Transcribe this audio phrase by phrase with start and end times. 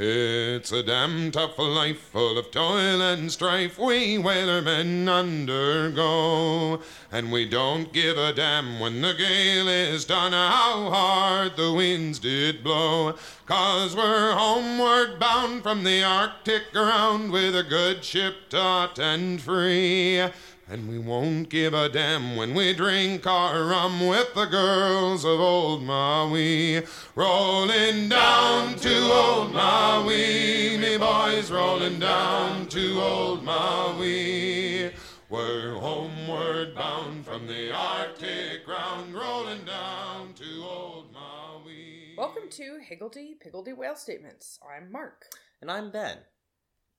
[0.00, 6.80] It's a damn tough life full of toil and strife we whalermen undergo.
[7.10, 12.20] And we don't give a damn when the gale is done how hard the winds
[12.20, 13.16] did blow.
[13.46, 20.22] Cause we're homeward bound from the Arctic ground with a good ship taut and free.
[20.70, 25.40] And we won't give a damn when we drink our rum with the girls of
[25.40, 26.82] old Maui.
[27.14, 34.92] Rolling down to old Maui, me boys, rolling down to old Maui.
[35.30, 42.14] We're homeward bound from the Arctic ground, rolling down to old Maui.
[42.18, 44.58] Welcome to Higgledy Piggledy Whale Statements.
[44.62, 45.24] I'm Mark.
[45.62, 46.18] And I'm Ben.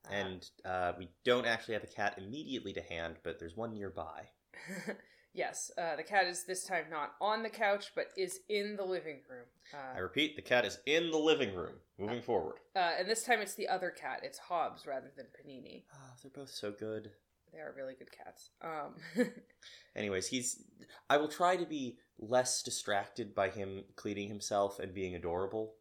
[0.10, 4.30] And uh, we don't actually have a cat immediately to hand, but there's one nearby.
[5.34, 8.84] yes, uh, the cat is this time not on the couch, but is in the
[8.84, 9.46] living room.
[9.74, 11.74] Uh, I repeat, the cat is in the living room.
[12.00, 12.56] Moving forward.
[12.76, 14.22] uh, and this time it's the other cat.
[14.24, 15.84] It's Hobbs rather than Panini.
[15.94, 17.12] Ah, they're both so good.
[17.52, 18.52] They are really good cats.
[18.62, 18.96] Um,
[19.96, 20.64] Anyways, he's.
[21.10, 25.74] I will try to be less distracted by him cleaning himself and being adorable.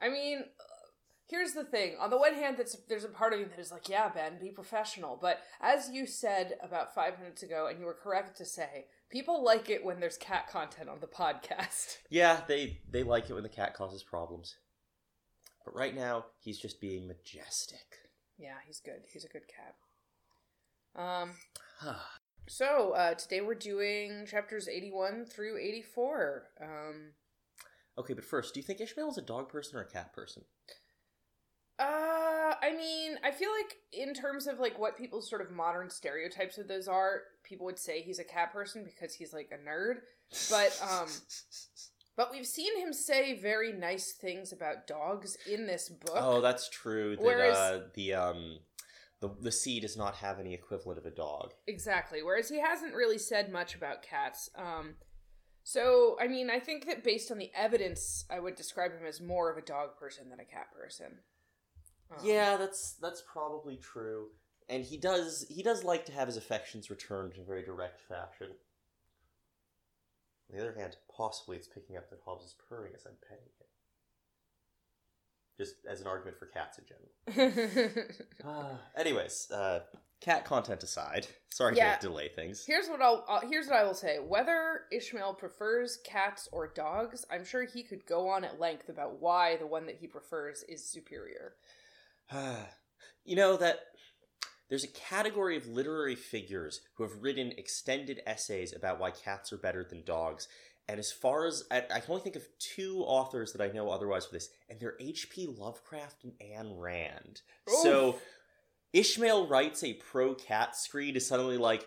[0.00, 0.69] I mean, uh,
[1.30, 1.94] here's the thing.
[2.00, 4.38] On the one hand, that's, there's a part of you that is like, yeah, Ben,
[4.40, 5.18] be professional.
[5.20, 9.44] But as you said about five minutes ago, and you were correct to say, people
[9.44, 11.98] like it when there's cat content on the podcast.
[12.10, 14.56] Yeah, they they like it when the cat causes problems.
[15.64, 17.98] But right now, he's just being majestic.
[18.36, 19.02] Yeah, he's good.
[19.12, 19.76] He's a good cat.
[20.96, 21.32] Um,
[22.48, 26.42] so uh, today we're doing chapters 81 through 84.
[26.60, 27.12] Um,
[27.98, 30.42] okay, but first, do you think Ishmael is a dog person or a cat person?
[31.80, 35.88] Uh, I mean, I feel like in terms of like what people's sort of modern
[35.88, 39.68] stereotypes of those are, people would say he's a cat person because he's like a
[39.68, 40.00] nerd.
[40.50, 41.08] But um,
[42.16, 46.16] but we've seen him say very nice things about dogs in this book.
[46.16, 47.16] Oh, that's true.
[47.16, 48.58] That Whereas- uh, the um,
[49.20, 51.54] the the sea does not have any equivalent of a dog.
[51.66, 52.22] Exactly.
[52.22, 54.50] Whereas he hasn't really said much about cats.
[54.54, 54.96] Um,
[55.62, 59.20] so, I mean, I think that based on the evidence, I would describe him as
[59.20, 61.18] more of a dog person than a cat person.
[62.10, 64.28] Um, Yeah, that's that's probably true.
[64.68, 68.00] And he does he does like to have his affections returned in a very direct
[68.00, 68.48] fashion.
[70.50, 73.44] On the other hand, possibly it's picking up that Hobbs is purring as I'm petting
[73.44, 73.66] him.
[75.58, 78.06] Just as an argument for cats in general.
[78.44, 79.80] Ah, anyways, uh,
[80.20, 81.96] cat content aside, sorry Yeah.
[81.96, 82.64] to delay things.
[82.66, 84.18] here's what I'll uh, here's what I will say.
[84.18, 89.20] Whether Ishmael prefers cats or dogs, I'm sure he could go on at length about
[89.20, 91.54] why the one that he prefers is superior.
[93.24, 93.80] you know that
[94.68, 99.58] there's a category of literary figures who have written extended essays about why cats are
[99.58, 100.48] better than dogs.
[100.88, 103.90] And as far as I, I can only think of two authors that I know
[103.90, 105.46] otherwise for this, and they're H.P.
[105.58, 107.42] Lovecraft and Ayn Rand.
[107.82, 108.16] So
[108.92, 111.86] Ishmael writes a pro cat screed is suddenly like,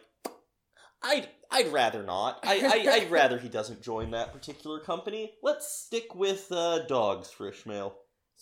[1.01, 2.39] I'd I'd rather not.
[2.43, 5.33] I, I I'd rather he doesn't join that particular company.
[5.41, 7.95] Let's stick with uh, dogs for Ishmael.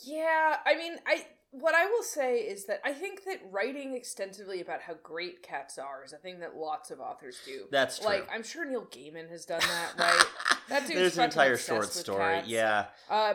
[0.03, 4.61] Yeah, I mean, I what I will say is that I think that writing extensively
[4.61, 7.65] about how great cats are is a thing that lots of authors do.
[7.69, 8.07] That's true.
[8.07, 10.25] Like, I'm sure Neil Gaiman has done that, right?
[10.69, 12.17] That dude's There's an entire short story.
[12.17, 12.47] cats.
[12.47, 12.85] Yeah.
[13.09, 13.33] Uh,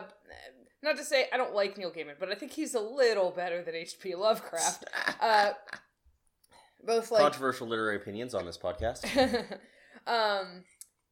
[0.81, 3.61] not to say I don't like Neil Gaiman, but I think he's a little better
[3.63, 4.15] than H.P.
[4.15, 4.85] Lovecraft.
[5.19, 5.53] Uh,
[6.85, 9.03] both like Controversial literary opinions on this podcast.
[10.07, 10.63] um,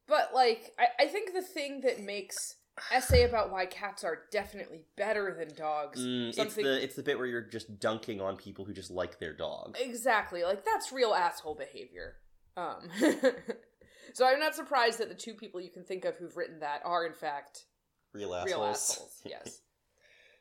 [0.08, 2.56] but like, I, I think the thing that makes
[2.92, 6.00] essay about why cats are definitely better than dogs.
[6.00, 9.20] Mm, it's the it's the bit where you're just dunking on people who just like
[9.20, 9.76] their dog.
[9.80, 12.16] exactly like that's real asshole behavior.
[12.58, 12.90] Um,
[14.14, 16.82] so I'm not surprised that the two people you can think of who've written that
[16.86, 17.66] are in fact
[18.14, 18.48] Real assholes.
[18.52, 19.22] real assholes.
[19.26, 19.62] Yes.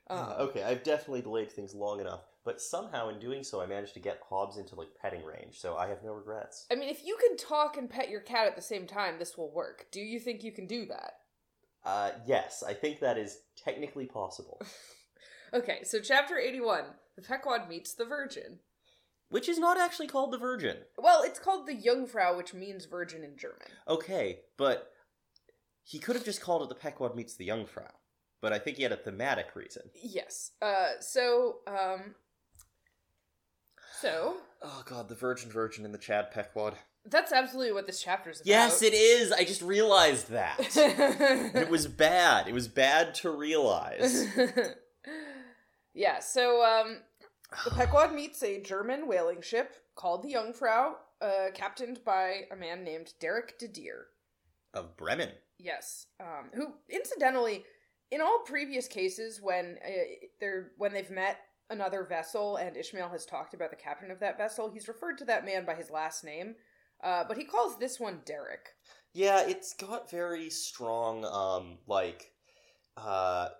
[0.08, 3.66] Uh, Um, okay, I've definitely delayed things long enough, but somehow in doing so, I
[3.66, 6.66] managed to get Hobbs into like petting range, so I have no regrets.
[6.70, 9.38] I mean, if you can talk and pet your cat at the same time, this
[9.38, 9.86] will work.
[9.90, 11.14] Do you think you can do that?
[11.84, 14.60] Uh, yes, I think that is technically possible,
[15.54, 16.84] Okay, so chapter 81
[17.16, 18.58] The Pequod meets the Virgin.
[19.28, 20.78] which is not actually called the Virgin.
[20.98, 23.68] Well, it's called the Jungfrau, which means virgin in German.
[23.88, 24.90] Okay, but
[25.84, 27.90] he could have just called it the Pequod meets the Jungfrau.
[28.40, 29.82] But I think he had a thematic reason.
[30.02, 30.52] Yes.
[30.60, 32.14] Uh, so, um,
[34.00, 36.74] so Oh god, the Virgin Virgin and the Chad Pequod.
[37.06, 38.48] That's absolutely what this chapter is about.
[38.48, 39.30] Yes, it is.
[39.30, 40.56] I just realized that.
[41.54, 42.48] it was bad.
[42.48, 44.26] It was bad to realize.
[45.94, 46.20] yeah.
[46.20, 46.98] So, um,
[47.64, 52.84] the Pequod meets a German whaling ship called the Jungfrau, uh, captained by a man
[52.84, 54.06] named Derick de Deer.
[54.72, 55.30] of Bremen.
[55.58, 56.06] Yes.
[56.20, 57.64] Um, who, incidentally,
[58.10, 59.90] in all previous cases when uh,
[60.40, 61.38] they're when they've met
[61.70, 65.24] another vessel and Ishmael has talked about the captain of that vessel, he's referred to
[65.26, 66.54] that man by his last name,
[67.04, 68.74] uh, but he calls this one Derick.
[69.12, 72.32] Yeah, it's got very strong, um, like,
[72.96, 73.50] uh,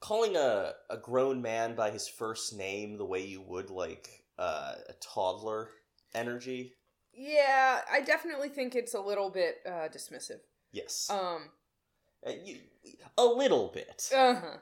[0.00, 4.08] calling a, a grown man by his first name the way you would, like,
[4.38, 5.68] uh, a toddler
[6.14, 6.74] energy.
[7.12, 10.40] Yeah, I definitely think it's a little bit uh, dismissive.
[10.72, 11.08] Yes.
[11.10, 11.50] Um,
[12.26, 12.58] Uh, you,
[13.18, 14.10] a little bit.
[14.14, 14.58] Uh-huh.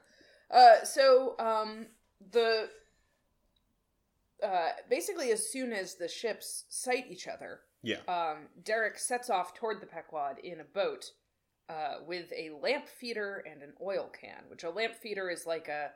[0.51, 1.87] Uh So, um,
[2.31, 2.69] the
[4.43, 7.99] uh, basically as soon as the ships sight each other, Yeah.
[8.09, 11.07] um, Derick sets off toward the Pequod in a boat
[11.69, 14.45] uh, with a lamp feeder and an oil can.
[14.49, 15.91] Which a lamp feeder is like a,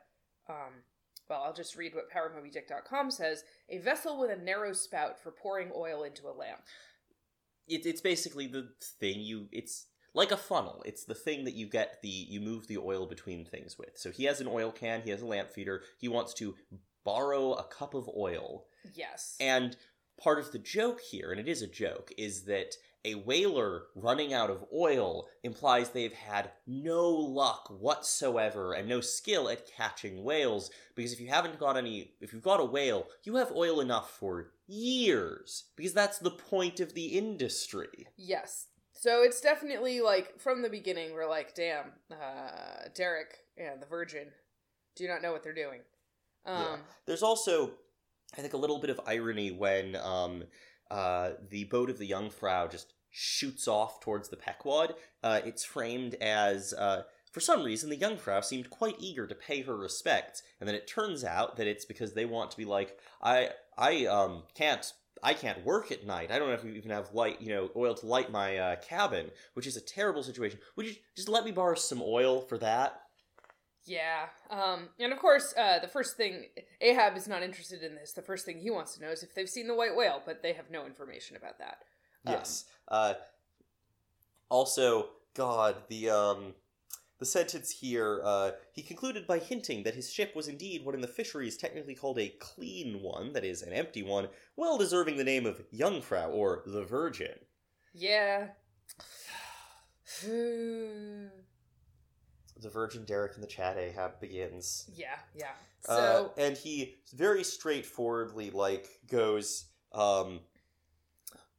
[0.48, 0.82] um,
[1.28, 5.70] well, I'll just read what PowerMobyDick.com says: a vessel with a narrow spout for pouring
[5.76, 6.60] oil into a lamp.
[7.68, 8.68] it, it's basically the
[9.00, 12.68] thing you it's like a funnel it's the thing that you get the you move
[12.68, 15.50] the oil between things with so he has an oil can he has a lamp
[15.50, 16.54] feeder he wants to
[17.04, 19.36] borrow a cup of oil Yes.
[19.40, 19.76] and
[20.22, 22.74] part of the joke here and it is a joke is that
[23.04, 29.48] a whaler running out of oil implies they've had no luck whatsoever and no skill
[29.48, 33.36] at catching whales because if you haven't got any if you've got a whale you
[33.36, 38.66] have oil enough for years because that's the point of the industry Yes.
[38.98, 44.28] So it's definitely like from the beginning we're like, damn, uh Derick and the Virgin
[44.96, 45.80] do not know what they're doing.
[46.46, 46.76] Um Yeah.
[47.06, 47.72] There's also,
[48.36, 50.44] I think, a little bit of irony when um,
[50.90, 54.94] uh, the boat of the Jungfrau just shoots off towards the Pequod.
[55.22, 57.02] Uh, it's framed as, uh,
[57.32, 60.86] for some reason, the Jungfrau seemed quite eager to pay her respects, and then it
[60.86, 64.92] turns out that it's because they want to be like, I, I um, can't.
[65.22, 66.30] I can't work at night.
[66.30, 68.76] I don't know if have, even have light, you know, oil to light my uh,
[68.76, 70.58] cabin, which is a terrible situation.
[70.76, 73.00] Would you just let me borrow some oil for that?
[73.86, 74.26] Yeah.
[74.50, 76.46] Um and of course, uh the first thing
[76.80, 78.12] Ahab is not interested in this.
[78.12, 80.42] The first thing he wants to know is if they've seen the white whale, but
[80.42, 81.78] they have no information about that.
[82.26, 82.64] Um, Yes.
[82.88, 83.14] uh,
[84.48, 86.54] also, God, the um,
[87.18, 88.20] the sentence here.
[88.24, 91.94] Uh, he concluded by hinting that his ship was indeed what in the fisheries technically
[91.94, 96.28] called a clean one, that is, an empty one, well deserving the name of Jungfrau
[96.30, 97.38] or the Virgin.
[97.94, 98.48] Yeah.
[102.60, 104.88] The Virgin Derick in the chat Ahab begins.
[104.94, 105.52] yeah, yeah.
[105.88, 110.40] Uh, So and he very straightforwardly like goes um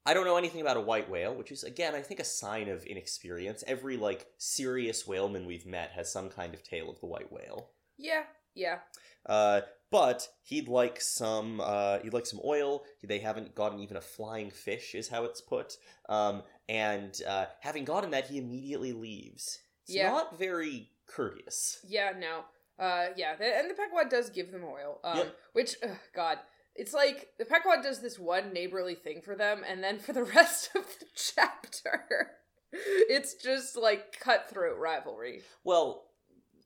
[0.05, 2.69] I don't know anything about a white whale, which is again I think a sign
[2.69, 3.63] of inexperience.
[3.67, 7.71] Every like serious whaleman we've met has some kind of tale of the white whale.
[7.97, 8.23] yeah,
[8.55, 8.79] yeah.
[9.25, 12.83] Uh but he'd like some uh he'd like some oil.
[13.03, 15.77] They haven't gotten even a flying fish is how it's put.
[16.09, 19.59] Um and uh having gotten that he immediately leaves.
[19.87, 20.09] It's Yeah.
[20.09, 21.79] not very courteous.
[21.87, 22.43] Yeah, no.
[22.77, 24.99] Uh, yeah, and the Pequod does give them oil.
[25.03, 25.39] Um, Yep.
[25.53, 26.39] which, ugh, God,
[26.75, 30.23] it's like the Pequod does this one neighborly thing for them, and then for the
[30.35, 32.35] rest of the chapter,
[32.71, 35.41] it's just like cutthroat rivalry.
[35.63, 36.11] Well,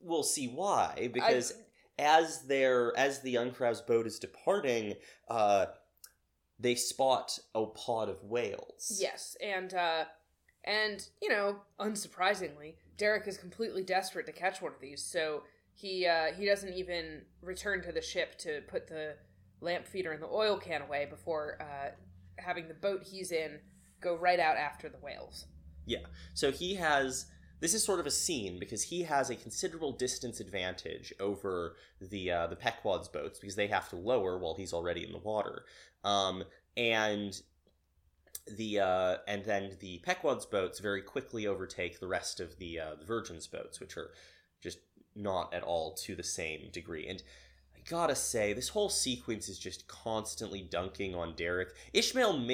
[0.02, 1.54] we'll see why because
[2.00, 4.96] as their as the Jungfrau's boat is departing,
[5.30, 5.68] uh,
[6.60, 8.98] they spot a pod of whales.
[9.00, 10.06] Yes, and uh,
[10.66, 15.44] and you know, unsurprisingly, Derick is completely desperate to catch one of these, so
[15.74, 19.16] he uh, he doesn't even return to the ship to put the
[19.62, 21.92] lamp feeder and the oil can away before uh,
[22.38, 23.60] having the boat he's in
[24.02, 25.46] go right out after the whales.
[25.86, 26.06] Yeah.
[26.34, 27.28] So he has.
[27.60, 32.32] This is sort of a scene because he has a considerable distance advantage over the
[32.32, 35.66] uh, the Pequod's boats because they have to lower while he's already in the water.
[36.04, 36.44] Um,
[36.76, 37.40] and
[38.58, 42.96] the uh, and then the Pequod's boats very quickly overtake the rest of the uh,
[43.00, 44.12] the Virgin's boats, which are
[44.62, 44.80] just
[45.16, 47.08] not at all to the same degree.
[47.08, 47.22] And
[47.76, 51.70] I gotta say, this whole sequence is just constantly dunking on Derick.
[51.94, 52.54] Ishmael ma-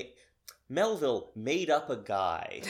[0.70, 2.62] Melville made up a guy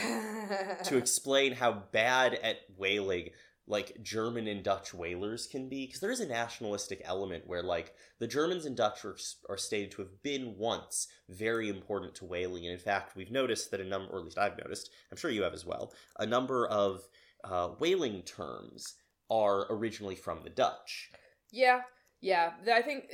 [0.84, 3.29] to explain how bad at whaling
[3.68, 7.94] like German and Dutch whalers can be because there is a nationalistic element where like
[8.20, 9.18] the Germans and Dutch are,
[9.50, 13.72] are stated to have been once very important to whaling and in fact we've noticed
[13.72, 16.26] that a number or at least I've noticed I'm sure you have as well a
[16.26, 17.02] number of
[17.44, 18.96] uh, whaling terms
[19.30, 21.12] are originally from the Dutch
[21.52, 21.82] yeah,
[22.22, 22.52] yeah.
[22.74, 23.06] I think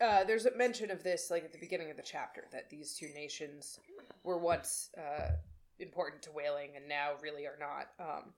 [0.00, 2.94] uh, there's a mention of this like at the beginning of the chapter that these
[2.94, 3.78] two nations
[4.24, 5.32] were once uh,
[5.78, 7.88] important to whaling and now really are not.
[7.98, 8.32] Um,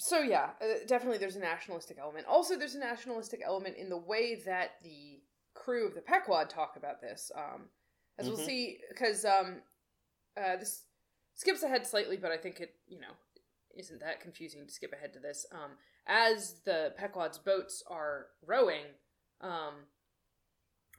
[0.00, 2.26] so yeah, uh, definitely there's a nationalistic element.
[2.26, 5.20] Also, there's a nationalistic element in the way that the
[5.54, 7.30] crew of the Pequod talk about this.
[7.34, 7.68] Um,
[8.18, 8.44] as we'll Mhm.
[8.46, 9.62] see, because um,
[10.36, 10.84] uh, this
[11.34, 13.12] skips ahead slightly, but I think it, you know,
[13.76, 15.46] isn't that confusing to skip ahead to this.
[15.52, 18.86] Um, as the Pequod's boats are rowing,
[19.40, 19.86] um,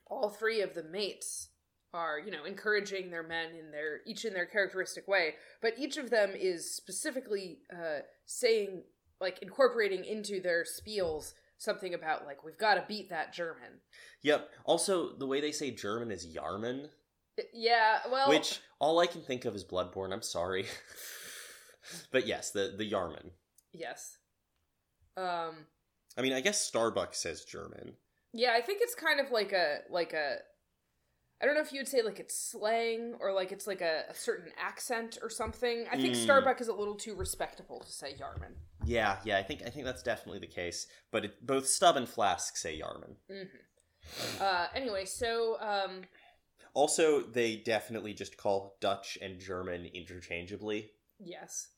[0.05, 1.49] all three of the mates
[1.93, 5.97] are, you know, encouraging their men in their each in their characteristic way, but each
[5.97, 8.83] of them is specifically uh, saying,
[9.21, 13.79] like, incorporating into their spiels something about like we've got to beat that German.
[14.23, 14.49] Yep.
[14.65, 16.87] Also, the way they say German is Yarman,
[17.53, 20.11] Yeah, well, which all I can think of is Bloodborne.
[20.11, 20.65] I'm sorry,
[22.11, 23.31] but yes, the the Yarman.
[23.71, 24.17] yes.
[25.17, 25.67] Um,
[26.17, 27.93] I mean, I guess Starbucks says German.
[28.33, 30.37] Yeah, I think it's kind of like a like a
[31.41, 34.03] I don't know if you would say like it's slang or like it's like a,
[34.09, 35.85] a certain accent or something.
[35.91, 36.23] I think Mm.
[36.23, 38.53] Starbuck is a little too respectable to say Yarman.
[38.85, 40.87] Yeah, yeah, I think I think that's definitely the case.
[41.11, 43.15] But it, both Stubb and Flask say Yarman.
[43.29, 43.43] hmm
[44.39, 46.01] Uh, anyway, so um,
[46.73, 50.91] Also, they definitely just call Dutch and German interchangeably.
[51.19, 51.69] yes,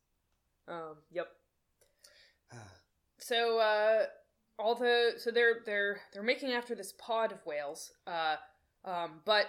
[0.67, 1.27] um, yep.
[3.20, 4.05] So uh,
[4.60, 7.91] all the so they're they're they're making after this pod of whales.
[8.05, 8.36] Uh,
[8.86, 9.48] um, but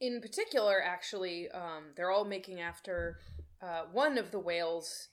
[0.00, 3.18] in particular, actually, um, they're all making after
[3.60, 5.08] uh, one of the whales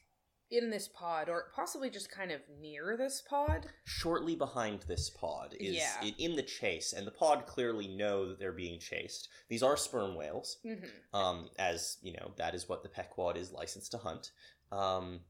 [0.52, 3.66] in this pod, or possibly just kind of near this pod.
[3.86, 5.96] Shortly behind this pod is Yeah.
[6.04, 9.28] i- in the chase, and the pod clearly know that they're being chased.
[9.50, 11.16] These are sperm whales, Mm-hmm.
[11.16, 14.32] um, as you know, that is what the Pequod is licensed to hunt,
[14.72, 15.22] um,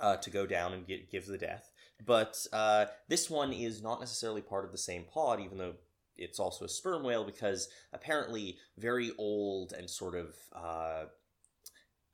[0.00, 1.70] uh, to go down and get, give the death.
[2.04, 5.76] But uh, this one is not necessarily part of the same pod, even though
[6.20, 11.04] it's also a sperm whale, because apparently very old and sort of uh,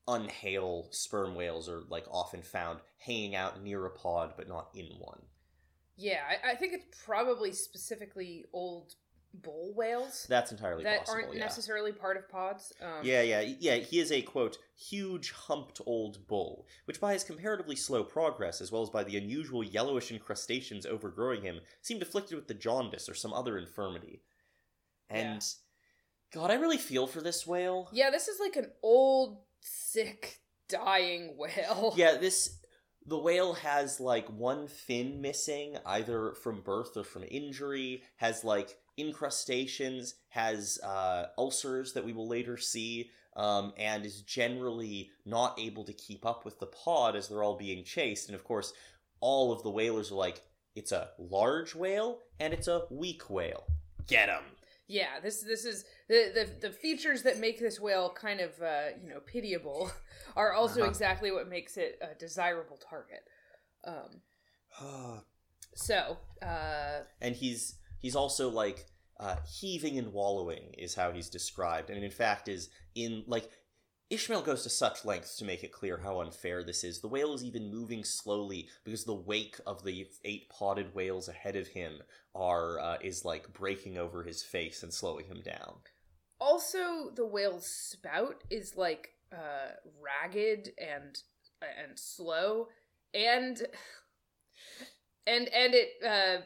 [0.09, 4.87] unhale sperm whales are like often found hanging out near a pod, but not in
[4.99, 5.21] one.
[5.97, 8.95] Yeah, I, I think it's probably specifically old
[9.43, 11.23] bull whales That's entirely that possible.
[11.23, 11.45] aren't yeah.
[11.45, 12.73] necessarily part of pods.
[12.81, 13.77] Um, Yeah, yeah, yeah.
[13.77, 18.71] He is a quote huge humped old bull, which by his comparatively slow progress, as
[18.71, 23.15] well as by the unusual yellowish incrustations overgrowing him, seemed afflicted with the jaundice or
[23.15, 24.23] some other infirmity.
[25.09, 25.45] And
[26.33, 27.89] God, I really feel for this whale.
[27.93, 31.95] Yeah, this is like an old, sick, dying whale.
[31.97, 32.59] Yeah, this
[33.07, 38.03] the whale has like one fin missing, either from birth or from injury.
[38.17, 45.11] Has like incrustations, has uh, ulcers that we will later see, um, and is generally
[45.25, 48.29] not able to keep up with the pod as they're all being chased.
[48.29, 48.73] And of course,
[49.21, 50.41] all of the whalers are like,
[50.75, 53.65] it's a large whale and it's a weak whale.
[54.07, 54.43] Get him.
[54.89, 58.91] Yeah, this this is the the, the features that make this whale kind of uh,
[59.03, 59.91] you know pitiable
[60.37, 60.91] are also Uh-huh.
[60.91, 63.25] exactly what makes it a desirable target.
[63.85, 64.21] Um,
[65.75, 68.87] so uh, and he's he's also like
[69.19, 73.51] uh, heaving and wallowing is how he's described, and in fact is in like
[74.11, 77.01] Ishmael goes to such lengths to make it clear how unfair this is.
[77.01, 81.57] The whale is even moving slowly because the wake of the eight potted whales ahead
[81.57, 82.01] of him
[82.33, 85.75] are uh, is like breaking over his face and slowing him down.
[86.41, 89.71] also the whale's spout is like uh,
[90.01, 91.23] ragged and
[91.61, 92.69] and slow
[93.15, 93.63] and
[95.27, 96.43] and and it uh,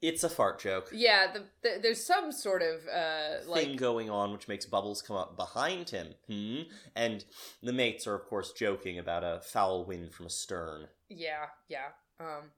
[0.00, 0.90] It's a fart joke.
[0.92, 5.02] yeah the, the there's some sort of uh, like thing going on which makes bubbles
[5.02, 6.14] come up behind him.
[6.28, 6.62] Hmm?
[6.94, 7.24] And
[7.62, 10.88] the mates are of course joking about a foul wind from astern.
[11.08, 11.88] Yeah, yeah.
[12.20, 12.52] Um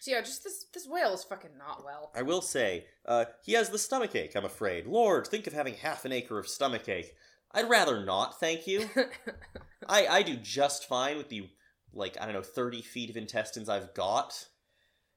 [0.00, 2.12] So yeah, just this this whale is fucking not well.
[2.14, 4.86] I will say, uh, he has the stomach ache, I'm afraid.
[4.86, 7.14] Lord, think of having half an acre of stomach ache.
[7.52, 8.88] I'd rather not, thank you.
[9.88, 11.48] I, I do just fine with the,
[11.94, 14.48] like, I don't know, 30 feet of intestines I've got.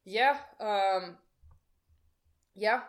[0.06, 1.18] Yeah, um
[2.56, 2.82] Yeah.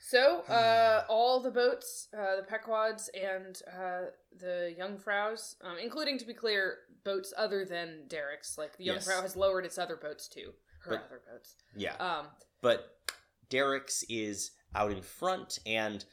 [0.00, 6.24] So, uh all the boats, uh the Pequods and uh the Jungfraus, um, including to
[6.24, 9.06] be clear, boats other than Derick's, like the Yes.
[9.08, 10.52] Has lowered its other boats too.
[10.84, 11.56] Her But- other boats.
[11.76, 11.96] Yeah.
[11.96, 12.28] Um
[12.62, 12.98] But
[13.50, 16.04] Derick's is out in front, and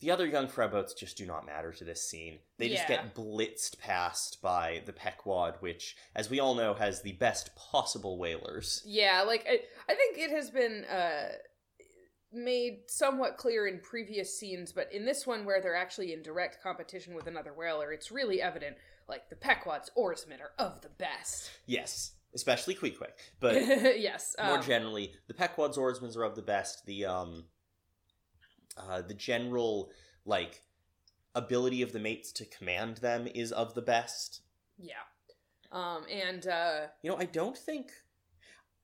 [0.00, 2.38] the other Jungfrau boats just do not matter to this scene.
[2.58, 7.12] They just get blitzed past by the Pequod, which, as we all know, has the
[7.12, 8.82] best possible whalers.
[8.86, 11.32] Yeah, like I, I think it has been uh,
[12.32, 16.62] made somewhat clear in previous scenes, but in this one where they're actually in direct
[16.62, 18.76] competition with another whaler, it's really evident.
[19.06, 21.50] Like the Pequod's oarsmen are of the best.
[21.66, 23.10] Yes, especially Queequeg.
[23.38, 23.54] But
[23.98, 26.86] yes, more um, generally, the Pequod's oarsmen are of the best.
[26.86, 27.44] The um,
[28.76, 29.90] uh, the general
[30.24, 30.62] like
[31.34, 34.42] ability of the mates to command them is of the best.
[34.78, 34.94] yeah.
[35.72, 37.92] Um, and uh, You know, I don't think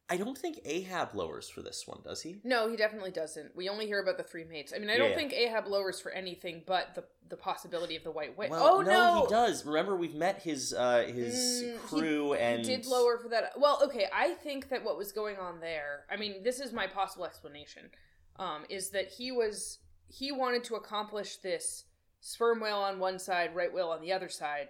[0.09, 2.37] I don't think Ahab lowers for this one, does he?
[2.45, 3.57] No, he definitely doesn't.
[3.57, 4.73] We only hear about the three mates.
[4.73, 5.17] I mean, I don't yeah.
[5.17, 8.51] think Ahab lowers for anything but the the possibility of the white whale.
[8.51, 9.67] Well, oh no, he does.
[9.67, 13.55] Remember, we've met his uh, his Mm, he- crew and He did lower for that.
[13.59, 16.05] Well, okay, I think that what was going on there.
[16.09, 17.91] I mean, this is my possible explanation.
[18.39, 19.79] Um, is that he was
[20.09, 21.85] he wanted to accomplish this
[22.21, 24.69] sperm whale on one side, right whale on the other side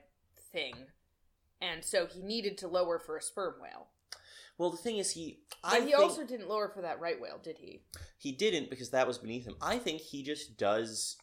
[0.53, 0.75] thing,
[1.61, 3.89] and so he needed to lower for a sperm whale.
[4.59, 7.39] Well, the thing is, he But I he also didn't lower for that right whale,
[7.43, 7.83] did he?
[8.19, 9.57] he didn't because that was beneath him.
[9.61, 11.17] I think he just does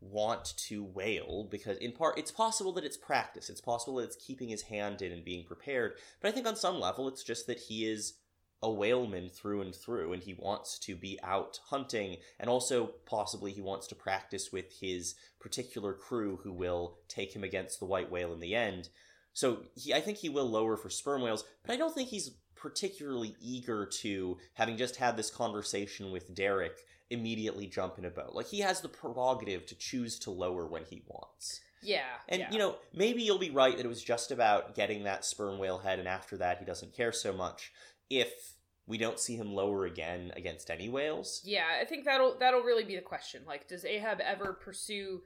[0.00, 3.50] want to whale because in part it's possible that it's practice.
[3.50, 5.94] It's possible that it's keeping his hand in and being prepared.
[6.20, 8.14] But I think on some level it's just that he is
[8.62, 13.52] a whaleman through and through and he wants to be out hunting and also possibly
[13.52, 18.10] he wants to practice with his particular crew who will take him against the white
[18.10, 18.90] whale in the end.
[19.32, 22.32] So he, I think he will lower for sperm whales, but I don't think he's
[22.54, 26.76] particularly eager to, having just had this conversation with Derick,
[27.08, 28.34] immediately jump in a boat.
[28.34, 31.60] Like he has the prerogative to choose to lower when he wants.
[31.82, 32.02] Yeah.
[32.28, 32.50] And yeah.
[32.50, 35.78] you know, maybe you'll be right that it was just about getting that sperm whale
[35.78, 37.72] head, and after that he doesn't care so much.
[38.10, 42.62] If we don't see him lower again against any whales, Yeah, I think that'll that'll
[42.62, 43.42] really be the question.
[43.46, 45.22] Like, does Ahab ever pursue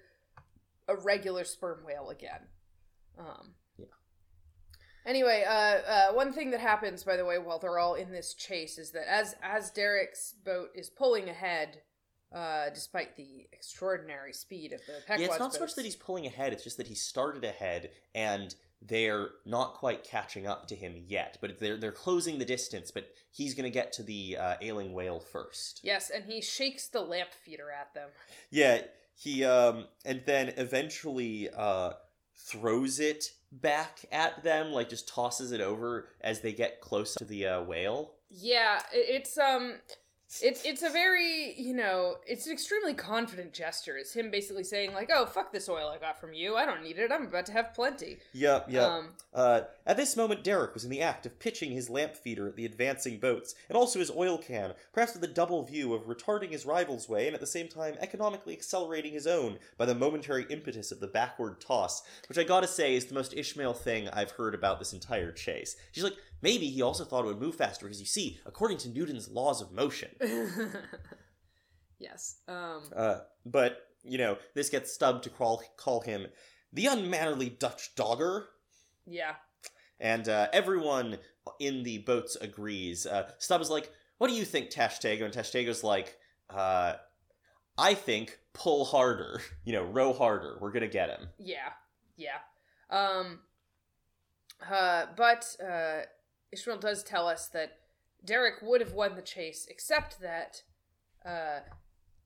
[0.87, 2.49] a regular sperm whale again?
[3.19, 3.87] Um, Yeah.
[5.07, 8.35] Anyway, uh, uh, one thing that happens, by the way, while they're all in this
[8.35, 11.81] chase, is that as as Derick's boat is pulling ahead,
[12.35, 15.97] uh, despite the extraordinary speed of the Pequod's yeah, it's not so much that he's
[15.97, 18.55] pulling ahead; it's just that he started ahead and
[18.87, 21.39] they're not quite catching up to him yet.
[21.41, 22.91] But they're they're closing the distance.
[22.91, 25.81] But he's going to get to the uh, ailing whale first.
[25.83, 28.11] Yes, and he shakes the lamp feeder at them.
[28.51, 28.83] Yeah,
[29.15, 31.93] he um and then eventually uh
[32.37, 37.25] throws it back at them, like just tosses it over as they get close to
[37.25, 38.15] the uh, whale.
[38.29, 39.75] Yeah, it's um
[40.43, 43.97] it's it's a very, you know, it's an extremely confident gesture.
[43.97, 46.57] It's him basically saying like, "Oh, fuck this oil I got from you.
[46.57, 47.13] I don't need it.
[47.13, 48.83] I'm about to have plenty." Yep, yep.
[48.83, 52.49] Um uh, at this moment, Derick was in the act of pitching his lamp feeder
[52.49, 56.07] at the advancing boats, and also his oil can, perhaps with the double view of
[56.07, 59.95] retarding his rival's way and at the same time economically accelerating his own by the
[59.95, 64.09] momentary impetus of the backward toss, which I gotta say is the most Ishmael thing
[64.09, 65.77] I've heard about this entire chase.
[65.93, 66.17] She's like,
[66.49, 69.61] maybe he also thought it would move faster, because you see, according to Newton's laws
[69.63, 70.11] of motion.
[71.99, 72.41] Yes.
[72.49, 76.27] Um Uh, but, you know, this gets Stubb to call, call him
[76.73, 78.49] the unmannerly Dutch dogger.
[79.07, 79.35] yeah.
[80.01, 81.19] And uh, everyone
[81.61, 83.07] in the boats agrees.
[83.07, 85.25] Uh, Stubb is like, What do you think, Tashtego?
[85.25, 86.19] And Tashtego's like,
[86.51, 86.95] uh,
[87.79, 89.41] I think pull harder.
[89.65, 90.59] You know, row harder.
[90.61, 91.29] We're going to get him.
[91.39, 91.71] Yeah.
[92.17, 92.41] Yeah.
[92.91, 93.41] Um
[94.71, 96.03] uh but uh
[96.55, 97.79] Ishmael does tell us that
[98.25, 100.63] Derick would have won the chase except that
[101.25, 101.61] uh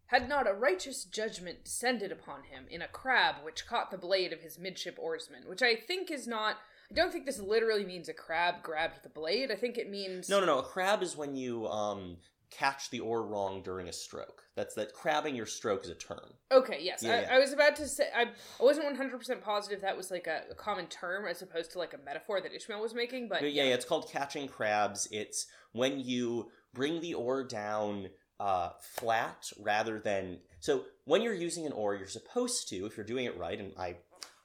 [0.07, 4.33] had not a righteous judgment descended upon him in a crab which caught the blade
[4.33, 6.57] of his midship oarsman, which I think is not
[6.91, 9.51] I don't think this literally means a crab grabbed the blade.
[9.51, 10.59] I think it means No, no, no.
[10.59, 12.17] A crab is when you um,
[12.51, 14.43] catch the oar wrong during a stroke.
[14.57, 16.35] That's that crabbing your stroke is a term.
[16.51, 17.03] Okay, yes.
[17.03, 17.35] Yeah, I, yeah.
[17.35, 20.27] I was about to say I, I wasn't one hundred percent positive that was like
[20.27, 23.41] a, a common term as opposed to like a metaphor that Ishmael was making, but
[23.41, 25.09] But yeah, yeah, it's called catching crabs.
[25.11, 28.09] It's when you bring the oar down
[28.41, 30.39] uh, flat rather than.
[30.61, 33.73] So when you're using an oar, you're supposed to, if you're doing it right, and
[33.79, 33.97] I,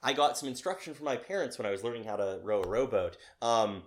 [0.02, 2.68] I got some instruction from my parents when I was learning how to row a
[2.68, 3.16] rowboat.
[3.42, 3.82] Um,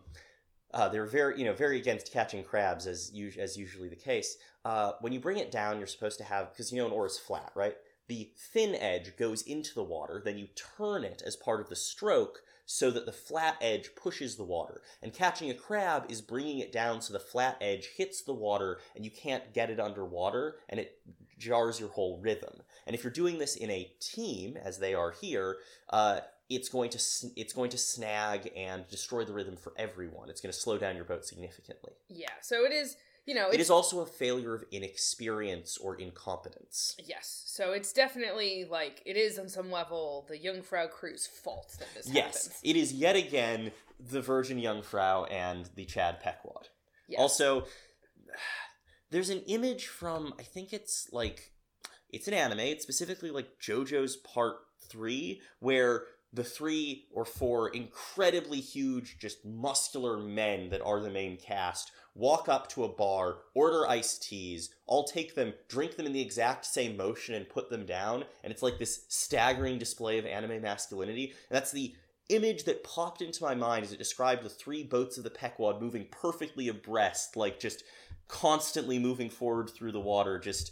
[0.74, 4.38] uh, they're very, you know, very against catching crabs as us- as usually the case.
[4.66, 7.06] Uh, when you bring it down, you're supposed to have because you know an oar
[7.06, 7.76] is flat, right?
[8.08, 11.76] The thin edge goes into the water, then you turn it as part of the
[11.76, 14.82] stroke so that the flat edge pushes the water.
[15.02, 18.80] And catching a crab is bringing it down so the flat edge hits the water
[18.96, 21.00] and you can't get it underwater and it
[21.40, 22.62] jars your whole rhythm.
[22.86, 25.58] And if you're doing this in a team, as they are here,
[25.90, 27.00] uh, it's going to
[27.36, 30.30] it's going to snag and destroy the rhythm for everyone.
[30.30, 31.94] It's going to slow down your boat significantly.
[32.10, 32.30] yeah.
[32.42, 36.96] So it is, you know, it's, also a failure of inexperience or incompetence.
[37.06, 37.44] yes.
[37.48, 42.08] So it's definitely like it is on some level the Jungfrau crew's fault that this
[42.08, 42.16] happens.
[42.16, 42.62] Yes, happens.
[42.64, 46.70] it is yet again the Virgin Jungfrau and the Chad Pequod.
[47.10, 47.20] Yes.
[47.20, 47.66] Also,
[49.12, 51.52] there's an image from I think it's like
[52.10, 52.60] it's an anime.
[52.60, 54.56] It's specifically like JoJo's Part
[54.90, 61.38] Three, where the three or four incredibly huge, just muscular men that are the main
[61.38, 66.14] cast walk up to a bar, order iced teas, all take them, drink them in
[66.14, 68.26] the exact same motion, and put them down.
[68.44, 71.26] And it's like this staggering display of anime masculinity.
[71.50, 71.94] And that's the
[72.30, 75.82] image that popped into my mind as it described the three boats of the Pequod
[75.82, 77.84] moving perfectly abreast, like just
[78.28, 80.72] constantly moving forward through the water, just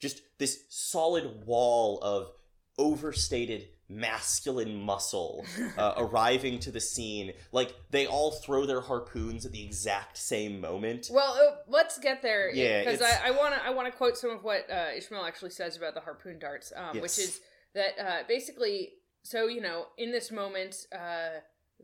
[0.00, 2.30] just this solid wall of
[2.78, 5.44] overstated masculine muscle
[5.76, 7.32] uh, arriving to the scene.
[7.52, 11.08] Like they all throw their harpoons at the exact same moment.
[11.12, 12.50] Well, uh, let's get there.
[12.52, 15.50] Yeah, because I want to I want to quote some of what uh, Ishmael actually
[15.50, 17.40] says about the harpoon darts, um, which is
[17.74, 18.92] that uh, basically,
[19.22, 21.40] so you know, in this moment, uh,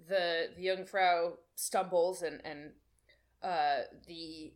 [0.09, 2.71] the the Jungfrau stumbles and and
[3.43, 4.53] uh, the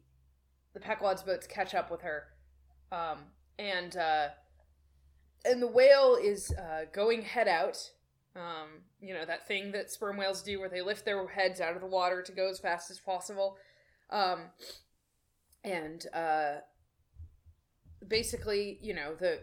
[0.73, 2.25] the Pequod's boats catch up with her,
[2.91, 3.19] um,
[3.59, 4.29] and uh,
[5.45, 7.91] and the whale is uh, going head out.
[8.37, 11.75] Um, you know that thing that sperm whales do, where they lift their heads out
[11.75, 13.57] of the water to go as fast as possible.
[14.11, 14.47] Um,
[15.63, 16.57] and uh,
[18.07, 19.41] basically, you know, the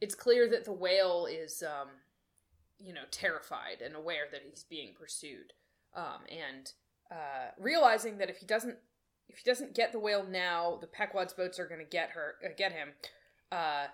[0.00, 1.88] it's clear that the whale is, um,
[2.78, 5.52] you know, terrified and aware that he's being pursued,
[5.94, 6.72] um, and
[7.10, 8.76] uh, realizing that if he doesn't
[9.28, 12.34] if he doesn't get the whale now, the Pequod's boats are going to get her
[12.44, 12.90] uh, get him.
[13.52, 13.86] Uh,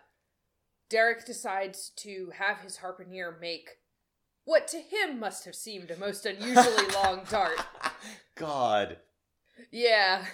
[0.88, 3.70] Derick decides to have his harpooner make
[4.44, 7.59] what to him must have seemed a most unusually long dart.
[8.37, 8.99] God.
[9.72, 10.25] Yeah.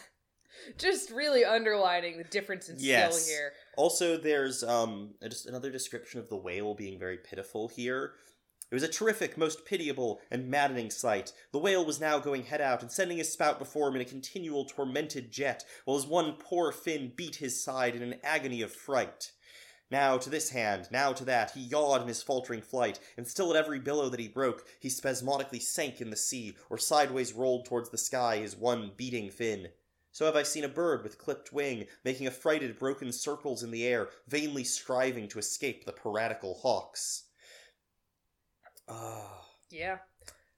[0.76, 3.22] Just really underlining the difference in Yes.
[3.22, 3.52] skill here.
[3.76, 8.12] Also, there's um just another description of the whale being very pitiful here.
[8.70, 11.32] It was a terrific, most pitiable, and maddening sight.
[11.52, 14.06] The whale was now going head out and sending his spout before him in a
[14.06, 18.72] continual tormented jet, while his one poor fin beat his side in an agony of
[18.72, 19.32] fright.
[19.92, 23.50] Now to this hand, now to that, he yawed in his faltering flight, and still
[23.50, 27.66] at every billow that he broke, he spasmodically sank in the sea, or sideways rolled
[27.66, 29.68] towards the sky his one beating fin.
[30.10, 33.86] So have I seen a bird with clipped wing, making affrighted broken circles in the
[33.86, 37.24] air, vainly striving to escape the piratical hawks.
[38.88, 39.44] Ah.
[39.70, 39.98] Yeah.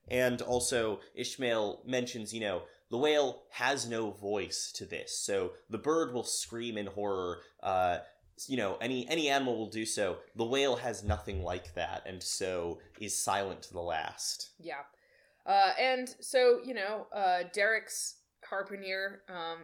[0.09, 5.79] And also, Ishmael mentions, you know, the whale has no voice to this, so the
[5.79, 7.41] bird will scream in horror.
[7.63, 7.99] Uh,
[8.47, 10.19] you know, any any animal will do so.
[10.37, 14.51] The whale has nothing like that, and so is silent to the last.
[14.59, 14.83] Yeah.
[15.47, 18.17] Uh, and so, you know, uh, Derick's
[18.51, 19.59] harpooner um,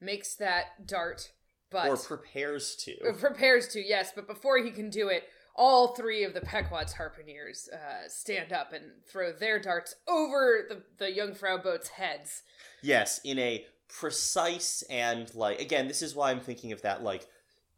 [0.00, 1.32] makes that dart,
[1.70, 2.94] but or prepares to.
[3.18, 7.68] Prepares to, yes, but before he can do it, all three of the Pequod's harpooneers
[7.72, 12.42] uh, stand up and throw their darts over the, the Jungfrau boat's heads.
[12.82, 17.26] Yes, in a precise and like again, this is why I'm thinking of that like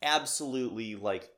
[0.02, 1.30] absolutely like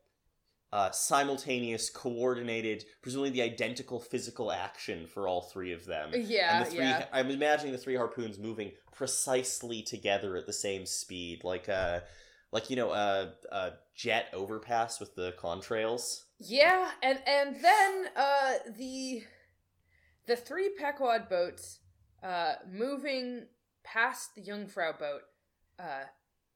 [0.74, 6.10] uh, simultaneous, coordinated, presumably the identical physical action for all three of them.
[6.12, 7.06] Yeah, and the three, yeah.
[7.12, 12.00] I'm imagining the three harpoons moving precisely together at the same speed, like uh,
[12.50, 16.24] like you know, a uh, uh, jet overpass with the contrails.
[16.40, 19.22] Yeah, and and then uh the
[20.26, 21.78] the three Pequod boats
[22.22, 23.46] uh moving
[23.84, 25.22] past the Jungfrau boat,
[25.78, 26.06] uh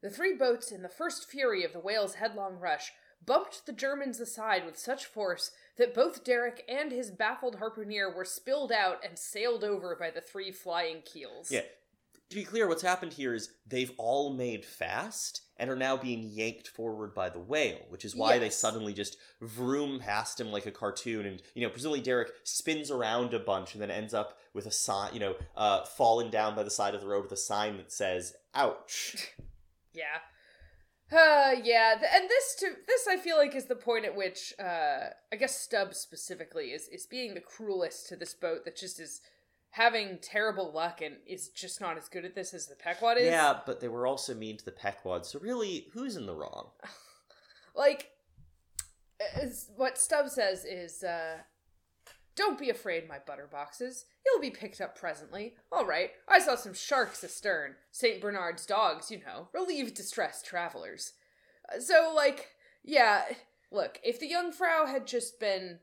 [0.02, 2.92] the three boats in the first fury of the whale's headlong rush
[3.24, 8.24] bumped the Germans aside with such force that both Derick and his baffled harpooner were
[8.24, 11.50] spilled out and sailed over by the three flying keels.
[11.50, 11.62] Yeah.
[12.30, 16.22] To be clear, what's happened here is they've all made fast and are now being
[16.22, 20.66] yanked forward by the whale, which is why they suddenly just vroom past him like
[20.66, 21.24] a cartoon.
[21.24, 24.70] And, you know, presumably Derick spins around a bunch and then ends up with a
[24.70, 27.78] sign, you know, uh, falling down by the side of the road with a sign
[27.78, 29.32] that says, ouch.
[29.98, 30.20] Yeah.
[31.10, 35.08] Uh, yeah, and this to this I feel like is the point at which uh
[35.32, 39.22] I guess Stubbs specifically is is being the cruelest to this boat that just is
[39.70, 43.26] having terrible luck and is just not as good at this as the Pequod is.
[43.26, 46.70] Yeah, but they were also mean to the Pequod, so really, who's in the wrong?
[47.74, 48.10] Like
[49.40, 51.38] is, what Stubbs says is uh
[52.38, 54.04] don't be afraid, my butterboxes.
[54.24, 55.54] You'll be picked up presently.
[55.72, 57.74] All right, I saw some sharks astern.
[57.90, 58.20] St.
[58.20, 61.12] Bernard's dogs, you know, relieve distressed travelers.
[61.68, 62.46] Uh, So, like,
[62.84, 63.24] yeah,
[63.72, 65.80] look, if the Jungfrau had just been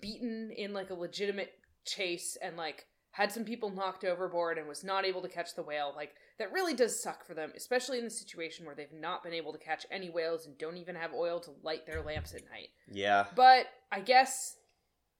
[0.00, 1.52] beaten in, like, a legitimate
[1.84, 5.62] chase and, like, had some people knocked overboard and was not able to catch the
[5.62, 9.22] whale, like, that really does suck for them, especially in the situation where they've not
[9.22, 12.32] been able to catch any whales and don't even have oil to light their lamps
[12.32, 12.68] at night.
[12.90, 13.26] Yeah.
[13.36, 14.56] But I guess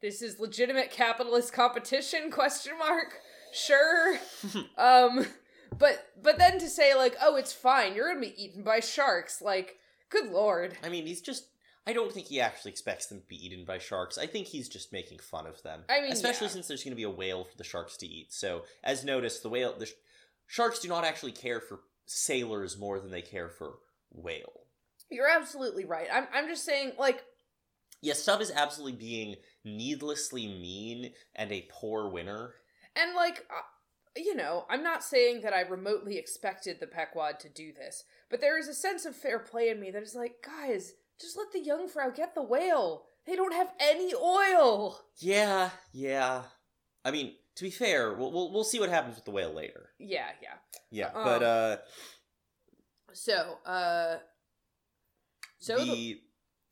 [0.03, 3.19] this is legitimate capitalist competition question mark.
[3.53, 4.19] Sure.
[4.79, 5.27] um
[5.79, 7.95] but but then to say like, "Oh, it's fine.
[7.95, 9.77] You're going to be eaten by sharks." Like,
[10.11, 10.77] good lord.
[10.85, 11.47] I mean, he's just.
[11.87, 14.19] I don't think he actually expects them to be eaten by sharks.
[14.19, 15.85] I think he's just making fun of them.
[15.89, 16.53] I mean, especially yeah.
[16.53, 18.33] since there's going to be a whale for the sharks to eat.
[18.33, 19.95] So, as noticed, the whale, the sh-
[20.47, 23.77] sharks do not actually care for sailors more than they care for
[24.11, 24.67] whale.
[25.11, 26.09] You're absolutely right.
[26.13, 27.25] I'm I'm just saying like
[28.03, 32.55] Yeah, stuff is absolutely being needlessly mean and a poor winner.
[32.97, 33.63] And like, uh,
[34.17, 38.41] you know, I'm not saying that I remotely expected the Pequod to do this, but
[38.41, 41.53] there is a sense of fair play in me that is like, guys, just let
[41.53, 43.05] the Jungfrau get the whale.
[43.27, 44.99] They don't have any oil.
[45.19, 46.43] Yeah, yeah.
[47.05, 49.91] I mean, to be fair, we'll we'll, we'll see what happens with the whale later.
[49.99, 50.55] Yeah, yeah.
[50.91, 51.77] Yeah, Um, but uh,
[53.13, 54.17] So, uh,
[55.59, 56.21] so the, the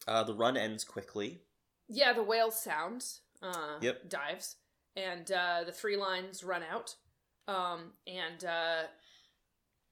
[0.08, 1.42] uh, the run ends quickly.
[1.88, 4.08] Yeah, the whale sounds, uh, Yep.
[4.08, 4.56] dives,
[4.96, 6.94] and uh, the three lines run out,
[7.46, 8.82] um, and uh,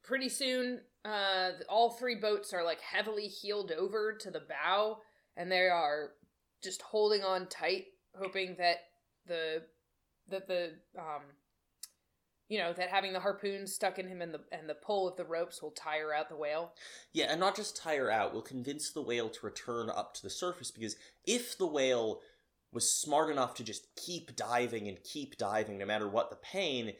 [0.03, 4.99] pretty soon, uh, all three boats are like heavily heeled over to the bow,
[5.37, 6.13] and they are
[6.63, 7.87] just holding on tight,
[8.19, 8.79] hoping that
[9.27, 9.63] the
[10.29, 11.23] that the um
[12.49, 15.17] you know that having the harpoon stuck in him and the and the pull of
[15.17, 16.73] the ropes will tire out the whale.
[17.13, 20.31] Yeah, and not just tire out, will convince the whale to return up to the
[20.31, 22.21] surface because if the whale
[22.73, 26.93] was smart enough to just keep diving and keep diving no matter what the pain,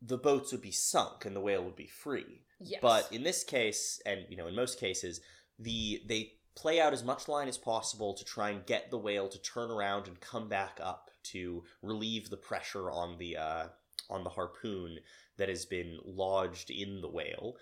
[0.00, 2.42] the boats would be sunk and the whale would be free.
[2.60, 5.20] Yes, But in this case, and you know, in most cases,
[5.58, 9.28] the they play out as much line as possible to try and get the whale
[9.28, 13.66] to turn around and come back up to relieve the pressure on the uh,
[14.10, 14.98] on the harpoon
[15.36, 17.56] that has been lodged in the whale,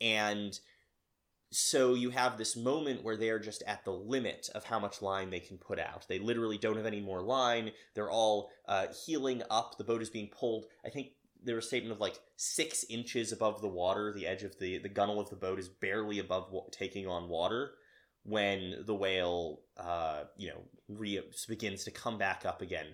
[0.00, 0.58] and
[1.52, 5.02] so you have this moment where they are just at the limit of how much
[5.02, 6.06] line they can put out.
[6.08, 7.72] They literally don't have any more line.
[7.94, 9.76] They're all uh, heeling up.
[9.76, 10.66] The boat is being pulled.
[10.84, 11.08] I think
[11.42, 14.12] there was a statement of like six inches above the water.
[14.12, 17.28] The edge of the the gunnel of the boat is barely above wa- taking on
[17.28, 17.72] water
[18.22, 22.86] when the whale, uh, you know, re- begins to come back up again,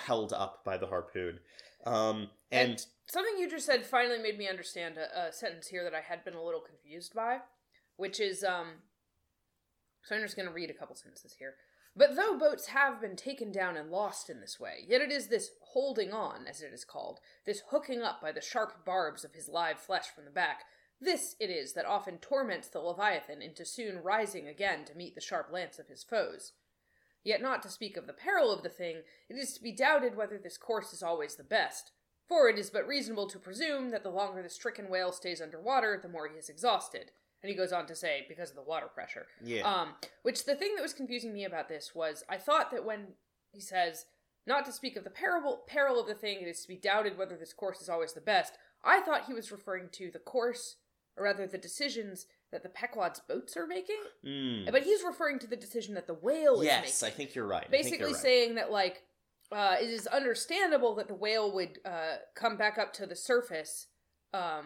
[0.00, 1.38] held up by the harpoon.
[1.86, 5.94] Um, and something you just said finally made me understand a, a sentence here that
[5.94, 7.38] I had been a little confused by,
[7.96, 8.82] which is um.
[10.04, 11.54] So I'm just going to read a couple sentences here.
[11.94, 15.26] But though boats have been taken down and lost in this way, yet it is
[15.26, 19.34] this holding on, as it is called, this hooking up by the sharp barbs of
[19.34, 20.62] his live flesh from the back,
[21.00, 25.20] this it is that often torments the Leviathan into soon rising again to meet the
[25.20, 26.52] sharp lance of his foes.
[27.24, 30.16] Yet not to speak of the peril of the thing, it is to be doubted
[30.16, 31.90] whether this course is always the best,
[32.28, 35.60] for it is but reasonable to presume that the longer the stricken whale stays under
[35.60, 37.10] water, the more he is exhausted.
[37.42, 39.26] And he goes on to say, because of the water pressure.
[39.42, 42.84] yeah, Um, which the thing that was confusing me about this was I thought that
[42.84, 43.14] when
[43.52, 44.06] he says,
[44.46, 47.16] not to speak of the peril, peril of the thing, it is to be doubted
[47.16, 50.76] whether this course is always the best, I thought he was referring to the course,
[51.16, 54.00] or rather the decisions that the Pequod's boats are making.
[54.24, 54.70] Mm.
[54.72, 57.16] But he's referring to the decision that the whale yes, is I making.
[57.16, 57.58] think you're right.
[57.58, 58.12] I think Basically you're right.
[58.14, 59.02] Basically saying that, like,
[59.52, 63.86] uh, it is understandable that the whale would uh, come back up to the surface.
[64.32, 64.64] Um,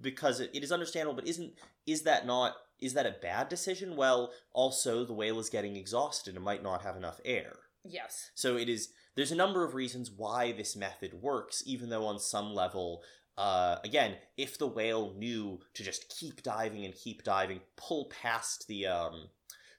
[0.00, 1.54] because it, it is understandable, but isn't
[1.86, 3.96] is that not is that a bad decision?
[3.96, 7.56] Well, also the whale is getting exhausted and might not have enough air.
[7.84, 8.30] yes.
[8.34, 12.18] So it is there's a number of reasons why this method works, even though on
[12.18, 13.02] some level,
[13.38, 18.66] uh, again, if the whale knew to just keep diving and keep diving, pull past
[18.66, 19.28] the um,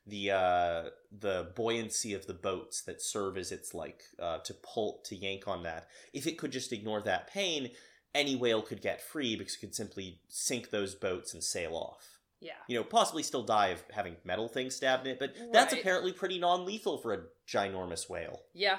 [0.05, 5.01] the uh, the buoyancy of the boats that serve as its like uh, to pull
[5.05, 7.71] to yank on that, if it could just ignore that pain,
[8.13, 12.19] any whale could get free because it could simply sink those boats and sail off.
[12.39, 12.53] Yeah.
[12.67, 16.13] You know, possibly still die of having metal things stabbed in it, but that's apparently
[16.13, 18.41] pretty non-lethal for a ginormous whale.
[18.53, 18.77] Yeah.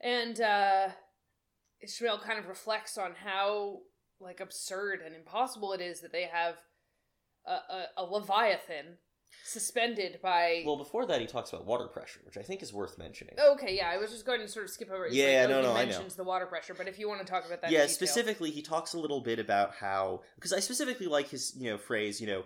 [0.00, 0.88] And uh
[1.82, 3.80] Ishmael kind of reflects on how
[4.20, 6.56] like absurd and impossible it is that they have
[7.46, 8.98] a, a, a leviathan
[9.44, 12.98] suspended by Well, before that, he talks about water pressure, which I think is worth
[12.98, 13.34] mentioning.
[13.52, 15.12] Okay, yeah, I was just going to sort of skip over it.
[15.12, 15.90] Yeah, like, oh, no, he no, I know.
[15.92, 18.62] mentions the water pressure, but if you want to talk about that, yeah, specifically, he
[18.62, 22.20] talks a little bit about how because I specifically like his you know phrase.
[22.20, 22.44] You know,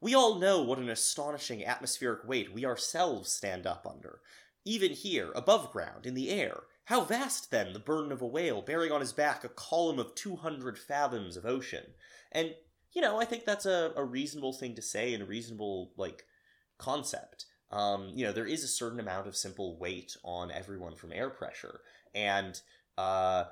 [0.00, 4.20] we all know what an astonishing atmospheric weight we ourselves stand up under,
[4.64, 6.60] even here above ground in the air.
[6.88, 10.14] How vast then the burden of a whale bearing on his back a column of
[10.14, 11.84] two hundred fathoms of ocean,
[12.32, 12.54] and
[12.94, 16.24] you know I think that's a, a reasonable thing to say and a reasonable like
[16.78, 17.44] concept.
[17.70, 21.28] Um, you know, there is a certain amount of simple weight on everyone from air
[21.28, 21.80] pressure,
[22.14, 22.58] and
[22.96, 23.44] uh,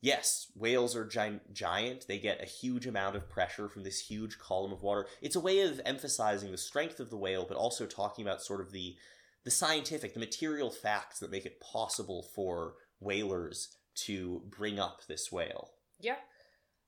[0.00, 2.08] yes, whales are gi- giant.
[2.08, 5.06] They get a huge amount of pressure from this huge column of water.
[5.22, 8.60] It's a way of emphasizing the strength of the whale, but also talking about sort
[8.60, 8.96] of the
[9.44, 15.30] the scientific, the material facts that make it possible for whalers to bring up this
[15.30, 15.70] whale.
[16.00, 16.16] Yeah.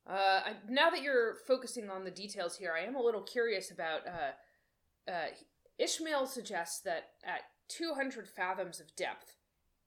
[0.09, 3.71] Uh, I, now that you're focusing on the details here, I am a little curious
[3.71, 4.01] about.
[4.07, 5.27] Uh, uh,
[5.77, 9.35] Ishmael suggests that at 200 fathoms of depth,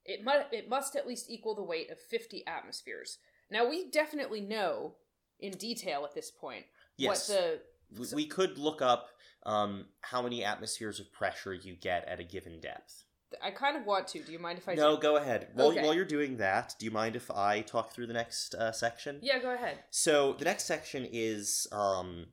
[0.05, 3.19] it must it must at least equal the weight of 50 atmospheres.
[3.51, 4.95] Now we definitely know
[5.41, 7.29] in detail at this point Yes.
[7.29, 7.61] what the
[7.99, 9.09] we, we could look up
[9.45, 13.05] um, how many atmospheres of pressure you get at a given depth.
[13.43, 14.21] I kind of want to.
[14.23, 15.03] Do you mind if I no, do?
[15.03, 15.49] go ahead.
[15.55, 15.83] While, Okay.
[15.83, 19.19] while you're doing that, do you mind if I talk through the next uh, section?
[19.23, 19.79] Yeah, go ahead.
[19.91, 22.27] So the next section is, um,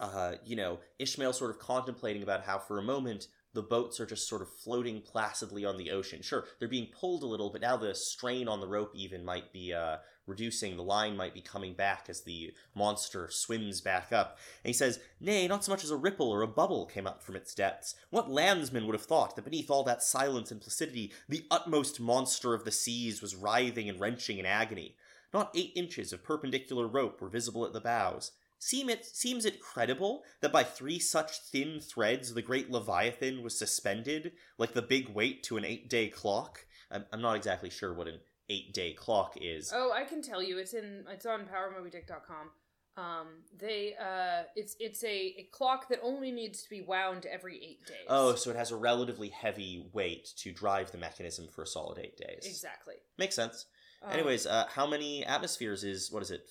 [0.00, 4.06] uh, you know, Ishmael sort of contemplating about how for a moment the boats are
[4.06, 6.22] just sort of floating placidly on the ocean.
[6.22, 9.52] Sure, they're being pulled a little, but now the strain on the rope even might
[9.52, 10.76] be uh, reducing.
[10.76, 14.38] The line might be coming back as the monster swims back up.
[14.64, 17.22] And he says, Nay, not so much as a ripple or a bubble came up
[17.22, 17.96] from its depths.
[18.10, 22.54] What landsman would have thought that beneath all that silence and placidity, the utmost monster
[22.54, 24.96] of the seas was writhing and wrenching in agony?
[25.32, 28.32] Not eight inches of perpendicular rope were visible at the bows.
[28.62, 33.58] Seem it, seems it credible that by three such thin threads the great Leviathan was
[33.58, 36.66] suspended, like the big weight to an eight day clock?
[36.90, 38.20] I'm, I'm not exactly sure what an
[38.50, 39.72] eight day clock is.
[39.74, 40.58] Oh, I can tell you.
[40.58, 41.04] It's in.
[41.10, 42.50] It's on PowerMobyDick.com.
[42.96, 47.56] Um, they uh, it's it's a, a clock that only needs to be wound every
[47.64, 48.06] eight days.
[48.08, 51.98] Oh, so it has a relatively heavy weight to drive the mechanism for a solid
[51.98, 52.44] eight days.
[52.44, 52.96] exactly.
[53.16, 53.64] Makes sense.
[54.02, 56.48] Um, Anyways, uh, how many atmospheres is, what is it,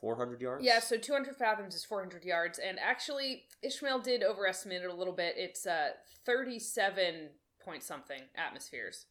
[0.00, 0.64] 400 yards?
[0.64, 5.14] Yeah, so 200 fathoms is 400 yards, and actually, Ishmael did overestimate it a little
[5.14, 5.34] bit.
[5.36, 5.90] It's uh
[6.26, 7.30] 37
[7.64, 9.06] point something atmospheres.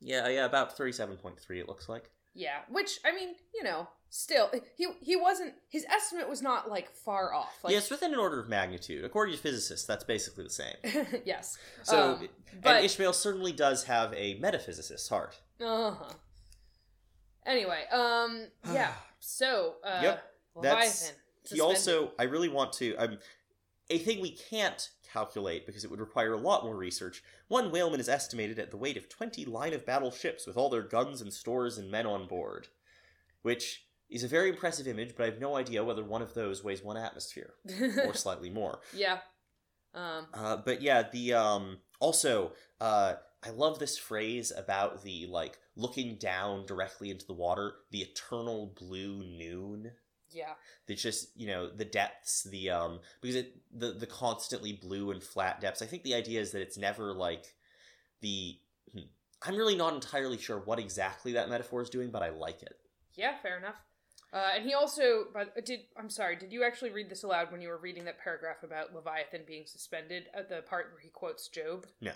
[0.00, 2.10] Yeah, yeah, about 37.3 it looks like.
[2.34, 6.90] Yeah, which I mean, you know, still he he wasn't his estimate was not like
[6.90, 7.58] far off.
[7.64, 9.04] Like, yeah, it's within an order of magnitude.
[9.04, 10.76] According to physicists, that's basically the same.
[11.24, 11.58] yes.
[11.82, 12.28] So, Um,
[12.62, 15.40] but and Ishmael certainly does have a metaphysicist's heart.
[15.60, 16.12] uh huh.
[17.44, 18.92] Anyway, um, yeah.
[19.20, 21.12] So, uh, Yep, that's-
[21.50, 23.18] He also, I really want to, um,
[23.90, 27.22] a thing we can't calculate because it would require a lot more research.
[27.48, 30.68] One whaleman is estimated at the weight of 20 line of battle ships with all
[30.68, 32.68] their guns and stores and men on board,
[33.42, 36.62] which is a very impressive image, but I have no idea whether one of those
[36.62, 37.54] weighs one atmosphere
[38.04, 38.80] or slightly more.
[38.92, 39.20] yeah.
[39.94, 45.58] Um, Uh, but yeah, the um also uh I love this phrase about the like
[45.76, 49.92] looking down directly into the water, the eternal blue noon.
[50.30, 50.54] yeah.
[50.88, 55.22] It's just you know the depths, the um because it the the constantly blue and
[55.22, 55.82] flat depths.
[55.82, 57.44] I think the idea is that it's never like
[58.20, 58.58] the.
[58.92, 59.00] hmm,
[59.46, 62.74] I'm really not entirely sure what exactly that metaphor is doing, but I like it.
[63.14, 63.76] Yeah, fair enough.
[64.32, 67.60] Uh, and he also, but did I'm sorry, did you actually read this aloud when
[67.62, 71.48] you were reading that paragraph about Leviathan being suspended at the part where he quotes
[71.48, 71.86] Job?
[72.00, 72.12] No.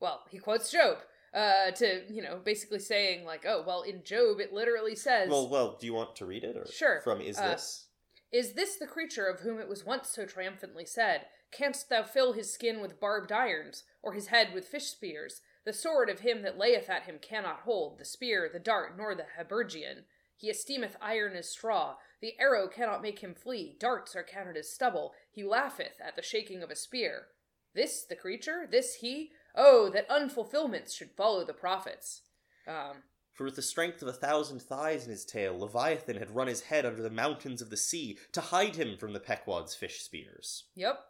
[0.00, 0.98] Well, he quotes Job
[1.34, 5.48] uh, to you know basically saying like, oh well, in Job it literally says, Well,
[5.48, 7.00] well, do you want to read it or Sure.
[7.02, 7.86] From is Uh, this?
[8.32, 12.32] "Is this the creature of whom it was once so triumphantly said, Canst thou fill
[12.32, 15.40] his skin with barbed irons, or his head with fish spears?
[15.64, 19.14] The sword of him that layeth at him cannot hold, the spear, the dart, nor
[19.14, 20.04] the habergeon.
[20.36, 21.96] He esteemeth iron as straw.
[22.22, 23.76] The arrow cannot make him flee.
[23.78, 25.12] Darts are counted as stubble.
[25.30, 27.26] He laugheth at the shaking of a spear.
[27.74, 28.66] This the creature?
[28.70, 29.32] This he?
[29.54, 32.22] Oh, that unfulfillments should follow the prophets.
[32.66, 36.46] Um, For with the strength of a thousand thighs in his tail, Leviathan had run
[36.46, 40.00] his head under the mountains of the sea to hide him from the Pequod's fish
[40.02, 40.64] spears.
[40.74, 41.00] yep.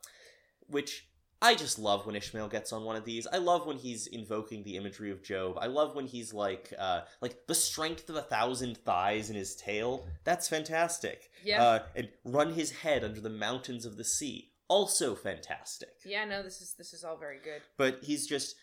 [0.69, 1.09] Which
[1.43, 3.27] I just love when Ishmael gets on one of these.
[3.27, 5.57] I love when he's invoking the imagery of Job.
[5.59, 9.57] I love when he's like, uh, like the strength of a thousand thighs in his
[9.57, 10.07] tail.
[10.25, 11.31] That's fantastic.
[11.43, 11.63] Yeah.
[11.63, 14.50] Uh, and run his head under the mountains of the sea.
[14.71, 15.91] Also fantastic.
[16.05, 17.61] Yeah, no, this is this is all very good.
[17.77, 18.55] but he's just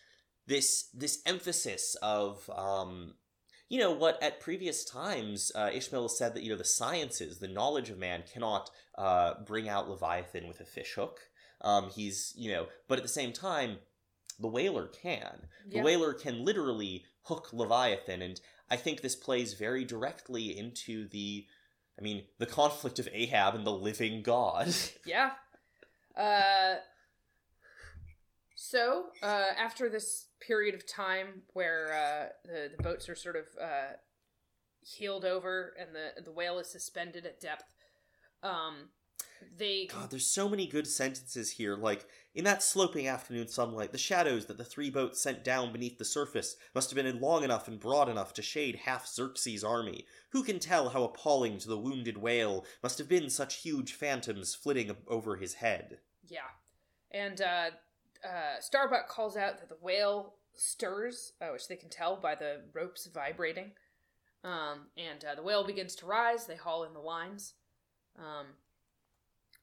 [0.46, 3.14] this this emphasis of um
[3.68, 7.46] you know what at previous times uh, ishmael said that you know the sciences the
[7.48, 11.20] knowledge of man cannot uh, bring out leviathan with a fish hook
[11.60, 13.76] um, he's you know but at the same time
[14.40, 15.82] the whaler can the Yeah.
[15.82, 18.40] whaler can literally hook leviathan and
[18.70, 21.44] i think this plays very directly into the
[21.98, 24.68] i mean the conflict of ahab and the living god
[25.04, 25.32] Yeah.
[26.18, 26.76] Uh,
[28.56, 33.44] so, uh, after this period of time where uh, the, the boats are sort of
[33.62, 33.92] uh,
[34.80, 37.72] heeled over and the, the whale is suspended at depth,
[38.42, 38.88] um,
[39.56, 39.86] they.
[39.86, 41.76] God, there's so many good sentences here.
[41.76, 45.98] Like, in that sloping afternoon sunlight, the shadows that the three boats sent down beneath
[45.98, 50.04] the surface must have been long enough and broad enough to shade half Xerxes' army.
[50.30, 54.54] Who can tell how appalling to the wounded whale must have been such huge phantoms
[54.54, 55.98] flitting over his head?
[56.28, 56.40] Yeah.
[57.10, 57.70] And uh,
[58.24, 62.62] uh, Starbuck calls out that the whale stirs, uh, which they can tell by the
[62.72, 63.72] ropes vibrating.
[64.44, 66.46] Um, and uh, the whale begins to rise.
[66.46, 67.54] They haul in the lines.
[68.18, 68.46] Um,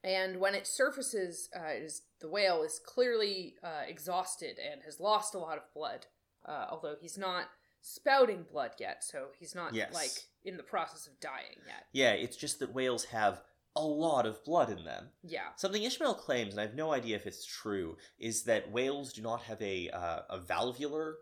[0.04, 5.00] and when it surfaces, uh, it is, the whale is clearly uh, exhausted and has
[5.00, 6.06] lost a lot of blood.
[6.48, 7.46] Uh, although he's not
[7.82, 9.94] spouting blood yet, so he's not Yes.
[9.94, 10.12] like
[10.44, 11.86] in the process of dying yet.
[11.92, 13.42] Yeah, it's just that whales have
[13.76, 15.10] a lot of blood in them.
[15.24, 15.50] Yeah.
[15.58, 19.22] Something Ishmael claims, and I have no idea if it's true, is that whales do
[19.22, 21.18] not have a uh, a valvular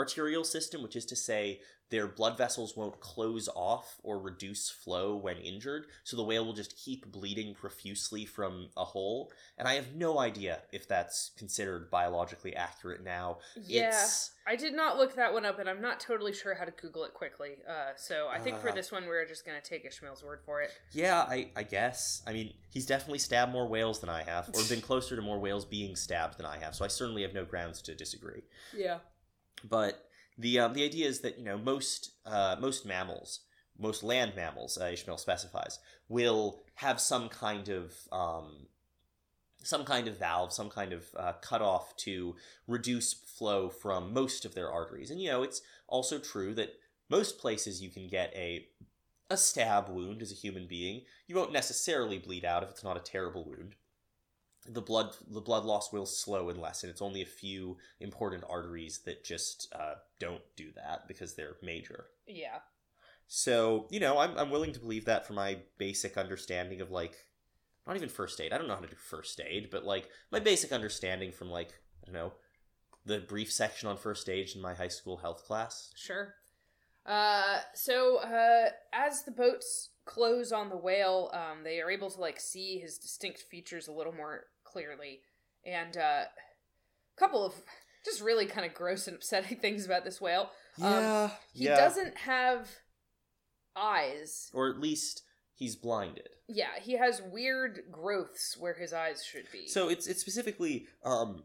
[0.00, 5.16] arterial system, which is to say their blood vessels won't close off or reduce flow
[5.16, 9.32] when injured, so the whale will just keep bleeding profusely from a hole.
[9.58, 13.38] And I have no idea if that's considered biologically accurate now.
[13.60, 13.88] Yeah.
[13.88, 16.70] It's I did not look that one up, and I'm not totally sure how to
[16.70, 17.56] Google it quickly.
[17.68, 18.74] Uh, so I think for Uh.
[18.74, 20.70] this one, we're just going to take Ishmael's word for it.
[20.92, 22.22] yeah, I, I guess.
[22.26, 25.40] I mean, he's definitely stabbed more whales than I have, or been closer to more
[25.40, 28.42] whales being stabbed than I have, so I certainly have no grounds to disagree.
[28.76, 28.98] Yeah.
[29.68, 30.06] But
[30.38, 33.40] the um, the idea is that you know most uh, most mammals,
[33.78, 38.66] most land mammals, uh, Ishmael specifies, will have some kind of um,
[39.62, 42.36] some kind of valve, some kind of uh, cutoff to
[42.66, 45.10] reduce flow from most of their arteries.
[45.10, 46.74] And you know, it's also true that
[47.08, 48.66] most places you can get a
[49.30, 52.96] a stab wound as a human being, you won't necessarily bleed out if it's not
[52.96, 53.76] a terrible wound.
[54.66, 56.90] The blood the blood loss will slow and lessen.
[56.90, 62.06] It's only a few important arteries that just uh, don't do that because they're major.
[62.26, 62.58] Yeah.
[63.26, 67.14] So, you know, I'm, I'm willing to believe that for my basic understanding of, like,
[67.86, 68.52] not even first aid.
[68.52, 71.70] I don't know how to do first aid, but, like, my basic understanding from, like,
[72.02, 72.32] I don't know,
[73.06, 75.92] the brief section on first aid in my high school health class.
[75.94, 76.34] Sure.
[77.06, 82.20] Uh, so uh, as the boats close on the whale, um, they are able to
[82.20, 85.20] like see his distinct features a little more clearly,
[85.64, 87.54] and uh, a couple of
[88.04, 90.50] just really kind of gross and upsetting things about this whale.
[90.82, 91.76] Um, He yeah.
[91.76, 92.68] doesn't have
[93.76, 94.50] eyes.
[94.52, 95.22] Or at least
[95.54, 96.28] he's blinded.
[96.48, 99.68] Yeah, he has weird growths where his eyes should be.
[99.68, 101.44] So it's it's specifically um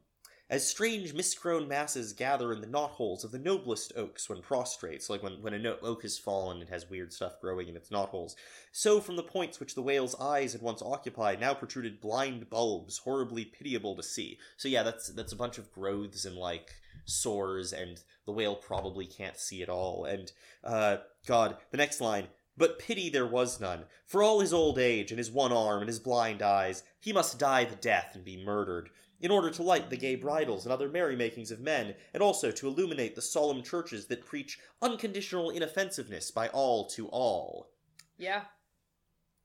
[0.49, 5.13] as strange misgrown masses gather in the knotholes of the noblest oaks when prostrate, so
[5.13, 8.35] like when, when a oak has fallen and has weird stuff growing in its knotholes,
[8.71, 12.99] so from the points which the whale's eyes had once occupied now protruded blind bulbs,
[12.99, 14.37] horribly pitiable to see.
[14.57, 16.71] So yeah, that's that's a bunch of growths and like
[17.05, 20.05] sores, and the whale probably can't see at all.
[20.05, 20.31] And
[20.63, 22.27] uh, God, the next line.
[22.57, 23.83] But pity there was none.
[24.05, 27.37] For all his old age, and his one arm, and his blind eyes, he must
[27.37, 28.89] die the death and be murdered,
[29.21, 32.67] in order to light the gay bridals and other merrymakings of men, and also to
[32.67, 37.69] illuminate the solemn churches that preach unconditional inoffensiveness by all to all.
[38.17, 38.41] yeah,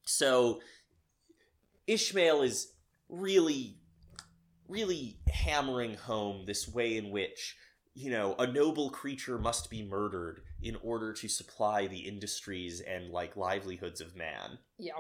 [0.05, 0.61] So,
[1.87, 2.73] Ishmael is
[3.09, 3.79] really,
[4.69, 7.57] really hammering home this way in which,
[7.95, 13.11] you know, a noble creature must be murdered in order to supply the industries and,
[13.11, 14.59] like, livelihoods of man.
[14.79, 14.95] yeah.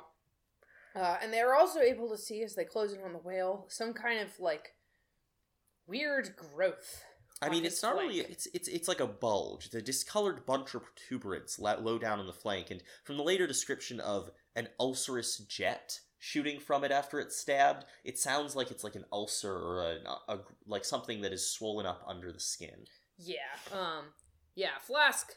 [0.94, 3.92] Uh, and they're also able to see as they close in on the whale some
[3.92, 4.74] kind of like
[5.86, 7.04] weird growth.
[7.42, 10.74] I mean, it's not really it's it's it's like a bulge, it's a discolored bunch
[10.74, 15.38] of protuberance low down on the flank, and from the later description of an ulcerous
[15.38, 19.82] jet shooting from it after it's stabbed, it sounds like it's like an ulcer or
[19.82, 22.84] a, a like something that is swollen up under the skin.
[23.16, 23.38] Yeah.
[23.72, 24.12] Um.
[24.54, 24.78] Yeah.
[24.82, 25.32] Flask,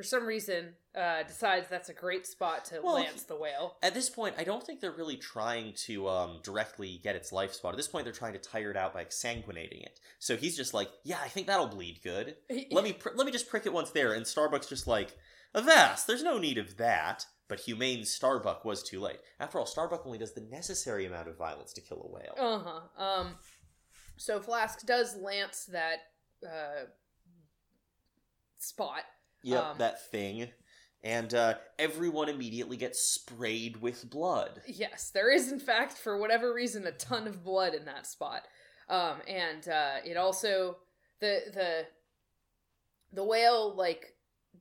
[0.00, 3.76] for some reason, uh, decides that's a great spot to Well, lance the whale.
[3.82, 7.52] At this point, I don't think they're really trying to um, directly get its life
[7.52, 7.74] spot.
[7.74, 10.00] At this point, they're trying to tire it out by exsanguinating it.
[10.18, 12.36] So he's just like, "Yeah, I think that'll bleed good.
[12.70, 15.18] Let me pr- let me just prick it once there." And Starbuck's just like,
[15.52, 19.18] "Avast, there's no need of that." But humane Starbuck was too late.
[19.38, 22.34] After all, Starbuck only does the necessary amount of violence to kill a whale.
[22.38, 22.58] Uh
[22.96, 23.04] huh.
[23.04, 23.34] Um.
[24.16, 25.98] So Flask does lance that
[26.42, 26.86] uh
[28.56, 29.02] spot.
[29.42, 30.48] Yep, um, that thing.
[31.02, 34.60] And uh, everyone immediately gets sprayed with blood.
[34.66, 38.46] Yes, there is in fact, for whatever reason, a ton of blood in that spot.
[38.88, 40.78] Um, and uh, it also
[41.20, 41.86] the the
[43.12, 44.14] the whale like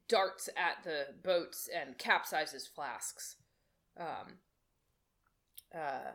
[0.08, 3.36] darts at the boats and capsizes Flask's.
[4.00, 4.38] Um,
[5.76, 6.12] uh,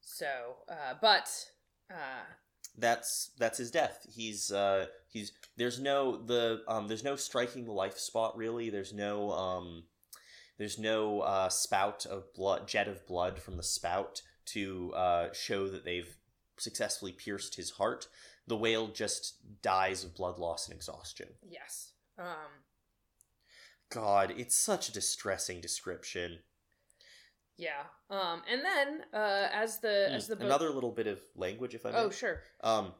[0.00, 0.26] so,
[0.68, 1.28] uh, but
[1.90, 2.24] uh,
[2.78, 4.06] that's that's his death.
[4.08, 8.70] He's uh he's there's no the um there's no striking the life spot really.
[8.70, 9.84] There's no um
[10.58, 15.68] there's no uh spout of blood jet of blood from the spout to uh show
[15.68, 16.16] that they've
[16.58, 18.08] successfully pierced his heart.
[18.46, 21.28] The whale just dies of blood loss and exhaustion.
[21.48, 22.64] yes, um,
[23.90, 26.38] God, it's such a distressing description.
[27.60, 27.82] Yeah.
[28.10, 31.74] Um, and then uh, as the Hmm, as the boat, Another little bit of language,
[31.74, 31.98] if I may.
[31.98, 32.92] oh sure, Um,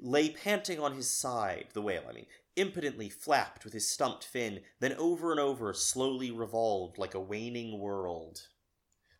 [0.00, 4.60] lay panting on his side, the whale, I mean, impotently flapped with his stumped fin,
[4.80, 8.48] then over and over slowly revolved like a waning world.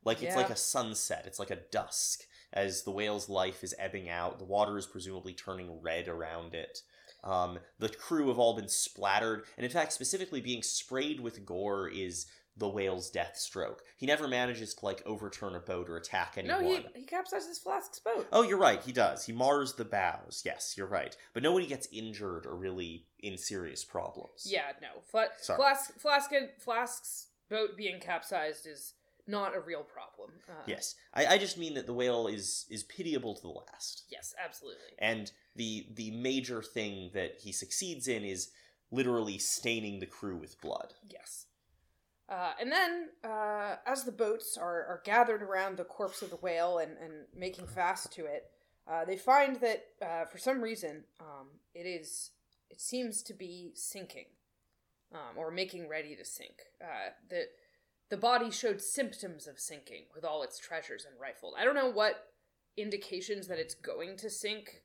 [0.04, 0.36] Like it's Yeah.
[0.42, 2.20] like a sunset, it's like a dusk,
[2.52, 4.38] as the whale's life is ebbing out.
[4.38, 6.80] The water is presumably turning red around it.
[7.22, 11.88] Um, the crew have all been splattered, and in fact, specifically being sprayed with gore
[11.88, 12.26] is
[12.56, 13.82] the whale's death stroke.
[13.96, 16.62] He never manages to like overturn a boat or attack anyone.
[16.62, 18.28] No, he he capsizes Flask's boat.
[18.32, 18.82] Oh, you're right.
[18.82, 19.24] He does.
[19.26, 20.42] He mars the bows.
[20.44, 21.16] Yes, you're right.
[21.32, 24.46] But nobody gets injured or really in serious problems.
[24.46, 24.88] Yeah, no.
[25.10, 25.28] Fla-.
[25.56, 28.94] Flask Flask Flask's boat being capsized is
[29.26, 30.30] not a real problem.
[30.48, 30.94] Uh, Yes.
[31.14, 34.04] I, I just mean that the whale is is pitiable to the last.
[34.10, 34.82] Yes, absolutely.
[34.98, 38.50] And the the major thing that he succeeds in is
[38.90, 40.94] literally staining the crew with blood.
[41.08, 41.46] Yes.
[42.28, 46.36] Uh, and then, uh, as the boats are, are gathered around the corpse of the
[46.36, 48.50] whale and, and making fast to it,
[48.90, 52.30] uh, they find that uh, for some reason um, it is
[52.70, 54.26] it seems to be sinking,
[55.12, 56.62] um, or making ready to sink.
[56.82, 57.44] Uh, the
[58.10, 61.54] the body showed symptoms of sinking with all its treasures and rifled.
[61.58, 62.30] I don't know what
[62.76, 64.82] indications that it's going to sink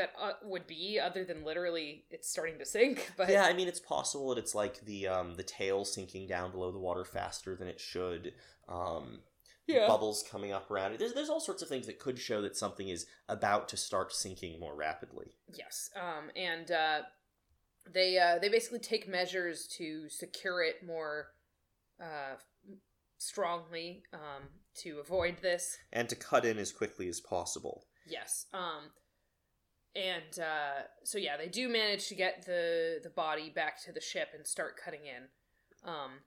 [0.00, 3.12] that uh, would be other than literally it's starting to sink.
[3.16, 6.50] But yeah, I mean it's possible that it's like the um the tail sinking down
[6.50, 8.32] below the water faster than it should.
[8.68, 9.20] Um
[9.66, 9.86] yeah.
[9.86, 10.98] bubbles coming up around it.
[10.98, 14.12] There's there's all sorts of things that could show that something is about to start
[14.12, 15.26] sinking more rapidly.
[15.52, 17.00] Yes, um, and uh,
[17.92, 21.28] they uh, they basically take measures to secure it more
[22.02, 22.36] uh,
[23.18, 24.48] strongly um,
[24.82, 25.78] to avoid this.
[25.92, 27.84] And to cut in as quickly as possible.
[28.06, 28.90] Yes, um,
[29.96, 34.00] and uh, so yeah, they do manage to get the the body back to the
[34.00, 35.88] ship and start cutting in.
[35.88, 36.20] Um,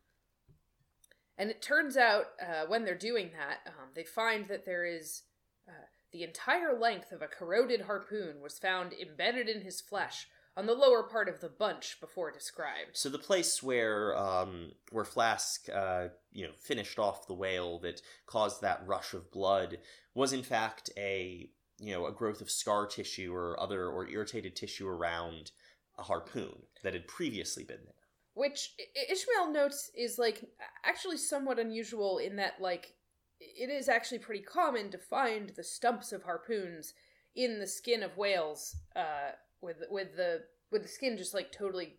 [1.37, 5.23] and it turns out uh, when they're doing that, um, they find that there is
[5.67, 5.71] uh,
[6.11, 10.73] the entire length of a corroded harpoon was found embedded in his flesh on the
[10.73, 12.91] lower part of the bunch before described.
[12.93, 18.01] So the place where um where Flask uh you know finished off the whale that
[18.25, 19.79] caused that rush of blood
[20.13, 21.49] was in fact a
[21.79, 25.51] you know a growth of scar tissue or other or irritated tissue around
[25.97, 27.93] a harpoon that had previously been there.
[28.35, 28.73] Which
[29.09, 30.43] Ishmael notes is like
[30.83, 32.95] actually somewhat unusual in that like
[33.39, 36.93] it is actually pretty common to find the stumps of harpoons
[37.35, 41.95] in the skin of whales uh, with with the with the skin just like totally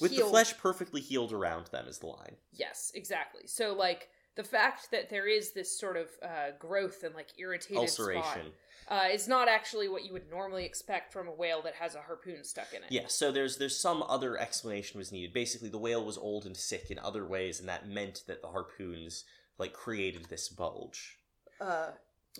[0.00, 2.36] With the flesh perfectly healed around them is the line.
[2.52, 3.46] Yes, exactly.
[3.46, 7.78] So like the fact that there is this sort of uh, growth and like irritated
[7.78, 8.22] Ulceration.
[8.22, 8.46] spot
[8.88, 12.00] uh, is not actually what you would normally expect from a whale that has a
[12.00, 12.90] harpoon stuck in it.
[12.90, 15.32] Yeah, so there's there's some other explanation was needed.
[15.32, 18.48] Basically, the whale was old and sick in other ways, and that meant that the
[18.48, 19.24] harpoons
[19.58, 21.18] like created this bulge.
[21.60, 21.90] Uh,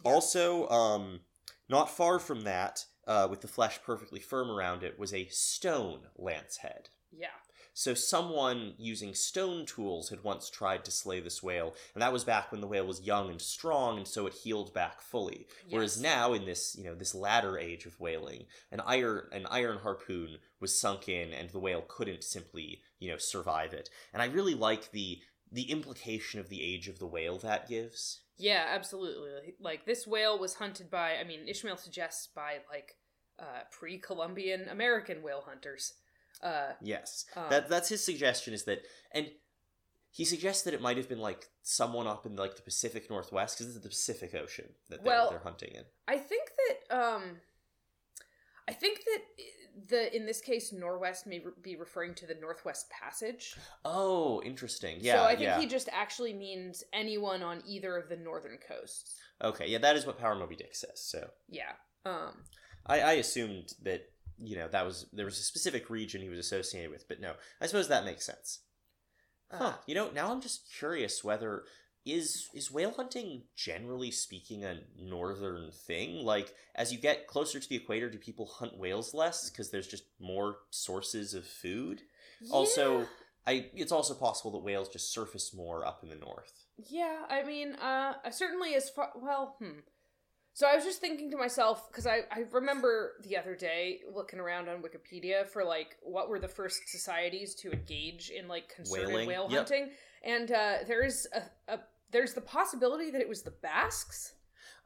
[0.04, 1.20] Also, um,
[1.68, 6.00] not far from that, uh, with the flesh perfectly firm around it, was a stone
[6.16, 6.88] lance head.
[7.10, 7.28] yeah.
[7.74, 12.24] So someone using stone tools had once tried to slay this whale, and that was
[12.24, 15.46] back when the whale was young and strong, and so it healed back fully.
[15.70, 19.78] Whereas now, in this you know this latter age of whaling, an iron an iron
[19.78, 23.88] harpoon was sunk in, and the whale couldn't simply you know survive it.
[24.12, 25.20] And I really like the
[25.50, 28.20] the implication of the age of the whale that gives.
[28.38, 29.54] Yeah, absolutely.
[29.60, 32.96] Like this whale was hunted by, I mean, Ishmael suggests by like
[33.38, 35.92] uh, pre-Columbian American whale hunters.
[36.42, 38.52] Uh, Yes, Um, that that's his suggestion.
[38.54, 38.82] Is that
[39.12, 39.30] and
[40.10, 43.56] he suggests that it might have been like someone up in like the Pacific Northwest
[43.58, 45.84] because it's the Pacific Ocean that they're, Well- they're hunting in.
[46.08, 46.50] I think
[46.88, 47.22] that um,
[48.68, 49.22] I think that
[49.88, 53.56] the in this case Norwest may re- be referring to the Northwest Passage.
[53.84, 54.98] Oh, interesting.
[55.00, 55.60] Yeah, so I think yeah.
[55.60, 59.16] he just actually means anyone on either of the northern coasts.
[59.42, 61.00] Okay, yeah, that is what Power Moby Dick says.
[61.00, 61.72] So Yeah.
[62.04, 62.44] Um.
[62.84, 66.38] I, I assumed that you know that was there was a specific region he was
[66.38, 68.60] associated with, but no, I suppose that makes sense.
[69.50, 69.64] Huh?
[69.64, 71.64] uh, You know, now I'm just curious whether
[72.04, 76.24] is is whale hunting generally speaking a northern thing?
[76.24, 79.86] Like as you get closer to the equator, do people hunt whales less because there's
[79.86, 82.02] just more sources of food?
[82.50, 83.06] Also.
[83.44, 86.64] I it's also possible that whales just surface more up in the north.
[86.76, 89.80] Yeah, I mean, uh, certainly as far well, hmm.
[90.54, 94.38] So I was just thinking to myself because I I remember the other day looking
[94.38, 99.08] around on Wikipedia for like what were the first societies to engage in like concerted
[99.08, 99.68] Whaling, whale yep.
[99.68, 99.90] hunting,
[100.22, 101.80] and uh, there is a, a
[102.10, 104.34] there's the possibility that it was the Basques.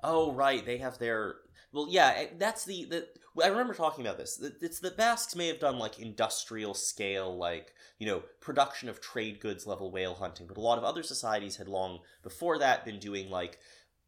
[0.05, 1.37] Oh right, they have their
[1.77, 2.12] well, yeah.
[2.17, 3.07] eh, That's the the.
[3.43, 4.43] I remember talking about this.
[4.62, 9.41] It's the Basques may have done like industrial scale, like you know, production of trade
[9.41, 12.99] goods level whale hunting, but a lot of other societies had long before that been
[12.99, 13.59] doing like,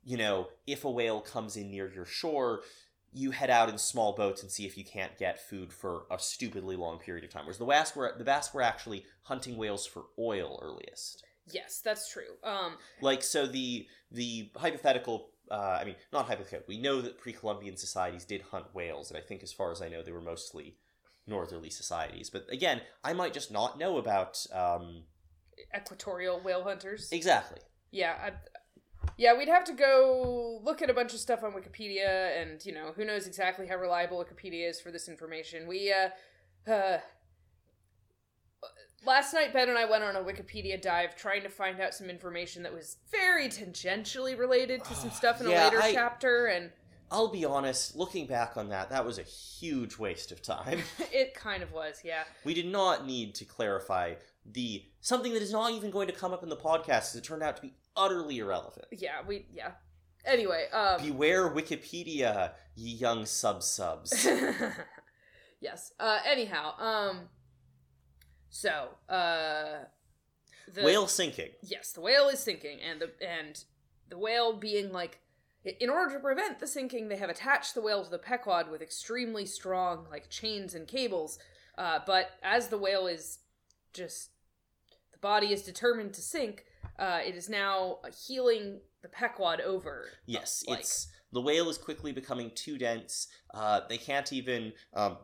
[0.09, 2.63] you know, if a whale comes in near your shore.
[3.11, 6.19] You head out in small boats and see if you can't get food for a
[6.19, 7.45] stupidly long period of time.
[7.45, 11.25] Whereas the Basque were the Basque were actually hunting whales for oil earliest.
[11.51, 12.37] Yes, that's true.
[12.45, 15.31] Um, Like so, the the hypothetical.
[15.51, 16.67] Uh, I mean, not hypothetical.
[16.69, 19.89] We know that pre-Columbian societies did hunt whales, and I think, as far as I
[19.89, 20.77] know, they were mostly
[21.27, 22.29] northerly societies.
[22.29, 25.05] But again, I might just not know about um,
[25.75, 27.11] equatorial whale hunters.
[27.11, 27.61] Exactly.
[27.91, 28.33] Yeah,
[29.19, 32.73] yeah, we'd have to go look at a bunch of stuff on Wikipedia, and you
[32.73, 35.67] know, who knows exactly how reliable Wikipedia is for this information.
[35.67, 36.99] We, uh, uh,
[39.05, 42.09] last night Ben and I went on a Wikipedia dive trying to find out some
[42.09, 46.47] information that was very tangentially related to some stuff in Yeah, a later I- chapter,
[46.47, 46.71] and
[47.11, 50.81] I'll be honest, looking back on that, that was a huge waste of time.
[51.13, 52.23] it kind of was, yeah.
[52.45, 54.15] we did not need to clarify
[54.51, 57.25] the something that is not even going to come up in the podcast as it
[57.25, 58.87] turned out to be utterly irrelevant.
[58.93, 59.73] Yeah, we, yeah.
[60.25, 61.03] Anyway, um.
[61.03, 64.27] Beware Wikipedia, ye young sub subs.
[65.61, 65.93] yes.
[66.01, 67.29] Uh, anyhow, um,
[68.51, 69.85] so, uh,
[70.73, 71.51] the, Whale sinking.
[71.63, 73.63] Yes, the whale is sinking, and the and
[74.09, 75.21] the whale being like,
[75.65, 78.83] in order to prevent the sinking, they have attached the whale to the Pequod with
[78.83, 81.39] extremely strong like chains and cables.
[81.77, 83.39] Uh, but as the whale is
[83.93, 84.31] just,
[85.13, 86.65] the body is determined to sink.
[86.99, 90.07] Uh, it is now heeling the Pequod over.
[90.27, 93.29] Yes, like- it's the whale is quickly becoming too dense.
[93.53, 94.73] Uh, they can't even.
[94.95, 95.19] Um,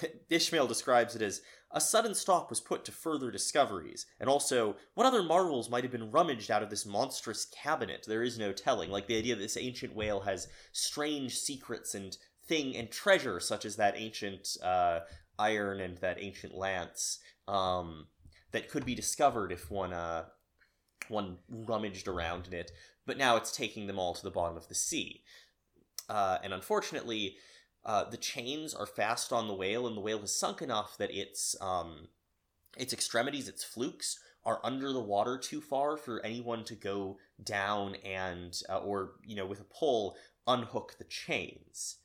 [0.30, 1.40] Ishmael describes it as
[1.70, 5.92] a sudden stop was put to further discoveries, and also what other marvels might have
[5.92, 8.04] been rummaged out of this monstrous cabinet.
[8.06, 8.90] There is no telling.
[8.90, 12.16] Like the idea that this ancient whale has strange secrets and
[12.46, 15.00] thing and treasure, such as that ancient uh,
[15.38, 18.06] iron and that ancient lance, um,
[18.52, 20.24] that could be discovered if one uh,
[21.10, 22.72] one rummaged around in it
[23.08, 25.22] but now it's taking them all to the bottom of the sea.
[26.10, 27.36] Uh, and unfortunately,
[27.84, 31.10] uh, the chains are fast on the whale, and the whale has sunk enough that
[31.10, 32.08] its um,
[32.76, 37.94] its extremities, its flukes, are under the water too far for anyone to go down
[38.04, 40.14] and uh, or you know with a pull
[40.46, 41.96] unhook the chains.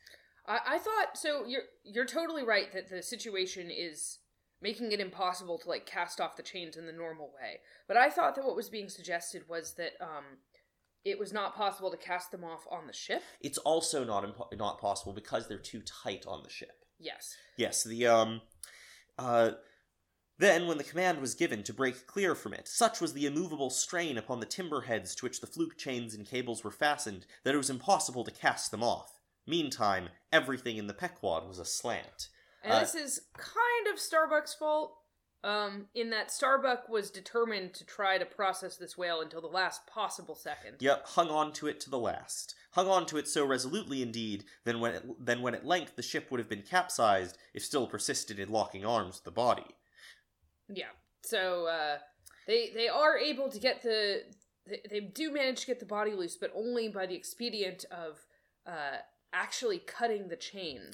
[0.47, 1.45] I, I thought so.
[1.45, 4.19] You're you're totally right that the situation is
[4.63, 7.59] making it impossible to like cast off the chains in the normal way.
[7.87, 10.23] But I thought that what was being suggested was that um,
[11.05, 13.21] it was not possible to cast them off on the ship.
[13.41, 16.71] It's also not impo- not possible because they're too tight on the ship.
[16.97, 17.35] Yes.
[17.57, 18.41] Yes, the um
[19.19, 19.51] uh
[20.39, 23.69] then, when the command was given to break clear from it, such was the immovable
[23.69, 27.53] strain upon the timber heads to which the fluke chains and cables were fastened that
[27.53, 29.19] it was impossible to cast them off.
[29.45, 32.29] Meantime, everything in the Pequod was aslant.
[32.63, 34.97] And Uh, this is kind of Starbuck's fault.
[35.43, 39.85] Um, in that Starbuck was determined to try to process this whale until the last
[39.85, 40.77] possible second.
[40.79, 42.55] Yep, hung on to it to the last.
[42.71, 46.01] Hung on to it so resolutely, indeed, that when, it, then when at length the
[46.01, 49.75] ship would have been capsized if still persisted in locking arms with the body.
[50.69, 50.91] Yeah.
[51.25, 51.97] So uh,
[52.47, 54.23] they they are able to get the
[54.65, 58.25] they, they do manage to get the body loose, but only by the expedient of
[58.65, 58.99] uh,
[59.33, 60.91] actually cutting the chain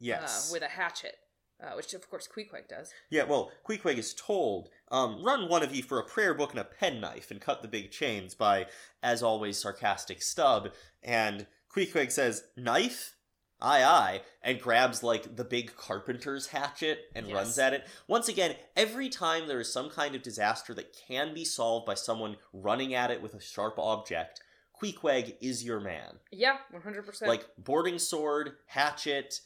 [0.00, 0.50] Yes.
[0.50, 1.16] uh, with a hatchet,
[1.62, 2.92] uh, which of course Queequeg does.
[3.10, 6.60] Yeah, well, Queequeg is told, um, run one of you for a prayer book and
[6.60, 8.66] a penknife and cut the big chains by,
[9.02, 10.70] as always, sarcastic Stubb.
[11.02, 13.14] And Queequeg says, knife?
[13.60, 17.34] Aye, aye, and grabs, like, the big carpenter's hatchet and Yes.
[17.34, 17.88] runs at it.
[18.06, 21.94] Once again, every time there is some kind of disaster that can be solved by
[21.94, 24.40] someone running at it with a sharp object,
[24.80, 26.20] Queequeg is your man.
[26.30, 27.28] Yeah, one hundred percent.
[27.28, 29.40] Like, boarding sword, hatchet,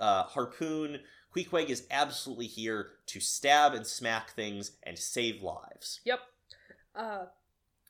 [0.00, 1.00] uh, harpoon,
[1.34, 6.00] Queequeg is absolutely here to stab and smack things and save lives.
[6.04, 6.20] Yep.
[6.94, 7.24] Uh,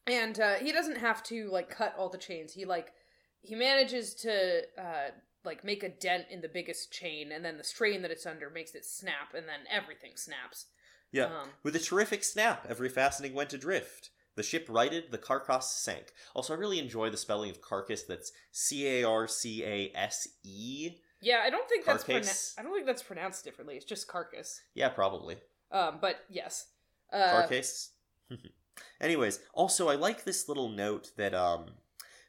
[0.07, 2.53] and uh, he doesn't have to like cut all the chains.
[2.53, 2.93] He like
[3.41, 5.11] he manages to uh,
[5.45, 8.51] like make a dent in the biggest chain, and then the strain that it's under
[8.51, 10.67] makes it snap, and then everything snaps.
[11.13, 11.25] Yeah.
[11.25, 14.11] Um, With a terrific snap, every fastening went adrift.
[14.37, 16.13] The ship righted, the carcass sank.
[16.35, 18.05] Also, I really enjoy the spelling of carcass.
[18.05, 20.91] That's C A R C A S E.
[21.21, 23.77] yeah, I don't think that's pronou- I don't think that's pronounced differently.
[23.77, 24.63] It's just carcass.
[24.75, 25.37] Yeah, probably.
[25.71, 26.67] Um, but yes.
[27.13, 27.91] Uh, Carcass.
[29.01, 31.67] Anyways, also I like this little note that um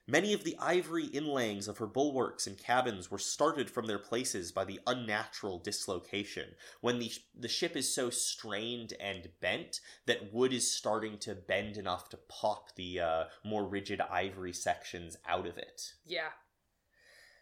[0.08, 4.52] many of the ivory inlayings of her bulwarks and cabins were started from their places
[4.52, 6.50] by the unnatural dislocation
[6.82, 11.78] when the the ship is so strained and bent that wood is starting to bend
[11.78, 15.94] enough to pop the uh, more rigid ivory sections out of it.
[16.06, 16.30] Yeah.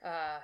[0.05, 0.39] Uh,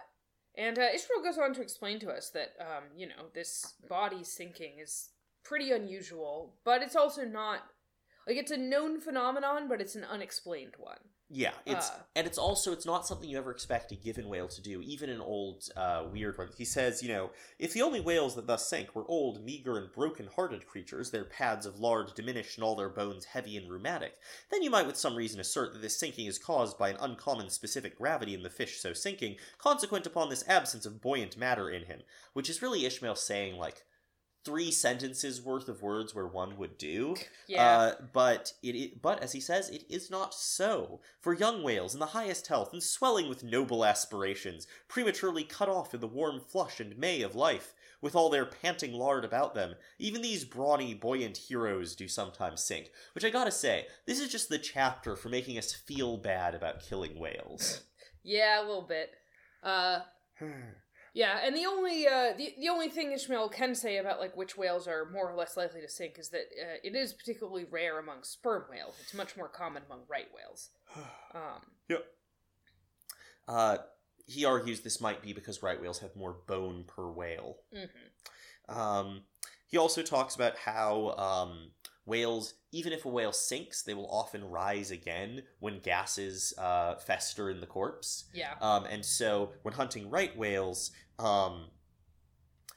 [0.58, 0.88] and uh,
[1.24, 5.10] goes on to explain to us that, um, you know, this body sinking is
[5.44, 7.60] pretty unusual, but it's also not.
[8.28, 10.98] Like, it's a known phenomenon, but it's an unexplained one.
[11.28, 12.04] Yeah, it's Uh.
[12.16, 15.10] and it's also it's not something you ever expect a given whale to do, even
[15.10, 16.50] an old uh, weird one.
[16.56, 19.92] He says, you know, if the only whales that thus sank were old, meager, and
[19.92, 24.14] broken-hearted creatures, their pads of lard diminished and all their bones heavy and rheumatic,
[24.52, 27.50] then you might with some reason assert that this sinking is caused by an uncommon
[27.50, 31.86] specific gravity in the fish so sinking, consequent upon this absence of buoyant matter in
[31.86, 32.02] him,
[32.34, 33.84] which is really Ishmael saying like.
[34.46, 37.16] Three sentences worth of words where one would do.
[37.48, 37.68] Yeah.
[37.68, 41.02] Uh, but it, i- but as he says, it is not so.
[41.20, 45.94] For young whales in the highest health and swelling with noble aspirations, prematurely cut off
[45.94, 49.74] in the warm flush and May of life, with all their panting lard about them,
[49.98, 52.92] even these brawny, buoyant heroes do sometimes sink.
[53.16, 56.82] Which I gotta say, this is just the chapter for making us feel bad about
[56.82, 57.82] killing whales.
[58.24, 59.10] yeah, a little bit.
[59.64, 60.02] Uh,
[61.16, 64.58] yeah, and the only uh, the the only thing Ishmael can say about like which
[64.58, 68.00] whales are more or less likely to sink is that uh, it is particularly rare
[68.00, 68.96] among sperm whales.
[69.02, 70.70] It's much more common among right whales.
[71.34, 71.62] Um,
[73.50, 73.78] uh,
[74.26, 77.58] he argues this might be because right whales have more bone per whale.
[77.74, 78.74] mhm.
[78.74, 79.24] Um,
[79.68, 81.72] he also talks about how um,
[82.06, 87.50] whales, even if a whale sinks, they will often rise again when gases uh, fester
[87.50, 88.26] in the corpse.
[88.34, 88.54] Yeah.
[88.62, 91.66] Um, and so when hunting right whales, um,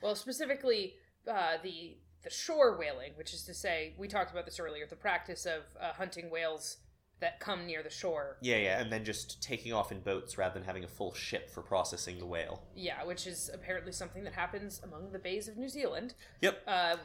[0.03, 0.95] Well, specifically,
[1.31, 4.97] uh, the the shore whaling, which is to say, we talked about this earlier, the
[4.97, 6.79] practice of uh, hunting whales
[7.21, 8.39] that come near the shore.
[8.43, 11.49] yeah, yeah, and then just taking off in boats rather than having a full ship
[11.51, 12.63] for processing the whale.
[12.75, 16.15] Yeah, which is apparently something that happens among the bays of New Zealand.
[16.41, 16.63] Yep.
[16.67, 16.97] Uh,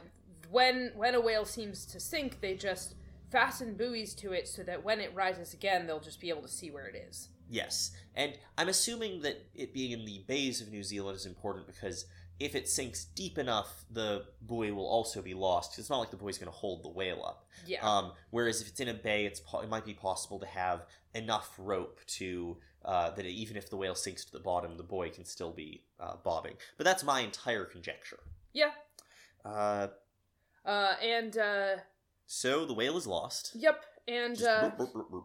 [0.50, 2.94] when when a whale seems to sink, they just
[3.30, 6.48] fasten buoys to it so that when it rises again, they'll just be able to
[6.48, 7.28] see where it is.
[7.50, 11.66] Yes, and I'm assuming that it being in the bays of New Zealand is important
[11.66, 12.06] because
[12.40, 15.78] if it sinks deep enough, the buoy will also be lost.
[15.78, 17.46] it's not like the buoy's going to hold the whale up.
[17.66, 17.86] Yeah.
[17.86, 20.86] Um, whereas if it's in a bay, it's po- it might be possible to have
[21.14, 25.10] enough rope to uh, that even if the whale sinks to the bottom, the buoy
[25.10, 26.54] can still be uh, bobbing.
[26.76, 28.20] But that's my entire conjecture.
[28.52, 28.70] yeah.
[29.44, 29.88] Uh,
[30.64, 31.76] Uh, and uh,
[32.26, 33.52] so the whale is lost.
[33.54, 33.84] yep.
[34.06, 35.24] And uh, burp, burp, burp.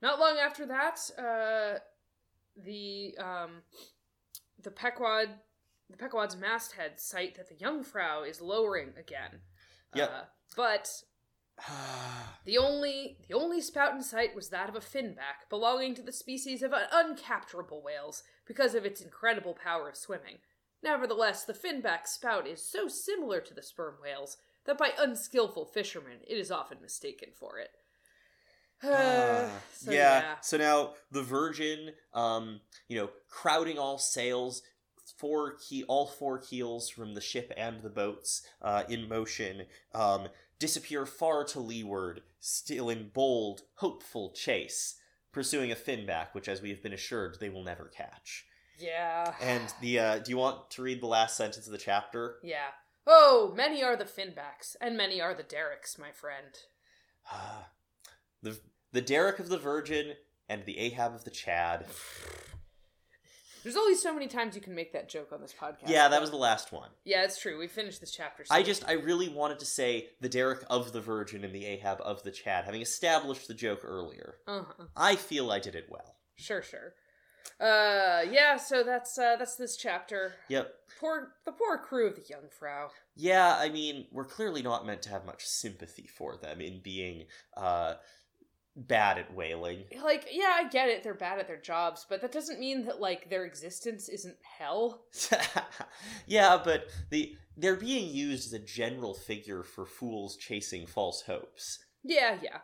[0.00, 1.78] Not long after that, uh,
[2.56, 3.62] the um,
[4.60, 5.28] the Pequod
[5.90, 9.40] the Pequod's masthead sight that the Jungfrau is lowering again.
[9.94, 10.10] Yep.
[10.10, 10.22] Uh,
[10.56, 10.90] but
[12.44, 16.12] the only the only spout in sight was that of a finback, belonging to the
[16.12, 20.38] species of un- uncapturable whales because of its incredible power of swimming.
[20.82, 26.18] Nevertheless, the finback spout is so similar to the sperm whales that by unskillful fishermen
[26.26, 27.70] it is often mistaken for it.
[28.84, 30.34] Ah, So, yeah.
[30.40, 34.62] So now the Virgin, um, you know, crowding all sails,
[35.16, 40.26] four key, all four keels from the ship and the boats, uh, in motion, um,
[40.58, 44.96] disappear far to leeward, still in bold, hopeful chase,
[45.32, 48.46] pursuing a finback, which, as we have been assured, they will never catch.
[48.78, 49.34] Yeah.
[49.40, 52.36] And the, uh, do you want to read the last sentence of the chapter?
[52.42, 52.68] Yeah.
[53.06, 56.46] Oh, many are the finbacks, and many are the Dericks, my friend.
[58.42, 58.58] the
[58.92, 60.14] the Derick of the Virgin
[60.48, 61.86] and the Ahab of the Chad.
[63.62, 65.88] There's only so many times you can make that joke on this podcast.
[65.88, 66.90] Yeah, that was the last one.
[67.04, 67.58] Yeah, it's true.
[67.60, 68.44] We finished this chapter.
[68.50, 72.00] I just, I really wanted to say the Derick of the Virgin and the Ahab
[72.00, 74.34] of the Chad, having established the joke earlier.
[74.48, 74.86] Uh-huh.
[74.96, 76.16] I feel I did it well.
[76.34, 76.94] Sure, sure.
[77.60, 78.56] Uh, yeah.
[78.56, 80.34] So that's uh, that's this chapter.
[80.48, 80.74] Yep.
[81.00, 82.88] Poor the poor crew of the Jungfrau.
[83.16, 87.26] Yeah, I mean, we're clearly not meant to have much sympathy for them in being
[87.56, 87.94] uh,
[88.76, 89.84] bad at whaling.
[90.02, 91.02] Like, yeah, I get it.
[91.02, 95.04] They're bad at their jobs, but that doesn't mean that like their existence isn't hell.
[96.26, 101.84] yeah, but the they're being used as a general figure for fools chasing false hopes.
[102.02, 102.58] Yeah, yeah.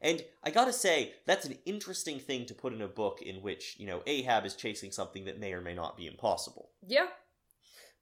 [0.00, 3.76] And I gotta say, that's an interesting thing to put in a book in which,
[3.78, 6.70] you know, Ahab is chasing something that may or may not be impossible.
[6.86, 7.06] Yeah.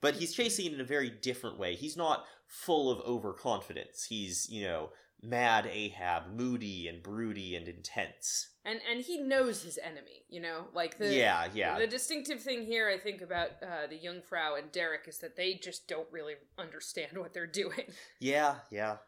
[0.02, 1.74] But he's chasing it in a very different way.
[1.74, 4.04] He's not full of overconfidence.
[4.04, 4.90] He's, you know,
[5.22, 8.50] mad Ahab, moody and broody and intense.
[8.64, 10.66] And and he knows his enemy, you know?
[10.74, 11.78] Like the yeah, yeah.
[11.78, 15.54] The distinctive thing here, I think, about uh, the Jungfrau and Derick is that they
[15.54, 17.84] just don't really understand what they're doing.
[18.20, 18.96] Yeah, yeah.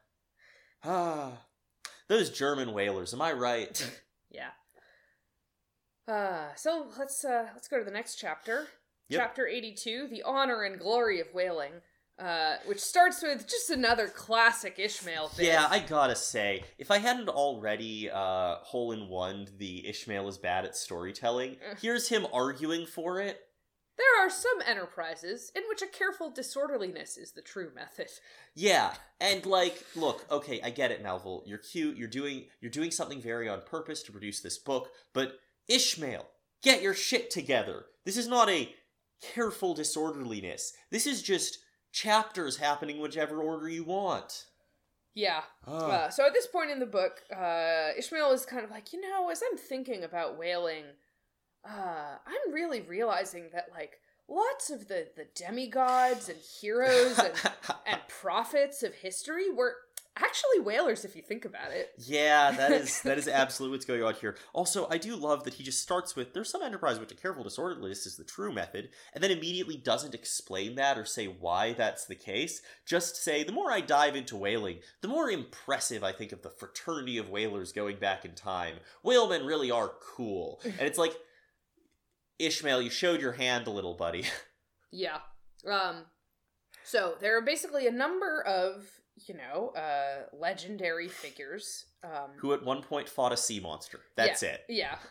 [0.85, 1.33] Ah.
[2.09, 4.01] Those German whalers, am I right?
[4.31, 4.51] yeah.
[6.07, 8.67] Uh, so let's uh, let's go to the next chapter.
[9.11, 9.21] Yep.
[9.21, 11.73] Chapter eighty-two: The Honor and Glory of Whaling,
[12.19, 15.47] uh, which starts with just another classic Ishmael bit.
[15.47, 20.39] Yeah, I gotta say, if I hadn't already uh, hole in one the Ishmael is
[20.39, 21.81] bad at storytelling, Mm.
[21.81, 23.39] here's him arguing for it.
[23.99, 28.07] There are some enterprises in which a careful disorderliness is the true method.
[28.55, 31.43] Yeah, and like, look, okay, I get it, Melville.
[31.45, 31.97] You're cute.
[31.97, 36.27] You're doing you're doing something very on purpose to produce this book, but Ishmael,
[36.63, 37.87] get your shit together.
[38.05, 38.73] This is not a
[39.21, 40.73] careful disorderliness.
[40.91, 41.59] This is just
[41.93, 44.45] chapters happening whichever order you want.
[45.15, 45.43] Yeah.
[45.67, 45.73] Ah.
[45.73, 49.01] Uh, so at this point in the book, uh, Ishmael is kind of like, you
[49.01, 50.85] know, as I'm thinking about whaling,
[51.65, 57.33] uh, I'm really realizing that like lots of the the demigods and heroes and
[57.87, 59.77] and prophets of history were
[60.21, 61.91] actually whalers if you think about it.
[61.99, 64.37] Yeah, that is that is absolutely what's going on here.
[64.53, 67.45] Also, I do love that he just starts with there's some enterprise which a careful
[67.45, 72.07] disorderliness is the true method, and then immediately doesn't explain that or say why that's
[72.07, 72.63] the case.
[72.85, 76.51] Just say the more I dive into whaling, the more impressive I think of the
[76.51, 78.77] fraternity of whalers going back in time.
[79.03, 80.61] Whalemen really are cool.
[80.65, 81.17] And it's like
[82.39, 84.25] Ishmael, you showed your hand a little, buddy.
[84.91, 85.19] Yeah.
[85.71, 86.07] Um
[86.83, 88.87] so there are basically a number of,
[89.27, 91.85] you know, uh legendary figures.
[92.03, 94.01] Um Who at one point fought a sea monster.
[94.17, 94.63] That's it.
[94.67, 94.97] Yeah.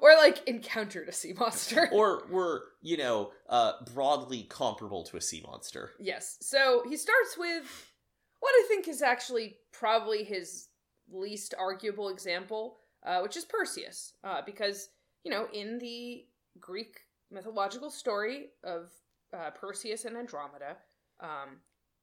[0.00, 1.88] or like encountered a sea monster.
[1.92, 5.90] Or were, you know, uh, broadly comparable to a sea monster.
[6.00, 6.38] Yes.
[6.40, 7.92] So he starts with
[8.40, 10.68] what I think is actually probably his
[11.12, 14.14] least arguable example, uh, which is Perseus.
[14.24, 14.88] Uh, because,
[15.22, 16.24] you know, in the
[16.60, 17.00] Greek
[17.30, 18.92] mythological story of
[19.36, 20.76] uh, Perseus and Andromeda,
[21.20, 21.60] um,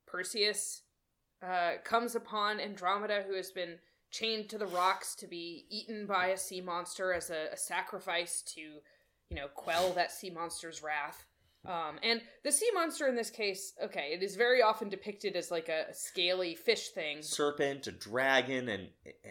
[0.08, 0.84] Perseus
[1.42, 3.80] uh, comes upon Andromeda, who has been
[4.12, 8.42] chained to the rocks to be eaten by a sea monster as a, a sacrifice
[8.42, 11.26] to, you know, quell that sea monster's wrath.
[11.66, 15.50] Um, and the sea monster in this case, okay, it is very often depicted as
[15.50, 17.22] like a, scaly fish thing.
[17.22, 18.90] Serpent, a dragon, and,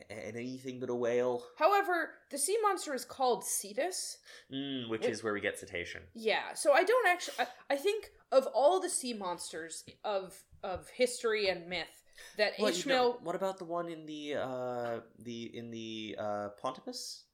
[0.09, 1.43] and anything but a whale.
[1.59, 4.17] However, the sea monster is called Cetus.
[4.51, 6.03] Mm, which It- is where we get cetacean.
[6.15, 7.35] Yeah, so I don't actually.
[7.41, 11.87] I, I think of all the sea monsters of of history and myth,
[12.39, 16.49] that What, you know- what about the one in the uh the in the uh
[16.61, 17.25] Pontopus?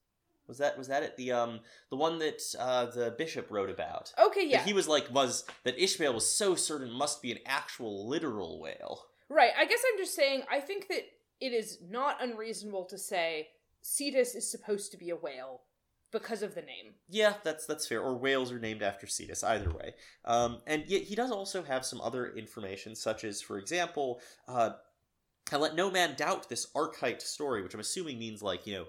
[0.48, 1.16] Was that was that it?
[1.16, 4.12] The um the one that uh the bishop wrote about.
[4.26, 7.38] Okay, That yeah, he was like was that Ishmael was so certain must be an
[7.46, 9.04] actual literal whale.
[9.28, 9.52] right.
[9.58, 10.42] I guess I'm just saying.
[10.50, 11.02] I think that
[11.40, 13.48] it is not unreasonable to say
[13.82, 15.60] Cetus is supposed to be a whale
[16.10, 16.94] because of the name.
[17.08, 18.00] Yeah, that's that's fair.
[18.00, 19.94] Or whales are named after Cetus, either way.
[20.24, 24.70] Um, and yet he does also have some other information, such as, for example, uh,
[25.52, 28.84] I let no man doubt this Arkite story, which I'm assuming means like you know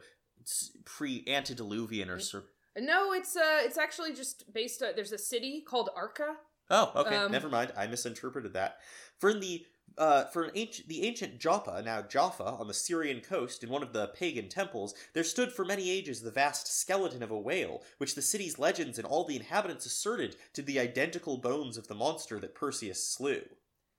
[0.86, 2.46] pre antediluvian or sort.
[2.78, 4.82] No, it's uh, it's actually just based.
[4.82, 6.36] on there's a city called Arca.
[6.70, 7.74] Oh, okay, Um, never mind.
[7.76, 8.78] I misinterpreted that.
[9.18, 9.66] For in the
[9.98, 13.84] uh, for an ancient, the ancient Joppa, now Jaffa, on the Syrian coast, in one
[13.84, 17.82] of the pagan temples, there stood for many ages the vast skeleton of a whale,
[17.98, 21.88] which the city's legends and all the inhabitants asserted to be the identical bones of
[21.88, 23.42] the monster that Perseus slew.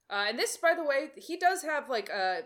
[0.09, 2.43] Uh, and this, by the way, he does have like a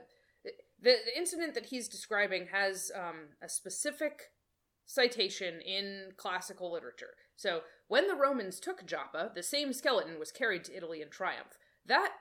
[0.85, 4.31] the, the incident that he's describing has um, a specific
[4.87, 7.15] citation in classical literature.
[7.37, 11.59] So when the Romans took Joppa, the same skeleton was carried to Italy in triumph.
[11.87, 12.13] That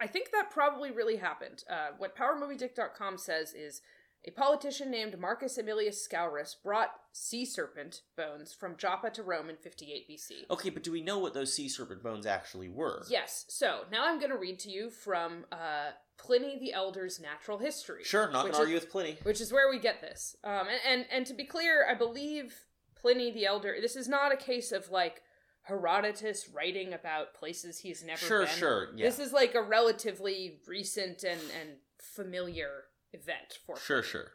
[0.00, 1.64] I think that probably really happened.
[1.68, 3.82] Uh, what PowerMobyDick.com says is
[4.26, 9.56] a politician named Marcus Aemilius Scaurus brought sea serpent bones from Joppa to Rome in
[9.56, 10.50] 58 BC.
[10.50, 13.04] Okay, but do we know what those sea serpent bones actually were?
[13.08, 13.44] Yes.
[13.48, 18.04] So now I'm going to read to you from uh, Pliny the Elder's Natural History.
[18.04, 19.18] Sure, not gonna argue with Pliny.
[19.22, 20.36] Which is where we get this.
[20.44, 22.54] Um, and, and and to be clear, I believe
[22.96, 23.76] Pliny the Elder.
[23.80, 25.22] This is not a case of like
[25.62, 28.54] Herodotus writing about places he's never Sure, been.
[28.56, 29.06] sure, yeah.
[29.06, 34.32] This is like a relatively recent and and familiar event for Sure, sure.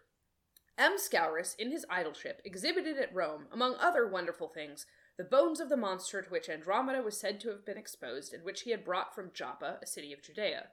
[0.77, 0.97] M.
[0.97, 5.77] Scaurus, in his aedileship, exhibited at Rome, among other wonderful things, the bones of the
[5.77, 9.13] monster to which Andromeda was said to have been exposed, and which he had brought
[9.13, 10.69] from Joppa, a city of Judea.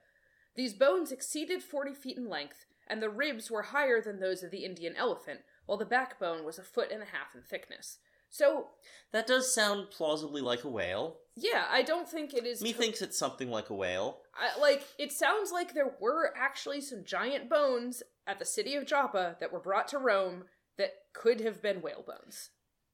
[0.56, 4.50] These bones exceeded forty feet in length, and the ribs were higher than those of
[4.50, 7.98] the Indian elephant, while the backbone was a foot and a half in thickness.
[8.32, 8.68] So,
[9.12, 11.18] That does sound plausibly like a whale.
[11.34, 12.62] yeah, I don't think it is.
[12.62, 14.18] Methinks it's something like a whale.
[14.34, 18.86] I, like it sounds like there were actually some giant bones at the city of
[18.86, 20.44] Joppa that were brought to Rome
[20.78, 22.50] that could have been whale bones.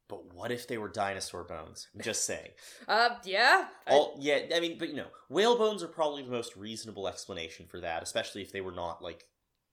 [0.09, 1.89] But what if they were dinosaur bones?
[1.95, 2.51] I'm just saying.
[2.89, 3.67] Uh, yeah.
[3.87, 7.67] I- yeah, I mean, but you know, whale bones are probably the most reasonable explanation
[7.67, 9.25] for that, especially if they were not like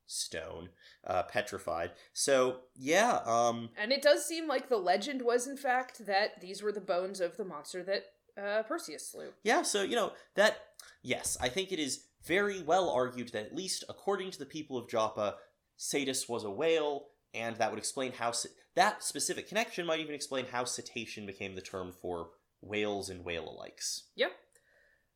[0.07, 0.69] stone,
[1.05, 1.91] uh, petrified.
[2.13, 6.61] So yeah, um, and it does seem like the legend was, in fact, that these
[6.63, 8.05] were the bones of the monster that
[8.41, 9.29] uh, Perseus slew.
[9.43, 9.61] yeah.
[9.61, 10.57] So you know that.
[11.05, 14.77] Yes, I think it is very well argued that at least according to the people
[14.77, 15.35] of Joppa,
[15.75, 18.33] Cetus was a whale, and that would explain how
[18.75, 22.29] that specific connection might even explain how cetacean became the term for
[22.61, 24.03] whales and whale-alikes.
[24.15, 24.31] Yep.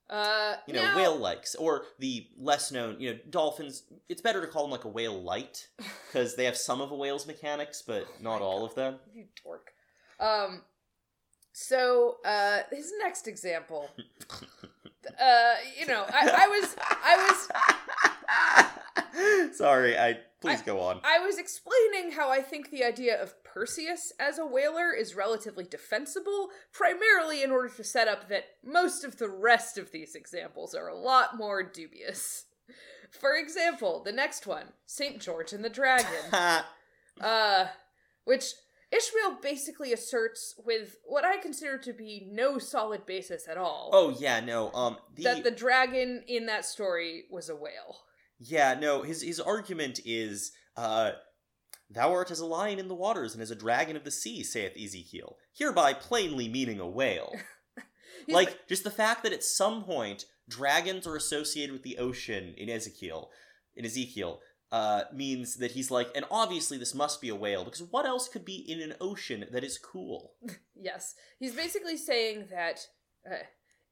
[0.10, 3.84] Uh, you know, now- whale likes, or the less known, you know, dolphins.
[4.08, 5.68] It's better to call them like a whale light
[6.08, 9.00] because they have some of a whale's mechanics, but not my all of them.
[9.14, 9.72] You dork.
[10.20, 10.62] Um,
[11.52, 13.90] so uh, his next example.
[15.22, 17.18] uh, you know, I, I was, I
[18.66, 18.70] was,
[19.54, 21.02] Sorry, I please I- go on.
[21.04, 25.64] I was explaining how I think the idea of Perseus as a whaler is relatively
[25.64, 30.76] defensible, primarily in order to set up that most of the rest of these examples
[30.76, 32.46] are a lot more dubious.
[33.10, 35.20] For example, the next one, St.
[35.22, 36.34] George and the Dragon.
[37.22, 37.68] uh,
[38.26, 38.54] which
[38.92, 43.90] Ishmael basically asserts with what I consider to be no solid basis at all.
[43.94, 44.72] oh yeah, no.
[44.74, 48.02] Um, the, that the dragon in that story was a whale.
[48.40, 49.02] Yeah, no.
[49.02, 51.12] His his argument is, uh,
[51.90, 54.44] "Thou art as a lion in the waters, and as a dragon of the sea,"
[54.44, 57.34] saith Ezekiel, hereby plainly meaning a whale.
[58.28, 62.70] Like just the fact that at some point dragons are associated with the ocean in
[62.70, 63.30] Ezekiel,
[63.76, 67.84] in Ezekiel, uh, means that he's like, and obviously this must be a whale because
[67.84, 70.34] what else could be in an ocean that is cool?
[70.80, 72.80] Yes, he's basically saying that
[73.30, 73.38] uh,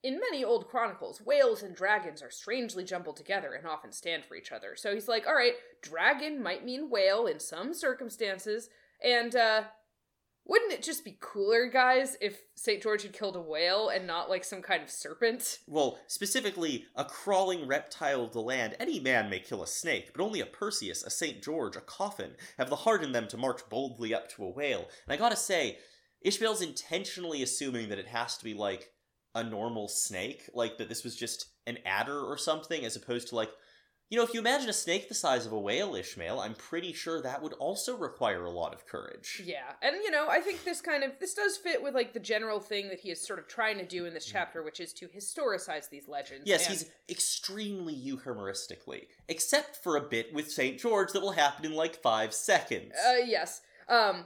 [0.06, 4.36] in many old chronicles, whales and dragons are strangely jumbled together and often stand for
[4.36, 4.76] each other.
[4.76, 8.70] So he's like, all right, dragon might mean whale in some circumstances,
[9.03, 9.64] and uh,
[10.45, 12.84] wouldn't it just be cooler, guys, if St.
[12.84, 15.58] George had killed a whale and not like some kind of serpent?
[15.68, 18.76] Well, specifically, a crawling reptile of the land.
[18.80, 21.41] Any man may kill a snake, but only a Perseus, a St.
[21.41, 24.88] George, a coffin have the heart in them to march boldly up to a whale.
[25.08, 25.80] And I gotta say,
[26.22, 28.91] Ishmael's intentionally assuming that it has to be like
[29.36, 33.36] a normal snake, like that this was just an adder or something, as opposed to
[33.36, 33.51] like,
[34.09, 36.93] you know, if you imagine a snake the size of a whale, Ishmael, I'm pretty
[36.93, 39.41] sure that would also require a lot of courage.
[39.43, 42.19] Yeah, and you know, I think this kind of this does fit with like the
[42.19, 44.93] general thing that he is sort of trying to do in this chapter, which is
[44.93, 46.43] to historicize these legends.
[46.47, 50.79] Yes, and- he's extremely euhemeristically, except for a bit with St.
[50.79, 52.93] George that will happen in like five seconds.
[53.07, 53.61] Uh, yes.
[53.89, 54.25] Um,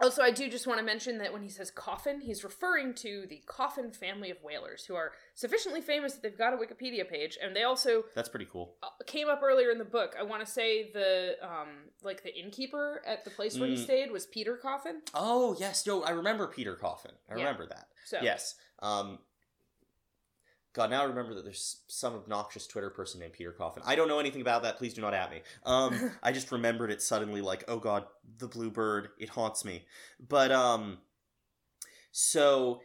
[0.00, 3.26] also, I do just want to mention that when he says coffin, he's referring to
[3.28, 7.38] the Coffin family of whalers, who are sufficiently famous that they've got a Wikipedia page,
[7.42, 8.74] and they also That's pretty cool.
[8.82, 10.14] uh, came up earlier in the book.
[10.18, 11.68] I want to say the um,
[12.02, 13.84] like the innkeeper at the place where he Mm.
[13.84, 15.02] stayed was Peter Coffin.
[15.14, 17.12] Oh yes, yo, I remember Peter Coffin.
[17.28, 17.38] I Yeah.
[17.44, 17.88] remember that.
[18.04, 18.54] So Yes.
[18.80, 19.18] Um.
[20.76, 23.82] God, now I remember that there's some obnoxious Twitter person named Peter Coffin.
[23.86, 24.76] I don't know anything about that.
[24.76, 25.40] Please do not at me.
[25.64, 28.04] Um, I just remembered it suddenly, like, oh God,
[28.36, 29.86] the blue bird, it haunts me.
[30.28, 30.98] But um,
[32.12, 32.82] so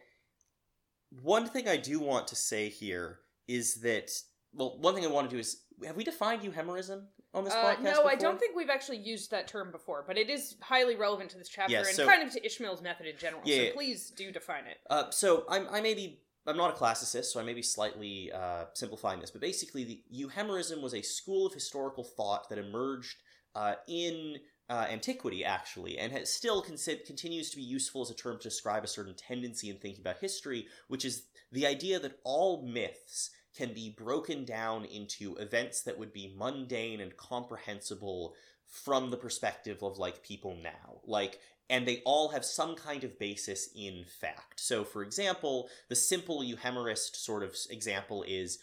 [1.20, 4.10] one thing I do want to say here is that
[4.54, 7.02] well, one thing I want to do is have we defined euhemerism
[7.34, 7.82] on this Uh, podcast?
[7.82, 11.28] no, I don't think we've actually used that term before, but it is highly relevant
[11.32, 13.42] to this chapter Yeah, and kind of to Ishmael's method in general.
[13.44, 14.78] Yeah, so please do define it.
[14.88, 18.32] Uh, so I'm, I may be I'm not a classicist, so I may be slightly
[18.32, 23.16] uh, simplifying this, but basically, the Euhemerism was a school of historical thought that emerged
[23.54, 24.36] uh, in
[24.68, 28.48] uh, antiquity, actually, and has still consi- continues to be useful as a term to
[28.48, 33.30] describe a certain tendency in thinking about history, which is the idea that all myths
[33.56, 38.34] can be broken down into events that would be mundane and comprehensible
[38.66, 41.00] from the perspective of like people now.
[41.04, 41.38] Like
[41.72, 46.42] and they all have some kind of basis in fact so for example the simple
[46.42, 48.58] euhemerist sort of example is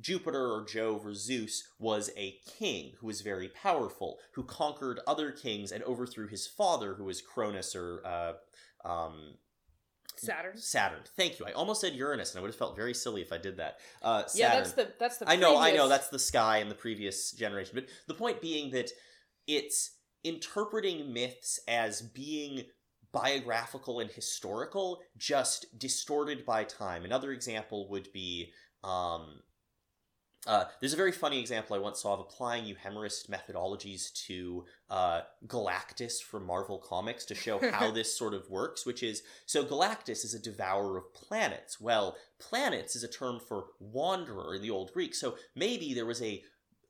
[0.00, 5.30] Jupiter or Jove or Zeus was a king who was very powerful, who conquered other
[5.30, 8.32] kings and overthrew his father, who was Cronus or uh,
[8.84, 9.34] um,
[10.16, 10.56] Saturn.
[10.56, 11.00] Saturn.
[11.16, 11.46] Thank you.
[11.46, 13.78] I almost said Uranus, and I would have felt very silly if I did that.
[14.02, 14.40] Uh, Saturn.
[14.40, 15.28] Yeah, that's the that's the.
[15.28, 17.72] I know, I know, that's the sky in the previous generation.
[17.74, 18.90] But the point being that
[19.46, 19.90] it's
[20.24, 22.64] interpreting myths as being
[23.12, 27.04] biographical and historical, just distorted by time.
[27.04, 28.52] Another example would be.
[28.82, 29.40] Um,
[30.46, 35.22] uh, there's a very funny example I once saw of applying euhemerist methodologies to uh,
[35.46, 40.22] Galactus from Marvel Comics to show how this sort of works, which is so Galactus
[40.22, 41.80] is a devourer of planets.
[41.80, 46.20] Well, planets is a term for wanderer in the Old Greek, so maybe there was
[46.20, 46.42] a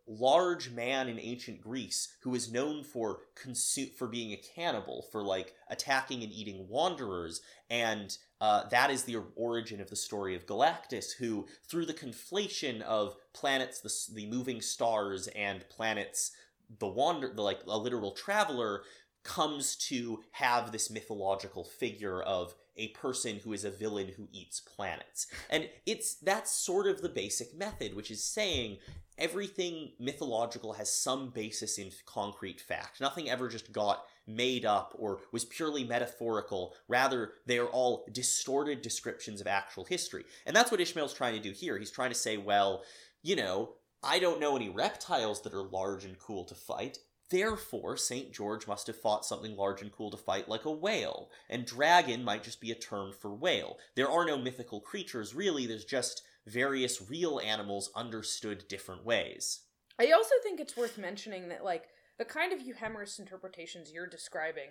[0.07, 5.23] large man in ancient Greece who is known for consume for being a cannibal, for
[5.23, 7.41] like attacking and eating wanderers,
[7.71, 12.83] and uh, that is the origin of the story of Galactus, who through the conflation
[12.83, 16.33] of planets, the, the moving stars, and planets,
[16.79, 18.83] the wander, the like a literal traveler,
[19.23, 24.61] comes to have this mythological figure of a person who is a villain who eats
[24.61, 25.27] planets.
[25.49, 28.79] And it's that's sort of the basic method, which is saying
[29.19, 33.01] everything mythological has some basis in concrete fact.
[33.01, 36.75] Nothing ever just got made up or was purely metaphorical.
[36.89, 40.25] Rather, they are all distorted descriptions of actual history.
[40.47, 41.79] And that's what Ishmael's trying to do here.
[41.79, 42.83] He's trying to say, well,
[43.23, 46.99] you know, I don't know any reptiles that are large and cool to fight.
[47.31, 48.33] Therefore, St.
[48.33, 52.23] George must have fought something large and cool to fight like a whale, and dragon
[52.23, 53.79] might just be a term for whale.
[53.95, 59.61] There are no mythical creatures, really, there's just various real animals understood different ways.
[59.99, 61.85] I also think it's worth mentioning that like
[62.19, 64.69] the kind of euhemerist interpretations you're describing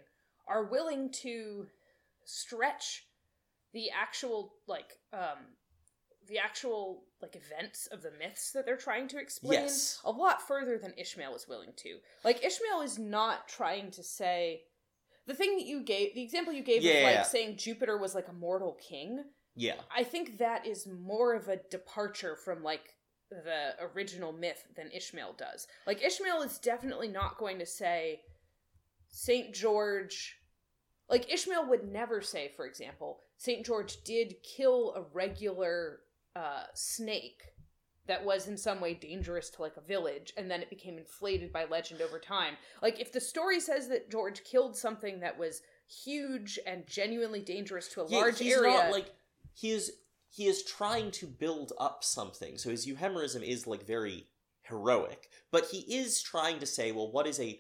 [0.48, 1.68] are willing to
[2.26, 3.06] stretch
[3.74, 5.40] the actual like um
[6.28, 10.00] the actual like events of the myths that they're trying to explain Yes.
[10.06, 11.98] a lot further than Ishmael is willing to.
[12.24, 14.62] Like Ishmael is not trying to say
[15.26, 17.16] the thing that you gave the example you gave of Yeah.
[17.18, 19.24] like saying Jupiter was like a mortal king.
[19.56, 19.76] Yeah.
[19.96, 22.96] I think that is more of a departure from like
[23.30, 25.68] the original myth than Ishmael does.
[25.88, 28.22] Like Ishmael is definitely not going to say
[29.10, 30.38] Saint George
[31.10, 36.00] like Ishmael would never say for example Saint George did kill a regular
[36.36, 37.42] uh snake
[38.06, 41.54] that was in some way dangerous to like a village and then it became inflated
[41.54, 42.56] by legend over time.
[42.82, 47.88] Like if the story says that George killed something that was huge and genuinely dangerous
[47.90, 49.12] to a Yeah, large he's area not like
[49.54, 49.92] he is
[50.30, 52.58] he is trying to build up something.
[52.58, 54.28] So his euhemerism is like very
[54.64, 57.60] heroic, but he is trying to say, well, what is a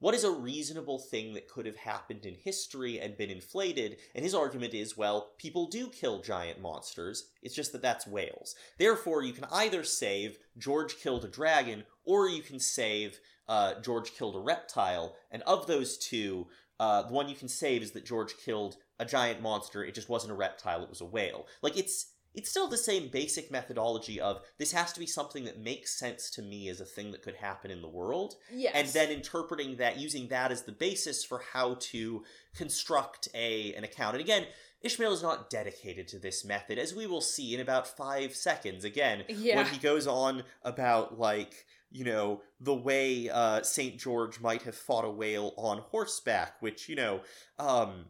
[0.00, 3.96] what is a reasonable thing that could have happened in history and been inflated?
[4.14, 7.30] And his argument is, well, people do kill giant monsters.
[7.42, 8.54] It's just that that's whales.
[8.78, 13.18] Therefore, you can either save George killed a dragon, or you can save
[13.48, 15.16] uh, George killed a reptile.
[15.30, 19.04] And of those two, uh, the one you can save is that George killed a
[19.04, 19.84] giant monster.
[19.84, 21.46] It just wasn't a reptile; it was a whale.
[21.62, 25.60] Like it's it's still the same basic methodology of this has to be something that
[25.60, 28.72] makes sense to me as a thing that could happen in the world, yes.
[28.74, 32.24] and then interpreting that, using that as the basis for how to
[32.54, 34.14] construct a an account.
[34.14, 34.46] And again.
[34.80, 38.84] Ishmael is not dedicated to this method, as we will see in about five seconds.
[38.84, 39.56] Again, Yeah.
[39.56, 44.74] when he goes on about like you know the way uh, Saint George might have
[44.74, 47.22] fought a whale on horseback, which you know,
[47.58, 48.06] um,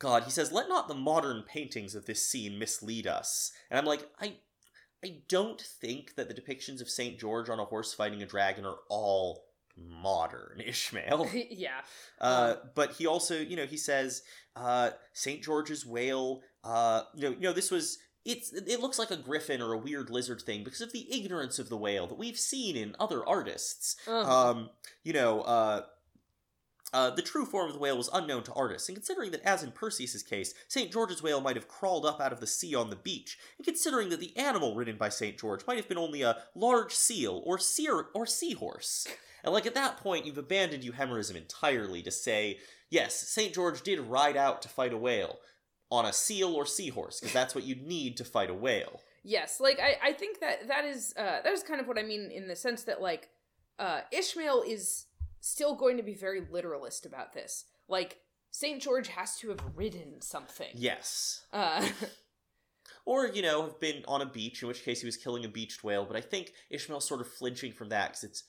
[0.00, 3.84] God, he says, "Let not the modern paintings of this scene mislead us." And I'm
[3.84, 4.38] like, I,
[5.04, 8.64] I don't think that the depictions of Saint George on a horse fighting a dragon
[8.64, 9.44] are all
[9.76, 11.28] modern Ishmael.
[11.50, 11.82] yeah.
[12.20, 14.22] Uh, but he also, you know, he says
[14.56, 16.42] uh, Saint George's whale.
[16.64, 19.78] Uh, you know, you know, this was it's it looks like a griffin or a
[19.78, 23.26] weird lizard thing because of the ignorance of the whale that we've seen in other
[23.26, 23.96] artists.
[24.06, 24.50] Uh-huh.
[24.50, 24.70] Um,
[25.04, 25.82] you know, uh.
[26.92, 29.62] Uh, the true form of the whale was unknown to artists, and considering that, as
[29.62, 30.92] in Perseus's case, St.
[30.92, 34.08] George's whale might have crawled up out of the sea on the beach, and considering
[34.08, 35.38] that the animal ridden by St.
[35.38, 39.06] George might have been only a large seal or seer or seahorse,
[39.44, 42.58] and like at that point, you've abandoned euhemerism entirely to say,
[42.90, 43.54] yes, St.
[43.54, 45.38] George did ride out to fight a whale
[45.90, 49.00] on a seal or seahorse, because that's what you'd need to fight a whale.
[49.22, 52.02] Yes, like I, I think that that is uh, that is kind of what I
[52.02, 53.28] mean in the sense that like
[53.78, 55.06] uh, Ishmael is
[55.40, 57.64] still going to be very literalist about this.
[57.88, 58.18] Like
[58.50, 60.70] Saint George has to have ridden something.
[60.74, 61.44] Yes.
[61.52, 61.88] Uh,
[63.06, 65.48] Or, you know, have been on a beach, in which case he was killing a
[65.48, 68.44] beached whale, but I think Ishmael's sort of flinching from that, because it's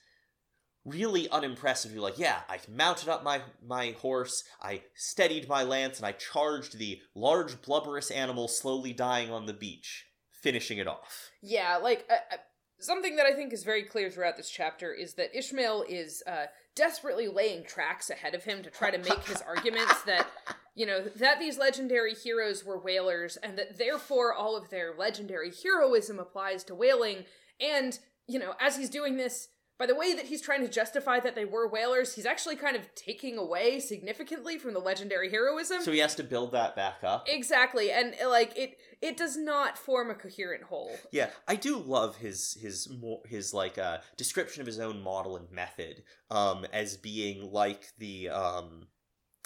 [0.84, 1.92] really unimpressive.
[1.94, 6.12] You're like, yeah, I mounted up my, my horse, I steadied my lance, and I
[6.12, 11.32] charged the large blubberous animal slowly dying on the beach, finishing it off.
[11.42, 12.38] yeah, like uh, uh,
[12.80, 16.48] something that I think is very clear throughout this chapter is that Ishmael is uh,
[16.76, 20.28] desperately laying tracks ahead of him to try to make his arguments that
[20.76, 25.52] you know that these legendary heroes were whalers and that therefore all of their legendary
[25.64, 27.26] heroism applies to whaling.
[27.60, 27.98] And
[28.28, 29.50] you know as he's doing this
[29.82, 32.76] by the way that he's trying to justify that they were whalers he's actually kind
[32.76, 37.04] of taking away significantly from the legendary heroism So he has to build that back
[37.04, 37.28] up.
[37.28, 41.78] exactly and uh, like it it does not form a coherent whole Yeah, I do
[41.78, 46.66] love his his mo- his like uh, description of his own model and method um,
[46.72, 48.88] as being like the um,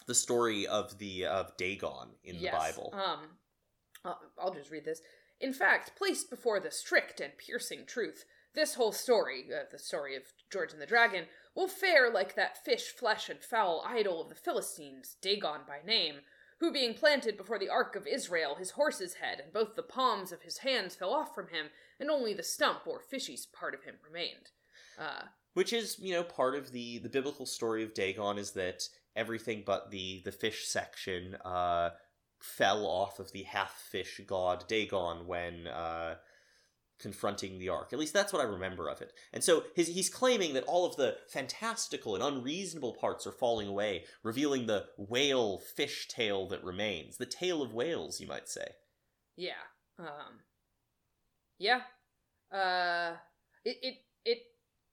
[0.08, 2.94] the story of the of Dagon in the Bible.
[2.94, 3.20] Um,
[4.04, 5.02] I'll, I'll just read this.
[5.40, 8.26] In fact, placed before the strict and piercing truth,
[8.56, 11.26] this whole story, uh, the story of George and the Dragon,
[11.56, 16.16] will fare like that fish, flesh, and fowl idol of the Philistines, Dagon by name,
[16.60, 20.32] who being planted before the ark of Israel, his horse's head and both the palms
[20.32, 21.68] of his hands fell off from him,
[22.00, 24.52] and only the stump or fishy part of him remained.
[24.98, 25.24] Uh,
[25.54, 28.84] Which is, you know, part of the the biblical story of Dagon is that
[29.16, 31.90] everything but the the fish section uh,
[32.40, 36.16] fell off of the half fish god Dagon when uh,
[37.00, 37.90] confronting the ark.
[37.92, 39.14] At least that's what I remember of it.
[39.34, 43.68] And so his, he's claiming that all of the fantastical and unreasonable parts are falling
[43.68, 48.68] away, revealing the whale fish tail that remains, the tail of whales, you might say.
[49.36, 49.54] Yeah.
[50.00, 50.42] Um
[51.58, 51.82] Yeah.
[52.52, 53.18] Uh
[53.64, 54.38] it it it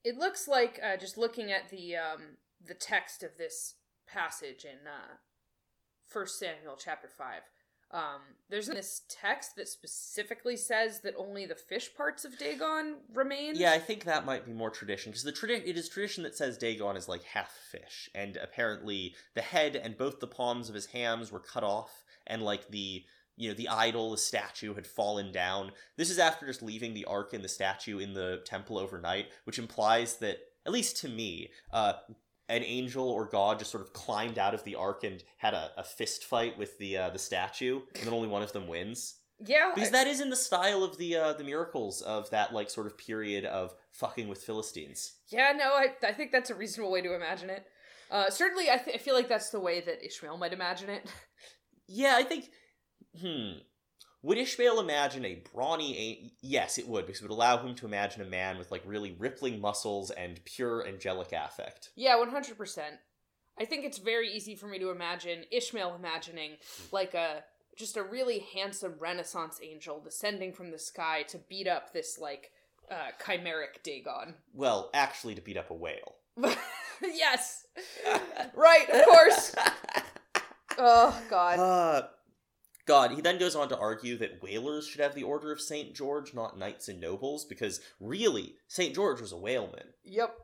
[0.05, 3.75] it looks like uh just looking at the um the text of this
[4.07, 5.17] passage in uh
[6.09, 7.41] First Samuel chapter 5.
[7.93, 13.55] Um, there's this text that specifically says that only the fish parts of Dagon remain.
[13.55, 16.35] Yeah, I think that might be more tradition because the tradi- it is tradition that
[16.35, 20.75] says Dagon is like half fish, and apparently the head and both the palms of
[20.75, 23.05] his hams were cut off, and like the
[23.37, 25.73] you know the idol, the statue had fallen down.
[25.97, 29.59] This is after just leaving the ark and the statue in the temple overnight, which
[29.59, 31.95] implies that at least to me, uh,
[32.49, 35.71] an angel or god just sort of climbed out of the ark and had a,
[35.77, 39.17] a fist fight with the uh, the statue, and then only one of them wins.
[39.45, 39.73] Yeah.
[39.75, 42.87] Because that is in the style of the uh, the miracles of that like sort
[42.87, 45.15] of period of fucking with Philistines.
[45.29, 47.67] yeah, no, I, I think that's a reasonable way to imagine it.
[48.11, 51.07] Uh, certainly, I, th- I feel like that's the way that Ishmael might imagine it.
[51.89, 52.49] Yeah, I think.
[53.21, 53.59] Hmm.
[54.23, 55.99] Would Ishmael imagine a brawny?
[55.99, 58.83] A- yes, it would, because it would allow him to imagine a man with like
[58.87, 61.91] really rippling muscles and pure angelic affect.
[61.97, 62.97] Yeah, one hundred percent.
[63.59, 66.53] I think it's very easy for me to imagine Ishmael imagining
[66.93, 67.45] like a
[67.77, 72.53] just a really handsome Renaissance angel descending from the sky to beat up this like
[72.91, 74.35] uh, chimeric Dagon.
[74.55, 76.15] Well, actually, to beat up a whale.
[77.03, 77.67] yes,
[78.55, 79.55] right, of course.
[80.79, 81.59] Oh God.
[81.59, 82.07] Uh,
[82.93, 85.95] God, he then goes on to argue that whalers should have the Order of St.
[85.95, 88.95] George, not knights and nobles, because really, St.
[88.95, 89.95] George was a whaleman.
[90.05, 90.35] Yep.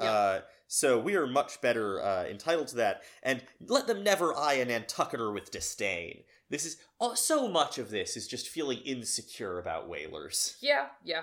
[0.00, 0.10] Yeah.
[0.10, 4.54] Uh, so we are much better uh, entitled to that, and let them never eye
[4.54, 6.24] a Nantucketer with disdain.
[6.50, 10.56] This is oh, so much of this is just feeling insecure about whalers.
[10.60, 10.86] Yeah.
[11.04, 11.22] Yeah.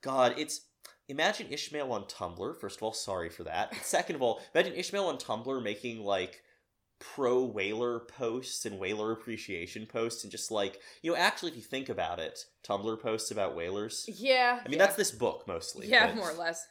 [0.00, 0.60] God, it's
[1.08, 2.56] imagine Ishmael on Tumblr.
[2.60, 3.74] First of all, sorry for that.
[3.84, 6.44] Second of all, imagine Ishmael on Tumblr making like
[7.02, 11.62] pro whaler posts and whaler appreciation posts, and just like you know, actually, if you
[11.62, 14.06] think about it, Tumblr posts about whalers.
[14.08, 14.60] Yeah.
[14.64, 14.86] I mean, yeah.
[14.86, 15.88] that's this book mostly.
[15.88, 16.66] Yeah, but- more or less.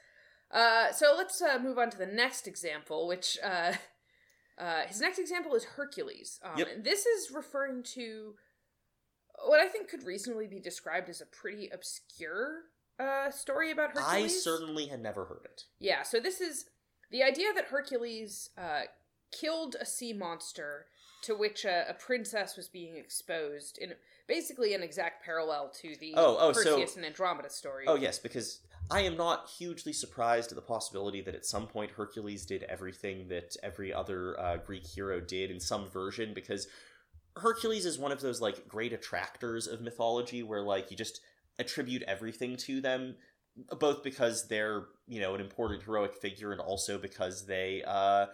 [0.50, 3.74] Uh, so let's uh, move on to the next example, which uh,
[4.58, 6.40] uh, his next example is Hercules.
[6.44, 6.68] Um, Yep.
[6.76, 8.36] And this is referring to
[9.46, 12.64] what I think could reasonably be described as a pretty obscure
[13.00, 14.06] uh, story about Hercules.
[14.08, 15.64] I certainly had never heard it.
[15.80, 16.66] Yeah, so this is
[17.12, 18.82] the idea that Hercules uh,
[19.32, 20.86] killed a sea monster
[21.24, 23.94] to which a, a princess was being exposed in
[24.28, 27.86] basically an exact parallel to the Oh, oh, so- Perseus and Andromeda story.
[27.88, 31.92] Oh yes, because I am not hugely surprised at the possibility that at some point
[31.92, 36.34] Hercules did everything that every other uh, Greek hero did in some version.
[36.34, 36.68] Because
[37.38, 41.22] Hercules is one of those like great attractors of mythology, where like you just
[41.60, 43.16] attribute everything to them,
[43.80, 48.26] both because they're you know an important heroic figure, and also because they uh,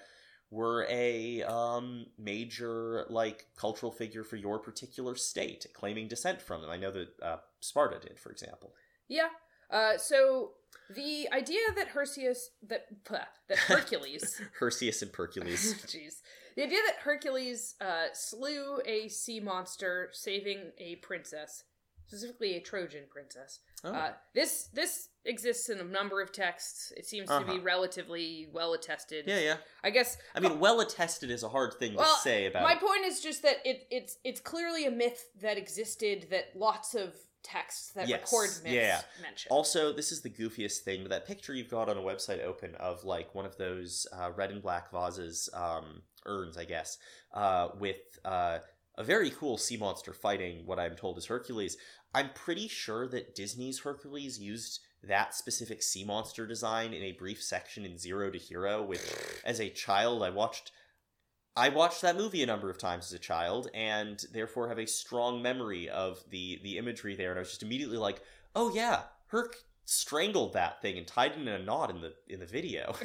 [0.50, 6.70] were a um, major like cultural figure for your particular state, claiming descent from them.
[6.70, 8.74] I know that uh, Sparta did, for example.
[9.08, 9.28] Yeah.
[9.70, 10.52] Uh, so
[10.90, 15.74] the idea that Perseus that bleh, that Hercules, Perseus and Hercules.
[15.88, 16.22] jeez,
[16.56, 21.64] the idea that Hercules uh, slew a sea monster, saving a princess,
[22.08, 23.60] specifically a Trojan princess.
[23.84, 23.92] Oh.
[23.92, 26.92] Uh, this this exists in a number of texts.
[26.96, 27.54] It seems to Uh-huh.
[27.54, 29.26] be relatively well attested.
[29.28, 29.58] yeah, yeah.
[29.84, 30.18] I guess.
[30.34, 32.64] I mean, well attested is a hard thing to say about.
[32.64, 36.96] My point is just that it it's it's clearly a myth that existed that lots
[36.96, 37.14] of
[37.44, 39.02] texts that Yes, record myths yeah.
[39.22, 39.50] mention.
[39.52, 42.76] Also, this is the goofiest thing, but that picture you've got on a website open
[42.76, 46.98] of like one of those uh, red and black vases, um, urns, I guess,
[47.34, 48.60] uh, with uh,
[48.98, 51.78] a very cool sea monster fighting what I'm told is Hercules.
[52.14, 57.42] I'm pretty sure that Disney's Hercules used that specific sea monster design in a brief
[57.42, 59.02] section in Zero to Hero, which,
[59.46, 60.72] as a child, I watched.
[61.56, 64.88] I watched that movie a number of times as a child, and therefore have a
[64.88, 67.32] strong memory of the the imagery there.
[67.32, 68.22] And I was just immediately like,
[68.56, 72.40] "Oh yeah, Herc strangled that thing and tied it in a knot in the in
[72.40, 72.96] the video."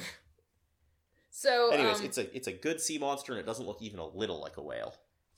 [1.31, 4.01] so Anyways, um, it's a it's a good sea monster, and it doesn't look even
[4.01, 4.95] a little like a whale.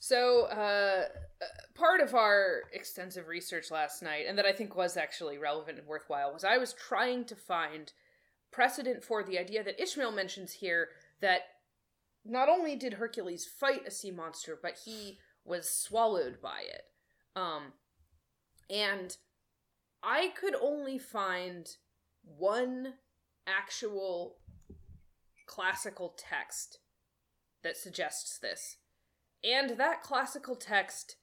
[0.07, 1.05] So, uh,
[1.41, 5.79] uh, part of our extensive research last night, and that I think was actually relevant
[5.79, 7.91] and worthwhile, was I was trying to find
[8.51, 10.89] precedent for the idea that Ishmael mentions here
[11.21, 11.41] that
[12.23, 16.83] not only did Hercules fight a sea monster, but he was swallowed by it.
[17.35, 17.73] Um,
[18.69, 19.17] and
[20.03, 21.67] I could only find
[22.23, 22.93] one
[23.47, 24.37] actual
[25.47, 26.77] classical text
[27.63, 28.77] that suggests this.
[29.45, 31.17] And that classical text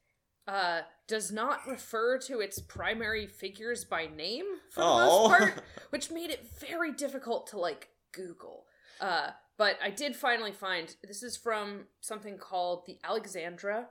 [0.47, 5.29] uh, does not refer to its primary figures by name for the Oh.
[5.29, 8.67] most part, which made it very difficult to like Google.
[9.01, 13.89] Uh, but I did finally find this is from something called the Alexandra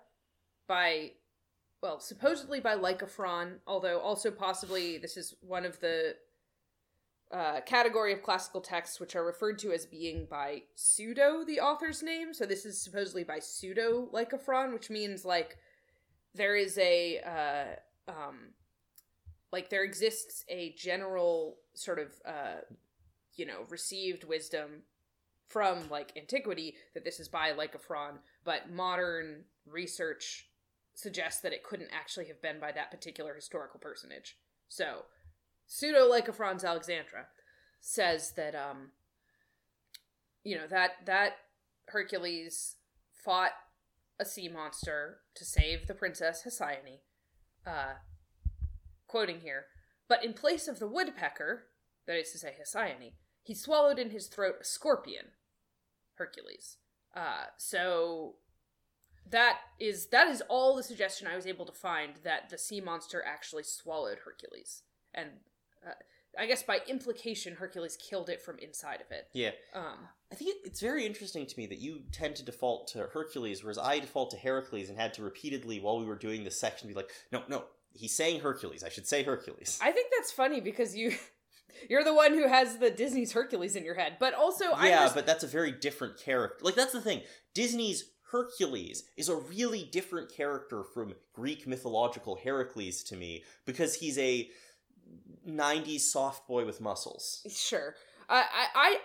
[0.68, 1.12] by,
[1.82, 6.16] well, supposedly by Lycophron, although also possibly this is one of the
[7.34, 12.04] uh, category of classical texts which are referred to as being by pseudo the author's
[12.04, 12.34] name.
[12.34, 15.58] So this is supposedly by pseudo Lycophron, which means like
[16.36, 17.20] there is a
[18.08, 18.54] uh, um,
[19.52, 22.62] like there exists a general sort of uh,
[23.36, 24.84] you know received wisdom
[25.48, 30.48] from like antiquity that this is by Lycophron, but modern research
[30.94, 34.38] suggests that it couldn't actually have been by that particular historical personage.
[34.70, 35.04] So,
[35.72, 37.28] pseudo Lycophron's Alexandra
[37.80, 38.92] says that um
[40.44, 41.34] you know that that
[41.88, 42.76] Hercules
[43.14, 43.54] fought
[44.20, 47.00] a sea monster to save the princess Hesione.
[47.66, 47.94] Uh
[49.08, 49.66] quoting here,
[50.08, 51.68] but in place of the woodpecker,
[52.08, 55.28] that is to say Hesione, he swallowed in his throat a scorpion,
[56.16, 56.78] Hercules.
[57.14, 58.36] Uh, so
[59.30, 62.80] that is that is all the suggestion I was able to find that the sea
[62.80, 64.84] monster actually swallowed Hercules,
[65.14, 65.30] and
[65.86, 65.92] uh,
[66.38, 69.28] I guess by implication Hercules killed it from inside of it.
[69.34, 69.52] Yeah.
[69.74, 73.10] Um, I think it, it's very interesting to me that you tend to default to
[73.14, 76.60] Hercules, whereas I default to Heracles and had to repeatedly, while we were doing this
[76.60, 78.84] section, be like, no, no, he's saying Hercules.
[78.84, 79.80] I should say Hercules.
[79.82, 81.14] I think that's funny because you
[81.90, 85.12] you're the one who has the Disney's Hercules in your head, but also I yeah,
[85.14, 86.64] but that's a very different character.
[86.64, 87.22] Like, that's the thing.
[87.54, 94.18] Disney's Hercules is a really different character from Greek mythological Heracles to me because he's
[94.18, 94.50] a
[95.48, 97.46] 90s soft boy with muscles.
[97.50, 97.96] sure.
[98.30, 98.98] I I, I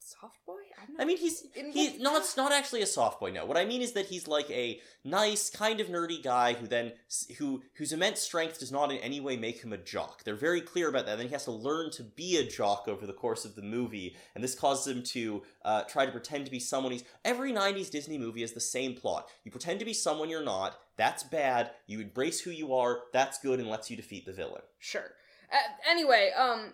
[0.00, 0.65] soft boy.
[0.98, 3.30] I mean, he's he's what- not it's not actually a soft boy.
[3.30, 6.66] No, what I mean is that he's like a nice, kind of nerdy guy who
[6.66, 6.92] then
[7.38, 10.24] who whose immense strength does not in any way make him a jock.
[10.24, 11.16] They're very clear about that.
[11.18, 14.16] Then he has to learn to be a jock over the course of the movie,
[14.34, 17.04] and this causes him to uh, try to pretend to be someone he's.
[17.24, 19.28] Every '90s Disney movie has the same plot.
[19.44, 20.78] You pretend to be someone you're not.
[20.96, 21.72] That's bad.
[21.86, 23.00] You embrace who you are.
[23.12, 24.62] That's good, and lets you defeat the villain.
[24.78, 25.10] Sure.
[25.52, 25.56] Uh,
[25.90, 26.72] anyway, um,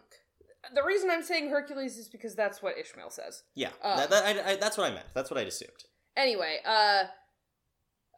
[0.75, 3.43] the reason I'm saying Hercules is because that's what Ishmael says.
[3.55, 3.97] Yeah, Uh.
[3.97, 5.07] that, that, I, I, that's what I meant.
[5.15, 5.85] That's what I'd assumed.
[6.17, 7.05] Anyway, uh,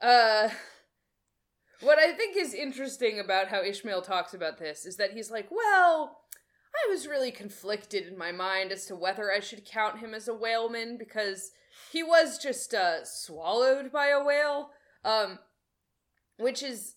[0.02, 0.50] uh,
[1.80, 5.48] what I think is interesting about how Ishmael talks about this is that he's like,
[5.50, 6.18] well,
[6.74, 10.28] I was really conflicted in my mind as to whether I should count him as
[10.28, 11.52] a whaleman because
[11.92, 14.70] he was just uh, swallowed by a whale,
[15.04, 15.38] um,
[16.38, 16.96] which is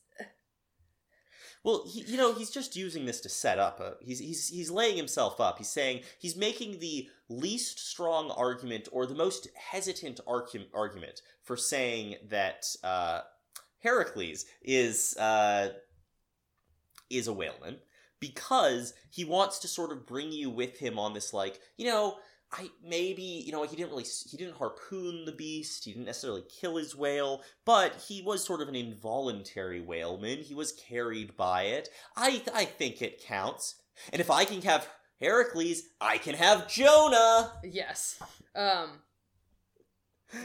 [1.68, 3.81] Well, he, you know, he's just using this to set up.
[3.81, 5.57] A, he's he's he's laying himself up.
[5.57, 11.57] He's saying he's making the least strong argument or the most hesitant argu- argument for
[11.57, 13.19] saying that uh,
[13.80, 15.72] Heracles is uh,
[17.10, 17.80] is a whaleman
[18.22, 22.15] because he wants to sort of bring you with him on this, like you know.
[22.51, 26.43] I maybe you know he didn't really he didn't harpoon the beast he didn't necessarily
[26.49, 31.63] kill his whale but he was sort of an involuntary whaleman he was carried by
[31.63, 31.89] it.
[32.15, 33.75] I I think it counts.
[34.13, 34.87] And if I can have
[35.19, 37.51] Heracles I can have Jonah!
[37.63, 38.21] Yes,
[38.55, 39.01] um,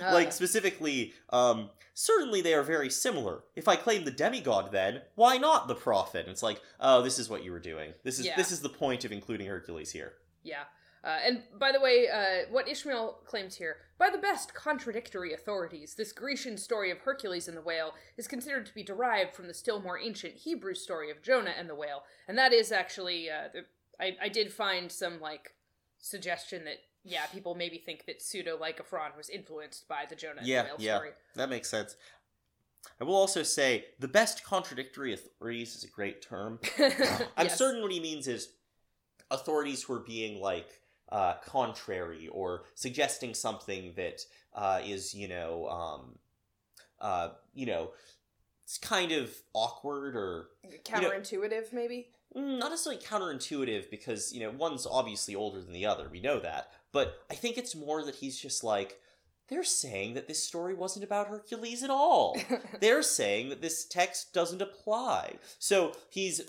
[0.00, 3.44] uh, like specifically um certainly they are very similar.
[3.54, 6.26] If I claim the demigod then why not the prophet?
[6.28, 7.92] It's like oh this is what you were doing.
[8.02, 8.36] This is Yeah.
[8.36, 10.14] this is the point of including Hercules here.
[10.42, 10.64] Yeah.
[11.04, 15.94] Uh, and by the way, uh, what Ishmael claims here, by the best contradictory authorities,
[15.94, 19.54] this Grecian story of Hercules and the whale is considered to be derived from the
[19.54, 23.48] still more ancient Hebrew story of Jonah and the whale, and that is actually, uh,
[24.00, 25.54] I, I did find some like
[25.98, 30.62] suggestion that yeah, people maybe think that pseudo Lycophron was influenced by the Jonah Yeah,
[30.62, 30.96] the whale yeah.
[30.96, 31.10] story.
[31.34, 31.96] That makes sense.
[33.00, 36.60] I will also say the best contradictory authorities is a great term.
[37.36, 37.58] I'm Yes.
[37.58, 38.50] certain what he means is
[39.30, 40.68] authorities who are being like
[41.12, 44.22] uh, contrary or suggesting something that
[44.55, 46.18] uh, is, you know, um,
[47.01, 47.90] uh, you know,
[48.64, 50.47] it's kind of awkward or
[50.84, 52.09] counterintuitive, maybe.
[52.36, 56.40] Mm, not necessarily counterintuitive because you know one's obviously older than the other we know
[56.40, 58.98] that but i think it's more that he's just like
[59.48, 62.34] they're saying that this story wasn't about hercules at all
[62.80, 66.40] they're saying that this text doesn't apply so he's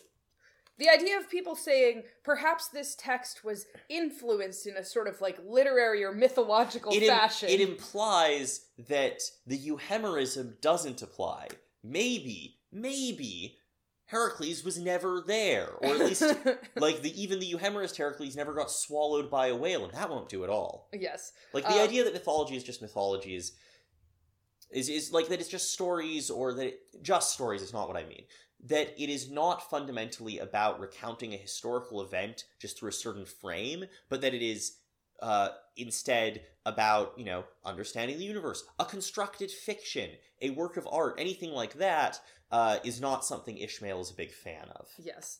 [0.80, 5.38] The idea of people saying perhaps this text was influenced in a sort of like
[5.46, 7.50] literary or mythological it, im- fashion.
[7.50, 11.48] it implies that the euhemerism doesn't apply
[11.84, 13.58] maybe maybe
[14.06, 16.24] heracles was never there or at least
[16.76, 20.30] like the even the euhemerist heracles never got swallowed by a whale and that won't
[20.30, 21.34] do at all yes.
[21.54, 23.54] Like the Um, idea that mythology is just mythology is
[24.72, 27.98] is is like that it's just stories or that it, just stories is not what
[27.98, 28.24] I mean.
[28.64, 33.86] That it is not fundamentally about recounting a historical event just through a certain frame,
[34.10, 34.78] but that it is
[35.22, 40.10] uh, instead about you know understanding the universe, a constructed fiction,
[40.42, 42.20] a work of art, anything like that
[42.52, 44.88] uh, is not something Ishmael is a big fan of.
[44.98, 45.40] Yes.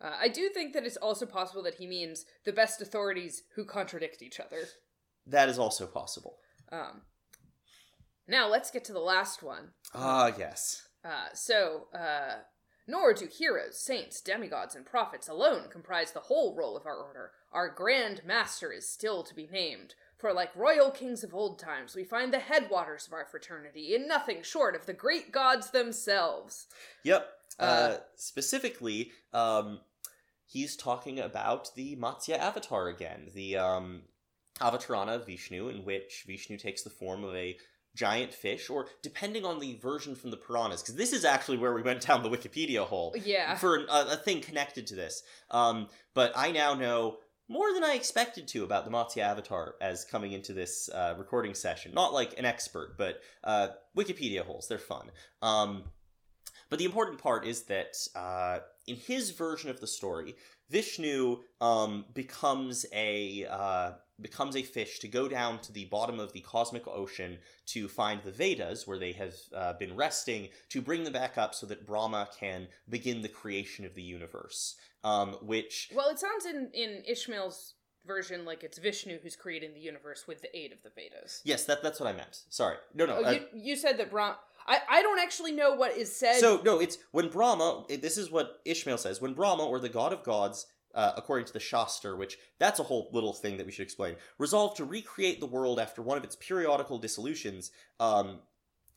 [0.00, 3.64] Uh, I do think that it's also possible that he means the best authorities who
[3.64, 4.64] contradict each other.
[5.26, 6.38] That is also possible.
[6.72, 7.02] Um,
[8.26, 9.70] now let's get to the last one.
[9.94, 10.88] Ah, yes.
[11.04, 12.38] Uh, so, uh,
[12.86, 17.30] nor do heroes, saints, demigods, and prophets alone comprise the whole roll of our order.
[17.52, 19.94] Our grand master is still to be named.
[20.18, 24.06] For like royal kings of old times, we find the headwaters of our fraternity in
[24.06, 26.68] nothing short of the great gods themselves.
[27.02, 27.28] Yep.
[27.58, 29.80] Uh, Uh, specifically, um,
[30.46, 34.02] he's talking about the Matsya avatar again, the um,
[34.60, 37.56] Avatarana of Vishnu, in which Vishnu takes the form of a
[37.94, 41.74] giant fish, or depending on the version from the Puranas, because this is actually where
[41.74, 43.54] we went down the Wikipedia hole Yeah.
[43.56, 45.22] for an, a, a thing connected to this.
[45.50, 50.04] Um, but I now know more than I expected to about the Matsya Avatar as
[50.04, 51.92] coming into this uh, recording session.
[51.92, 54.68] Not like an expert, but uh, Wikipedia holes.
[54.68, 55.10] They're fun.
[55.42, 55.84] Um,
[56.70, 60.34] but the important part is that uh, in his version of the story,
[60.70, 63.92] Vishnu um, becomes a uh,
[64.22, 68.22] becomes a fish to go down to the bottom of the cosmic ocean to find
[68.22, 71.86] the Vedas, where they have uh, been resting, to bring them back up so that
[71.86, 74.76] Brahma can begin the creation of the universe.
[75.04, 77.74] Um, which Well, it sounds in, in Ishmael's
[78.06, 81.40] version like it's Vishnu who's creating the universe with the aid of the Vedas.
[81.44, 82.42] yes, that that's what I meant.
[82.48, 83.18] Sorry, no, no.
[83.18, 84.38] Oh, uh, you, you said that Brahma.
[84.66, 86.38] I, I don't actually know what is said.
[86.38, 87.84] So no, it's when Brahma.
[87.88, 89.20] This is what Ishmael says.
[89.20, 92.84] When Brahma, or the god of gods, uh, according to the Shastra, which that's a
[92.84, 96.24] whole little thing that we should explain, resolved to recreate the world after one of
[96.24, 97.70] its periodical dissolutions.
[98.00, 98.40] Um,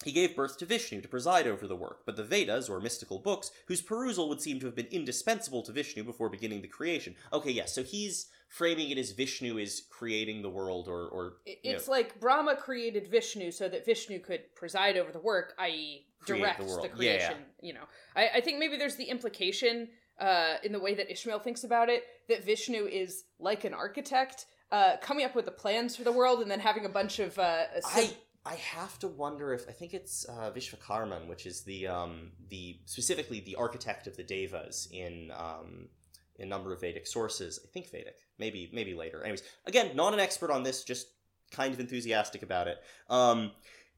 [0.03, 3.19] he gave birth to Vishnu to preside over the work, but the Vedas, or mystical
[3.19, 7.15] books, whose perusal would seem to have been indispensable to Vishnu before beginning the creation.
[7.31, 11.59] Okay, yes, so he's framing it as Vishnu is creating the world, or or It-
[11.63, 15.53] you know, it's like Brahma created Vishnu so that Vishnu could preside over the work,
[15.59, 16.85] i.e., direct the the, world.
[16.85, 17.45] Yeah, creation.
[17.61, 17.85] You know,
[18.15, 19.89] I, I think maybe there's the implication
[20.19, 24.45] uh, in the way that Ishmael thinks about it that Vishnu is like an architect,
[24.71, 27.37] uh, coming up with the plans for the world and then having a bunch of.
[27.37, 28.15] Uh, I
[28.45, 32.79] I have to wonder if I think it's uh, Vishvakarman, which is the um, the
[32.85, 35.89] specifically the architect of the devas in um,
[36.39, 37.59] a number of Vedic sources.
[37.63, 39.21] I think Vedic, maybe maybe later.
[39.21, 41.07] Anyways, again, not an expert on this, just
[41.51, 42.77] kind of enthusiastic about it.
[43.09, 43.51] Um,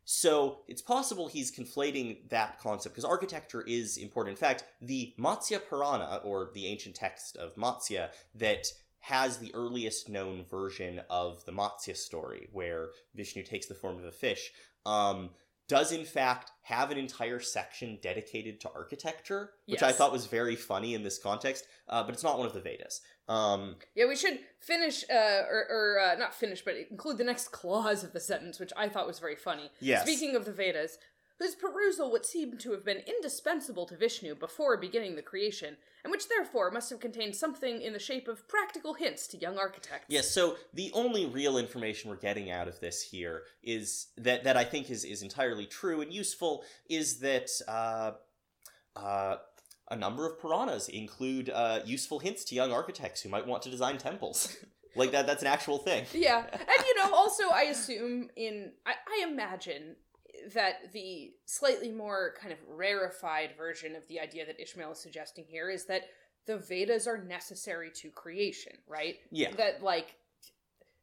[0.10, 4.38] so it's possible he's conflating that concept because architecture is important.
[4.38, 8.68] In fact, the Matsya Purana, or the ancient text of Matsya, that
[9.02, 14.06] has the earliest known version of the Matsya story, where Vishnu takes the form of
[14.06, 14.54] a fish,
[14.86, 15.32] um,
[15.68, 20.56] does in fact have an entire section dedicated to architecture, which I thought was very
[20.56, 23.02] funny in this context, uh, but it's not one of the Vedas.
[23.28, 27.52] Um, Yeah, we should finish, uh, or, or uh, not finish, but include the next
[27.52, 29.70] clause of the sentence, which I thought was very funny.
[29.80, 30.04] Yes.
[30.04, 30.98] Speaking of the Vedas,
[31.40, 36.12] whose perusal would seem to have been indispensable to Vishnu before beginning the creation, and
[36.12, 40.06] which therefore must have contained something in the shape of practical hints to young architects.
[40.10, 44.58] Yes, so the only real information we're getting out of this here is that that
[44.58, 48.12] I think is is entirely true and useful is that uh,
[48.96, 49.38] uh,
[49.90, 53.70] a number of Puranas include uh, useful hints to young architects who might want to
[53.70, 54.56] design temples.
[54.96, 56.06] like that that's an actual thing.
[56.14, 59.96] Yeah, and you know, also I assume in I, I imagine
[60.54, 65.46] that the slightly more kind of rarefied version of the idea that Ishmael is suggesting
[65.48, 66.04] here is that
[66.46, 69.16] the Vedas are necessary to creation, right?
[69.32, 69.52] Yeah.
[69.56, 70.16] That like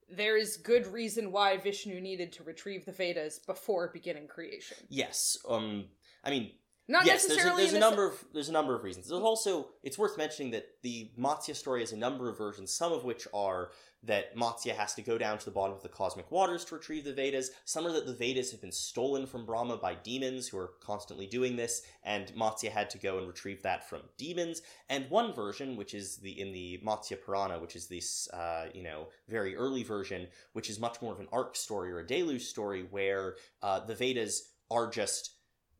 [0.09, 4.77] there is good reason why Vishnu needed to retrieve the Vedas before beginning creation.
[4.89, 5.37] Yes.
[5.49, 5.87] Um
[6.23, 6.53] I mean
[6.87, 9.09] Not yes, there's a, there's a number of there's a number of reasons.
[9.09, 12.93] There's also it's worth mentioning that the Matsya story has a number of versions, some
[12.93, 13.71] of which are
[14.03, 17.05] that Matsya has to go down to the bottom of the cosmic waters to retrieve
[17.05, 17.53] the Vedas.
[17.65, 21.27] Some are that the Vedas have been stolen from Brahma by demons who are constantly
[21.27, 24.61] doing this, and Matsya had to go and retrieve that from demons.
[24.91, 28.83] And one version, which is the in the Matsya Purana, which is this uh, you
[28.83, 32.45] know very early version, which is much more of an arc story or a deluge
[32.45, 35.34] story, where uh, the Vedas are just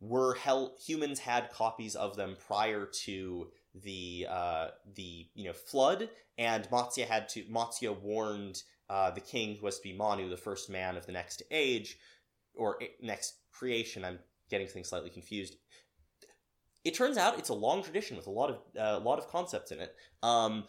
[0.07, 6.09] were held humans had copies of them prior to the uh, the you know flood,
[6.37, 10.37] and Matsya had to Matsya warned uh, the king who was to be Manu, the
[10.37, 11.97] first man of the next age
[12.55, 14.05] or i- next creation.
[14.05, 14.19] I'm
[14.49, 15.55] getting things slightly confused.
[16.83, 19.27] It turns out it's a long tradition with a lot of uh, a lot of
[19.27, 19.95] concepts in it.
[20.21, 20.65] Um,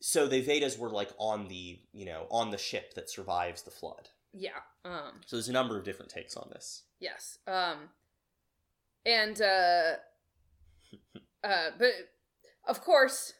[0.00, 3.70] so the Vedas were like on the you know on the ship that survives the
[3.70, 4.08] flood.
[4.32, 4.60] Yeah.
[4.84, 6.84] Um So there's a number of different takes on this.
[7.00, 7.38] Yes.
[7.46, 7.90] Um
[9.06, 9.94] and uh
[11.44, 11.92] uh but
[12.66, 13.32] of course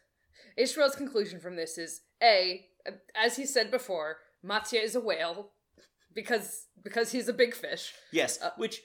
[0.57, 2.67] Ishmael's conclusion from this is A,
[3.15, 5.53] as he said before, Matsya is a whale
[6.15, 7.93] because because he's a big fish.
[8.13, 8.83] Yes, Uh, which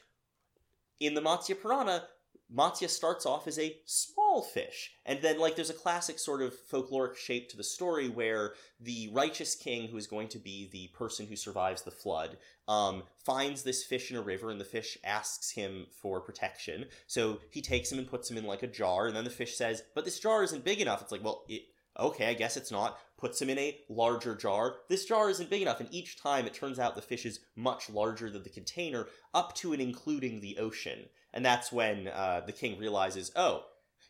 [0.99, 2.07] in the Matsya Purana,
[2.51, 4.91] Matsya starts off as a small fish.
[5.05, 9.09] And then, like, there's a classic sort of folkloric shape to the story where the
[9.13, 12.37] righteous king, who is going to be the person who survives the flood,
[12.67, 16.85] um, finds this fish in a river, and the fish asks him for protection.
[17.07, 19.55] So he takes him and puts him in like a jar, and then the fish
[19.55, 21.63] says, "But this jar isn't big enough." It's like, well, it,
[21.99, 22.99] okay, I guess it's not.
[23.17, 24.75] Puts him in a larger jar.
[24.89, 27.89] This jar isn't big enough, and each time it turns out the fish is much
[27.89, 31.05] larger than the container, up to and including the ocean.
[31.33, 33.63] And that's when uh, the king realizes, oh,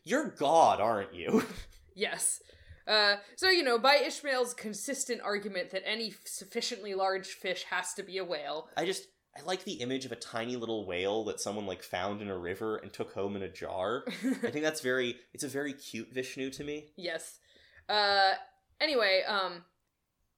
[0.04, 1.44] you're God, aren't you?
[1.95, 2.41] Yes.
[2.88, 8.02] Uh, so, you know, by Ishmael's consistent argument that any sufficiently large fish has to
[8.02, 8.68] be a whale.
[8.76, 9.06] I just
[9.38, 12.38] I like the image of a tiny little whale that someone like found in a
[12.38, 14.04] river and took home in a jar.
[14.08, 16.88] I think that's very it's a very cute Vishnu to me.
[16.98, 17.40] yes.
[17.88, 18.34] Uh,
[18.80, 19.64] anyway, um,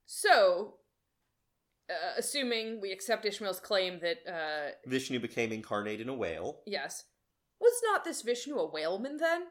[0.05, 0.75] so,
[1.89, 6.61] uh, assuming we accept Ishmael's claim that, uh, Vishnu became incarnate in a whale.
[6.65, 7.03] yes,
[7.59, 9.43] was not this Vishnu a whaleman then?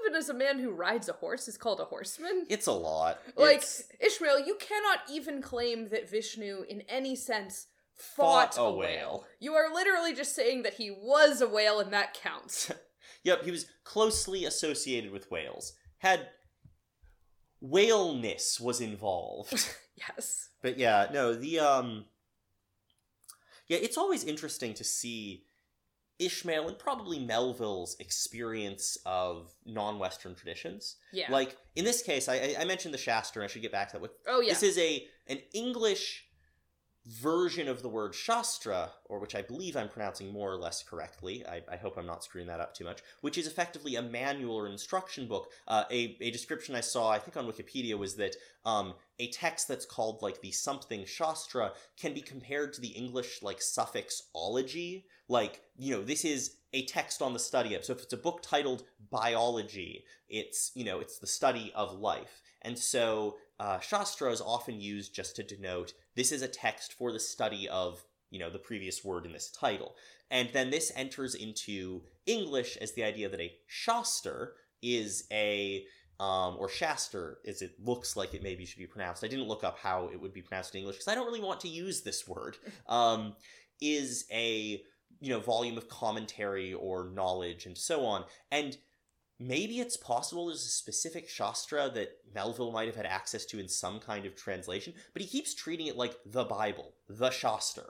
[0.00, 2.46] Even as a man who rides a horse is called a horseman?
[2.48, 3.18] It's a lot.
[3.36, 7.66] Like, It's- Ishmael, you cannot even claim that Vishnu, in any sense,
[7.96, 8.78] fought, Fought a a, whale.
[8.78, 9.26] whale.
[9.38, 12.70] You are literally just saying that he was a whale and that counts.
[13.24, 15.74] Yep, he was closely associated with whales.
[15.98, 16.26] Had
[17.60, 19.68] whaleness was involved.
[19.96, 20.50] yes.
[20.62, 22.04] But yeah, no, the um
[23.68, 25.44] Yeah, it's always interesting to see
[26.18, 30.96] Ishmael and probably Melville's experience of non-Western traditions.
[31.12, 31.30] Yeah.
[31.30, 33.44] Like in this case, I, I- mentioned the Shastra.
[33.44, 34.02] I should get back to that.
[34.02, 34.52] With oh, yeah.
[34.52, 36.26] this is a an English
[37.06, 41.44] version of the word Shastra, or which I believe I'm pronouncing more or less correctly.
[41.46, 43.00] I, I hope I'm not screwing that up too much.
[43.22, 45.50] Which is effectively a manual or instruction book.
[45.66, 49.66] Uh, a a description I saw, I think on Wikipedia, was that um, a text
[49.66, 55.06] that's called like the something Shastra can be compared to the English like suffix ology.
[55.28, 57.84] Like you know, this is a text on the study of.
[57.84, 62.42] So if it's a book titled biology, it's you know it's the study of life.
[62.62, 67.12] And so uh, Shastra is often used just to denote this is a text for
[67.12, 69.94] the study of, you know, the previous word in this title.
[70.32, 74.48] And then this enters into English as the idea that a Shaster
[74.82, 75.84] is a,
[76.18, 79.22] um, or Shaster, as it looks like it maybe should be pronounced.
[79.22, 81.40] I didn't look up how it would be pronounced in English because I don't really
[81.40, 82.56] want to use this word.
[82.88, 83.36] Um,
[83.80, 84.82] is a,
[85.20, 88.24] you know, volume of commentary or knowledge and so on.
[88.50, 88.76] And
[89.38, 93.68] maybe it's possible there's a specific Shastra that Melville might have had access to in
[93.68, 97.84] some kind of translation, but he keeps treating it like the Bible, the Shastra.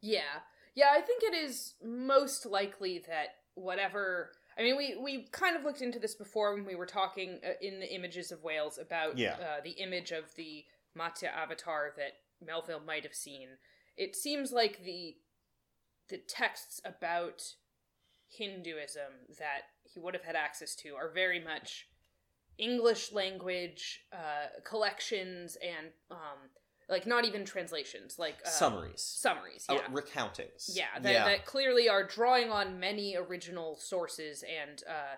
[0.00, 0.40] Yeah.
[0.74, 4.32] Yeah, I think it is most likely that whatever.
[4.58, 7.52] I mean, we, we kind of looked into this before when we were talking uh,
[7.60, 9.34] in the images of whales about Yeah.
[9.34, 10.64] uh, the image of the
[10.98, 12.12] Matsya avatar that
[12.44, 13.48] Melville might have seen.
[13.96, 15.16] It seems like the
[16.10, 17.42] the texts about
[18.28, 19.62] Hinduism that
[19.94, 21.88] he would have had access to are very much
[22.58, 26.50] English language uh, collections and um,
[26.88, 29.00] like not even translations, like uh, Summaries.
[29.02, 29.64] summaries.
[29.68, 30.70] Oh, Yeah, recountings.
[30.72, 31.24] yeah, that, yeah.
[31.24, 35.16] that clearly are drawing on many original sources and uh,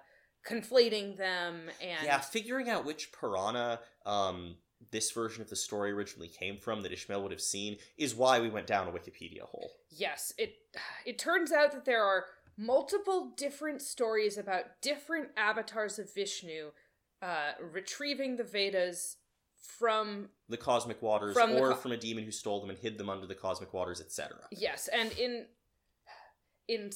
[0.48, 4.56] conflating them and Yeah, figuring out which Purana um,
[4.92, 8.38] this version of the story originally came from that Ishmael would have seen is why
[8.40, 9.70] we went down a Wikipedia hole.
[9.90, 10.54] yes, it
[11.04, 12.26] it turns out that there are
[12.56, 16.70] multiple different stories about different avatars of Vishnu
[17.22, 19.16] uh, retrieving the Vedas
[19.56, 22.98] from The cosmic waters, From or co- from a demon who stole them and hid
[22.98, 24.36] them under the cosmic waters, etc.
[24.50, 25.46] Yes, and in
[26.68, 26.90] in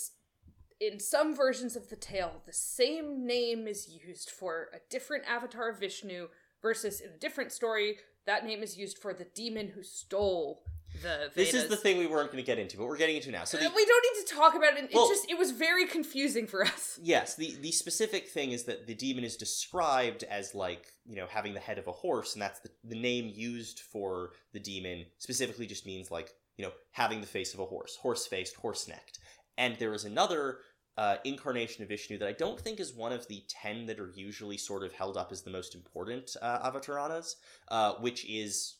[0.80, 5.68] in some versions of the tale, the same name is used for a different avatar
[5.68, 6.28] of Vishnu
[6.62, 10.62] versus in a different story, that name is used for the demon who stole
[10.94, 11.34] the Vedas.
[11.34, 13.44] This is the thing we weren't going to get into, but we're getting into now.
[13.44, 14.84] So Uh, the, we don't need to talk about it.
[14.84, 16.98] It Well- just it was very confusing for us.
[17.02, 21.26] Yes, the the specific thing is that the demon is described as like, you know,
[21.28, 25.06] having the head of a horse, and that's the, the name used for the demon
[25.18, 28.86] specifically just means like, you know, having the face of a horse, horse faced, horse
[28.88, 29.18] necked.
[29.56, 30.58] And there is another
[30.96, 34.10] uh, incarnation of Vishnu that I don't think is one of the ten that are
[34.14, 37.36] usually sort of held up as the most important uh, avataranas,
[37.68, 38.76] uh, which is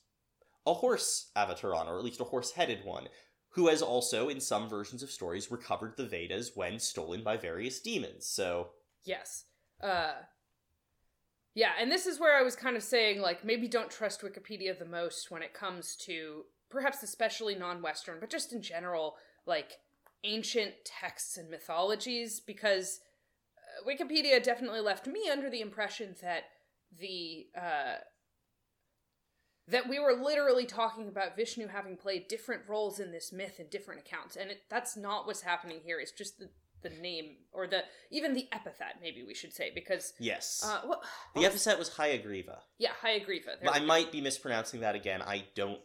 [0.67, 3.09] a horse avatarana, or at least a horse headed one,
[3.51, 7.81] who has also, in some versions of stories, recovered the Vedas when stolen by various
[7.81, 8.27] demons.
[8.27, 8.71] So,
[9.05, 9.45] Yes.
[9.83, 10.13] Uh
[11.55, 14.79] Yeah, and this is where I was kind of saying like maybe don't trust Wikipedia
[14.79, 19.17] the most when it comes to perhaps especially non-western, but just in general
[19.47, 19.73] like
[20.23, 23.01] ancient texts and mythologies because
[23.57, 26.45] uh, Wikipedia definitely left me under the impression that
[27.01, 27.97] the uh
[29.71, 33.67] that we were literally talking about Vishnu having played different roles in this myth in
[33.69, 35.99] different accounts, and it, that's not what's happening here.
[36.01, 36.49] It's just the
[36.83, 40.63] the name or the even the epithet maybe we should say because Yes.
[40.65, 41.03] uh what,
[41.35, 42.57] the epithet was Hayagriva.
[42.79, 45.21] yeah Hayagriva I might be mispronouncing that again.
[45.21, 45.81] I don't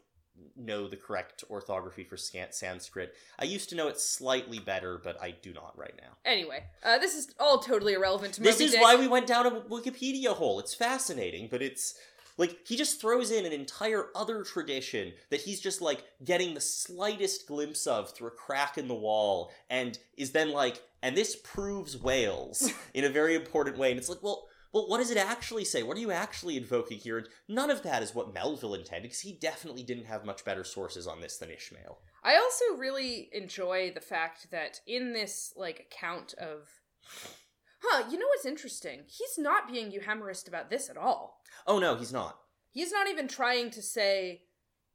[0.55, 3.13] know the correct orthography for Sanskrit.
[3.37, 6.11] I used to know it slightly better, but I do not right now.
[6.23, 8.45] anyway uh this is all totally irrelevant to me.
[8.45, 8.81] This is Dick.
[8.81, 10.59] why we went down a Wikipedia hole.
[10.61, 11.93] It's fascinating, but it's
[12.37, 16.61] like he just throws in an entire other tradition that he's just like getting the
[16.61, 21.35] slightest glimpse of through a crack in the wall and is then like and this
[21.35, 23.91] proves whales in a very important way.
[23.91, 25.83] And it's like well well what does it actually say?
[25.83, 27.17] What are you actually invoking here?
[27.17, 30.63] And none of that is what Melville intended because he definitely didn't have much better
[30.63, 31.99] sources on this than Ishmael.
[32.23, 36.67] I also really enjoy the fact that in this like account of
[37.87, 39.01] Huh, you know what's interesting?
[39.07, 41.41] He's not being euhemerist about this at all.
[41.67, 42.39] oh no he's not
[42.71, 44.41] He's not even trying to say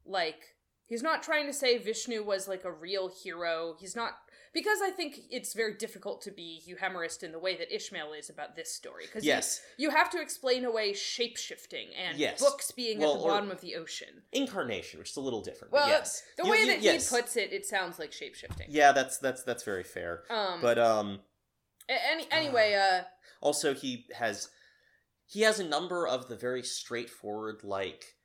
[0.05, 0.55] like
[0.85, 3.75] he's not trying to say Vishnu was like a real hero.
[3.79, 4.11] He's not
[4.53, 8.29] because I think it's very difficult to be euhemerist in the way that Ishmael is
[8.29, 12.39] about this story because yes you, you have to explain away shape-shifting and Yes.
[12.39, 14.23] books being Well, at the bottom of the ocean.
[14.33, 17.09] incarnation which is a little different Well, yes The You- way you- that yes.
[17.09, 18.67] he puts it, it sounds like shape-shifting.
[18.69, 20.23] Yeah, that's that's that's very fair.
[20.29, 21.21] Um But um
[22.11, 23.03] any anyway, uh
[23.41, 24.49] also he has
[25.25, 28.15] he has a number of the very straightforward like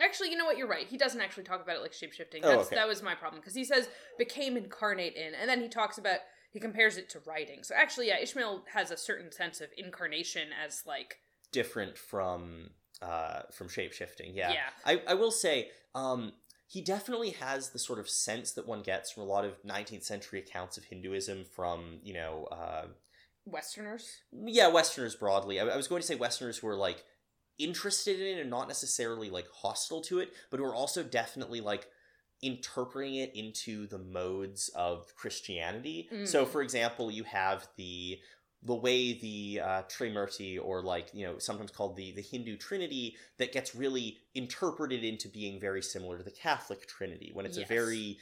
[0.00, 0.58] Actually, you know what?
[0.58, 0.86] You're right.
[0.86, 2.40] He doesn't actually talk about it like shapeshifting.
[2.42, 2.76] Oh, That's okay.
[2.76, 3.88] that was my problem because he says
[4.18, 6.18] became incarnate in, and then he talks about
[6.52, 7.62] he compares it to writing.
[7.62, 11.20] So actually, yeah, Ishmael has a certain sense of incarnation as like
[11.50, 12.70] different from
[13.00, 14.34] uh from shapeshifting.
[14.34, 14.52] Yeah.
[14.52, 16.32] yeah, I I will say um
[16.66, 20.04] he definitely has the sort of sense that one gets from a lot of 19th
[20.04, 22.86] century accounts of Hinduism from, you know, uh
[23.44, 24.22] Westerners.
[24.32, 25.60] yeah, Westerners broadly.
[25.60, 27.04] I, I was going to say Westerners who are like
[27.58, 31.60] interested in it and not necessarily like hostile to it, but who are also definitely
[31.60, 31.86] like
[32.42, 36.08] interpreting it into the modes of Christianity.
[36.12, 36.26] Mm.
[36.28, 38.18] So, for example, you have the
[38.66, 43.16] the way the uh, Trimurti, or like you know, sometimes called the the Hindu Trinity,
[43.38, 47.66] that gets really interpreted into being very similar to the Catholic Trinity, when it's Yes.
[47.70, 48.18] a very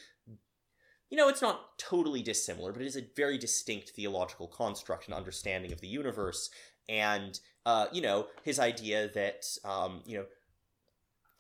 [1.11, 5.15] you know, it's not totally dissimilar, but it is a very distinct theological construct and
[5.15, 6.51] understanding of the universe.
[6.89, 10.27] And, uh, you know, his idea that, um, you know,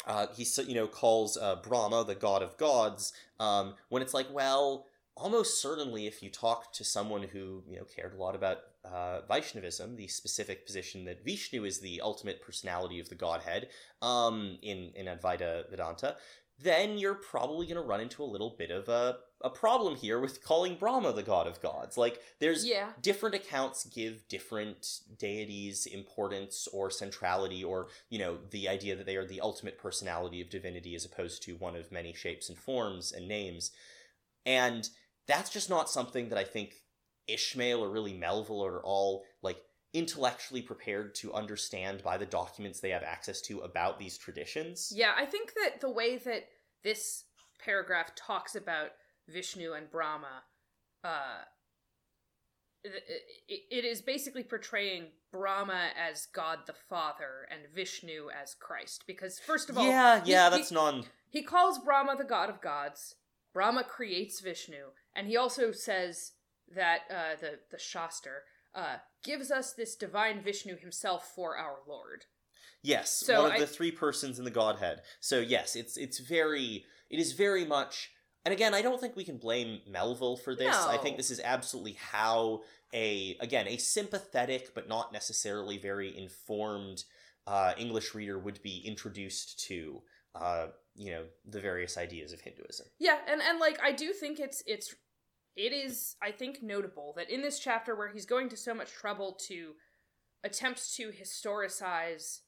[0.06, 4.32] uh, he, you know, calls uh, Brahma the god of gods, um, when it's like,
[4.32, 4.86] well,
[5.16, 9.20] almost certainly if you talk to someone who, you know, cared a lot about uh,
[9.28, 13.68] Vaishnavism, the specific position that Vishnu is the ultimate personality of the godhead
[14.02, 16.16] um, in, in Advaita Vedanta,
[16.60, 20.20] then you're probably going to run into a little bit of a, a problem here
[20.20, 21.96] with calling Brahma the god of gods.
[21.96, 28.68] Like, there's Yeah, different accounts give different deities importance or centrality or, you know, the
[28.68, 32.12] idea that they are the ultimate personality of divinity as opposed to one of many
[32.12, 33.72] shapes and forms and names.
[34.46, 34.88] And
[35.26, 36.74] that's just not something that I think
[37.28, 39.58] Ishmael or really Melville are all, like,
[39.92, 44.92] intellectually prepared to understand by the documents they have access to about these traditions.
[44.94, 45.12] yeah.
[45.16, 46.48] I think that the way that
[46.82, 47.24] this
[47.64, 48.90] paragraph talks about
[49.28, 50.42] Vishnu and Brahma,
[51.04, 51.42] uh,
[52.82, 59.04] it, it, is basically portraying Brahma as God the Father and Vishnu as Christ.
[59.06, 61.04] Because first of all, yeah, yeah, he- that's non.
[61.30, 63.16] He calls Brahma the god of gods.
[63.54, 66.32] Brahma creates Vishnu, and he also says
[66.74, 68.40] that uh, the the Shaster
[68.74, 72.24] uh, gives us this divine Vishnu himself for our Lord.
[72.82, 75.02] Yes, So one of I- the three persons in the Godhead.
[75.20, 78.10] So yes, it's it's very it is very much
[78.44, 80.76] and again, I don't think we can blame Melville for this.
[80.76, 82.62] I think this is absolutely how
[82.92, 87.04] a again, a sympathetic but not necessarily very informed
[87.46, 90.02] uh, English reader would be introduced to
[90.34, 90.66] uh,
[90.96, 92.86] you know, the various ideas of Hinduism.
[92.98, 94.94] Yeah, and and like I do think it's it's
[95.56, 98.92] it is I think notable that in this chapter where he's going to so much
[98.92, 99.72] trouble to
[100.42, 102.40] attempt to historicize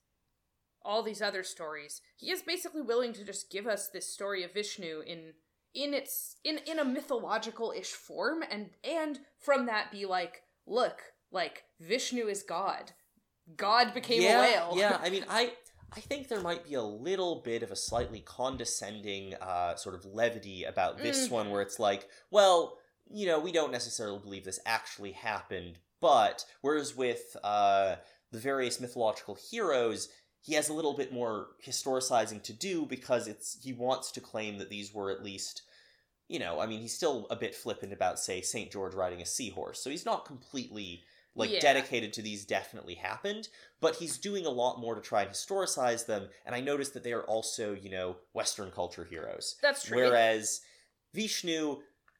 [0.83, 4.53] all these other stories, he is basically willing to just give us this story of
[4.53, 5.33] Vishnu in
[5.75, 11.01] in its in in a mythological ish form and and from that be like, look,
[11.31, 12.93] like Vishnu is God.
[13.57, 14.73] God became yeah, a whale.
[14.77, 15.53] yeah, I mean, I
[15.93, 20.05] I think there might be a little bit of a slightly condescending uh, sort of
[20.05, 21.31] levity about this Mm.
[21.31, 22.79] one, where it's like, well,
[23.11, 27.97] you know, we don't necessarily believe this actually happened, but whereas with uh,
[28.33, 30.09] the various mythological heroes,
[30.41, 34.59] he has a little bit more historicizing to do because it's he wants to claim
[34.59, 35.63] that these were at least.
[36.29, 38.71] You know, I mean, he's still a bit flippant about, say, St.
[38.73, 41.05] George riding a seahorse, so he's not completely
[41.37, 41.61] like Yeah.
[41.61, 43.49] dedicated to these definitely happened
[43.81, 47.05] but he's doing a lot more to try and historicize them and i noticed that
[47.05, 49.99] they are also you know western culture heroes That's true.
[49.99, 50.63] whereas
[51.13, 51.77] vishnu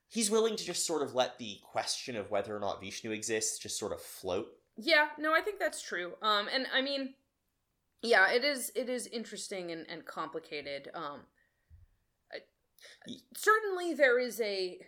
[0.09, 3.59] he's willing to just sort of let the question of whether or not Vishnu exists
[3.59, 4.49] just sort of float.
[4.77, 6.15] Yeah, no, I think that's true.
[6.23, 7.15] Um, and I mean,
[8.03, 10.91] yeah, it is it is interesting and, and complicated.
[10.95, 11.21] Um,
[12.33, 14.79] I- certainly there is a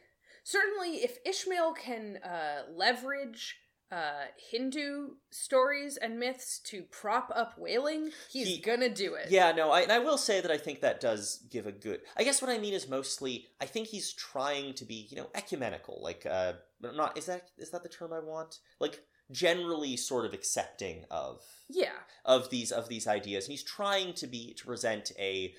[0.45, 3.57] certainly if Ishmael can uh, leverage
[3.91, 9.31] uh, Hindu stories and myths to prop up whaling, he's He- gonna do it.
[9.31, 12.01] Yeah, no, I, and I will say that I think that does give a good.
[12.17, 15.31] I guess what I mean is mostly, I think he's trying to be, you know,
[15.35, 16.01] ecumenical.
[16.03, 18.59] Like, uh, but not is that is that the term I want?
[18.79, 19.01] Like,
[19.31, 24.27] generally, sort of accepting of yeah, of these of these ideas, and he's trying to
[24.27, 25.55] be to present a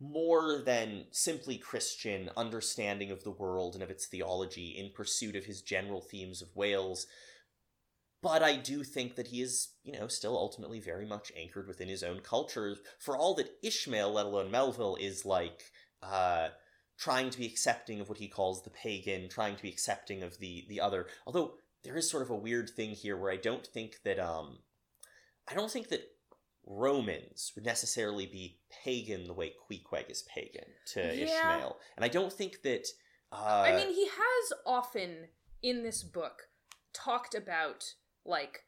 [0.00, 5.44] more than simply Christian understanding of the world and of its theology in pursuit of
[5.44, 7.06] his general themes of whales.
[8.22, 11.88] But I do think that he is, you know, still ultimately very much anchored within
[11.88, 12.76] his own culture.
[13.00, 15.64] For all that Ishmael, let alone Melville, is like
[16.02, 16.50] uh,
[16.96, 20.38] trying to be accepting of what he calls the pagan, trying to be accepting of
[20.38, 21.08] the the other.
[21.26, 24.58] Although there is sort of a weird thing here where I don't think that um,
[25.50, 26.04] I don't think that
[26.64, 31.24] Romans would necessarily be pagan the way Queequeg is pagan to Yeah.
[31.24, 32.86] Ishmael, and I don't think that.
[33.32, 35.28] Uh, I mean, he has often
[35.60, 36.42] in this book
[36.92, 37.94] talked about
[38.24, 38.64] like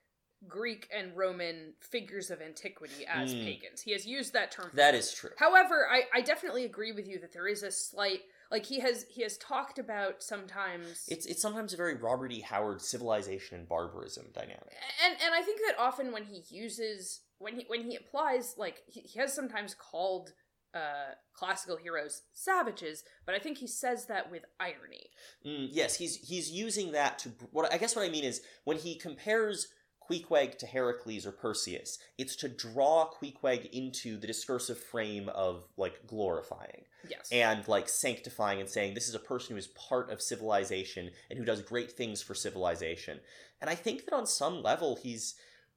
[0.47, 3.45] Greek and Roman figures of antiquity as Mm.
[3.45, 3.81] pagans.
[3.81, 4.71] He has used that term.
[4.75, 5.31] that is true.
[5.39, 8.21] However, I, I definitely agree with you that there is a slight
[8.51, 12.41] like he has he has talked about sometimes It's it's sometimes a very Robert E.
[12.41, 14.75] Howard civilization and barbarism dynamic.
[15.03, 18.83] and and I think that often when he uses when he when he applies like
[18.87, 20.35] he, he has sometimes called
[20.75, 25.07] uh classical heroes savages, but I think he says that with irony.
[25.47, 28.79] Mm, yes, he's he's using that to what I guess what I mean is when
[28.79, 29.69] he compares
[30.01, 36.07] Queequeg to Heracles or Perseus, it's to draw Queequeg into the discursive frame of like
[36.07, 37.29] glorifying Yes.
[37.33, 41.39] and like sanctifying and saying this is a person who is part of civilization and
[41.39, 43.21] who does great things for civilization.
[43.61, 45.35] And I think that on some level he's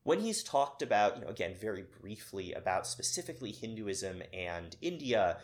[0.08, 5.38] when he's talked about, you know, again very briefly about specifically Hinduism and India,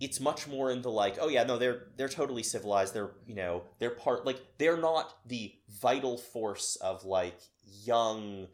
[0.00, 2.94] it's much more in the like, oh yeah, no, they're they're totally civilized.
[2.94, 7.38] They're you know they're part like they're not the vital force of like
[7.84, 8.48] young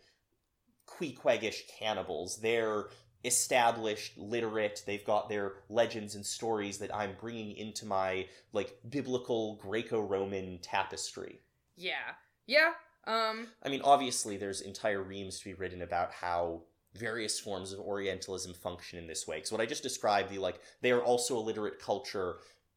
[0.87, 2.37] Queequegish cannibals.
[2.43, 2.89] They're
[3.25, 4.83] established, literate.
[4.87, 11.41] They've got their legends and stories that I'm bringing into my like biblical Greco-Roman tapestry.
[11.75, 12.17] yeah.
[12.47, 12.73] Yeah.
[13.09, 16.63] Um I mean, obviously, there's entire reams to be written about how
[16.95, 19.37] various forms of Orientalism function in this way.
[19.37, 22.37] Because what I just described, the like, they are also a literate culture,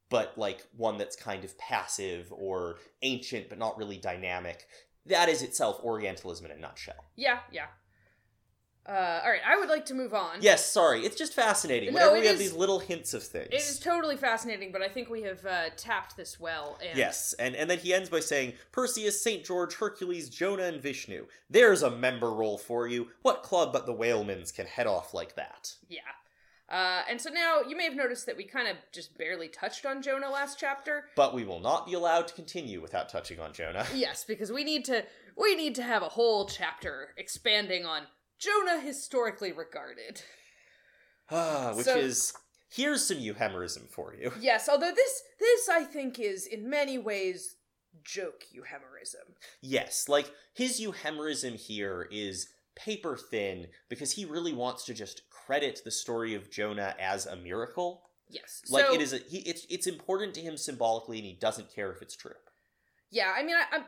[0.10, 4.68] but like one that's kind of passive or ancient, but not really dynamic.
[5.06, 7.06] That is itself Orientalism in a nutshell.
[7.16, 7.68] yeah, yeah.
[8.88, 10.38] Uh all right, I would like to move on.
[10.42, 11.94] Yes, sorry, it's just fascinating.
[11.94, 13.50] No, Whenever we have these little hints of things.
[13.52, 16.80] It is totally fascinating, but I think we have uh, tapped this well.
[16.88, 19.46] And Yes, and, and then he ends by saying, Perseus, St.
[19.46, 21.28] George, Hercules, Jonah, and Vishnu.
[21.50, 23.10] There's a member roll for you.
[23.22, 25.76] What club but the Whalemans can head off like that?
[25.88, 26.00] Yeah.
[26.72, 29.86] Uh, and so now you may have noticed that we kind of just barely touched
[29.86, 31.06] on Jonah last chapter.
[31.18, 33.86] But we will not be allowed to continue without touching on Jonah.
[33.94, 35.04] Yes, because we need to
[35.38, 38.04] we need to have a whole chapter expanding on
[38.42, 40.24] Jonah historically regarded.
[41.30, 42.34] Ah, which So- is
[42.70, 44.34] here's some euhemerism for you.
[44.40, 47.56] Yes, although this this I think is in many ways
[48.04, 49.36] joke euhemerism.
[49.62, 55.82] Yes, like his euhemerism here is paper thin because he really wants to just credit
[55.84, 58.10] the story of Jonah as a miracle.
[58.28, 58.62] Yes.
[58.70, 61.74] Like so, it is a he it's it's important to him symbolically and he doesn't
[61.74, 62.36] care if it's true.
[63.12, 63.84] Yeah, I mean, I, I'm.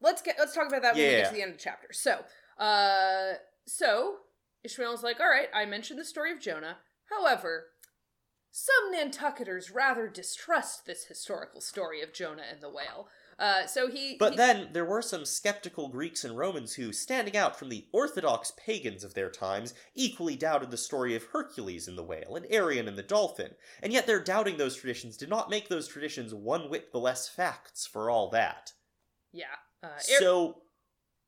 [0.00, 1.20] Let's get let's talk about that when we Yeah.
[1.22, 1.92] get to the end of the chapter.
[1.92, 2.24] So,
[2.58, 3.34] uh,
[3.66, 4.16] so
[4.64, 6.78] Ishmael's like, all right, I mentioned the story of Jonah.
[7.16, 7.66] However,
[8.50, 13.08] some Nantucketers rather distrust this historical story of Jonah and the whale.
[13.38, 14.16] Uh, so he.
[14.18, 17.86] But he- then there were some skeptical Greeks and Romans who, standing out from the
[17.92, 22.46] orthodox pagans of their times, equally doubted the story of Hercules and the whale and
[22.50, 23.52] Arion and the dolphin.
[23.80, 27.28] And yet their doubting those traditions did not make those traditions one whit the less
[27.28, 28.72] facts for all that.
[29.32, 29.44] yeah.
[29.84, 30.62] Uh, Ar- So,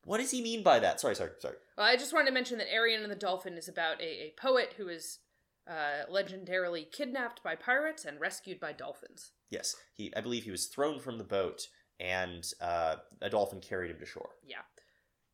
[0.03, 0.99] what does he mean by that?
[0.99, 1.55] Sorry, sorry, sorry.
[1.77, 4.33] Well, I just wanted to mention that Arion and the Dolphin is about a, a
[4.37, 5.19] poet who is
[5.67, 9.31] uh, legendarily kidnapped by pirates and rescued by dolphins.
[9.49, 10.13] Yes, he.
[10.15, 11.67] I believe he was thrown from the boat,
[11.99, 14.29] and uh, a dolphin carried him to shore.
[14.45, 14.61] Yeah.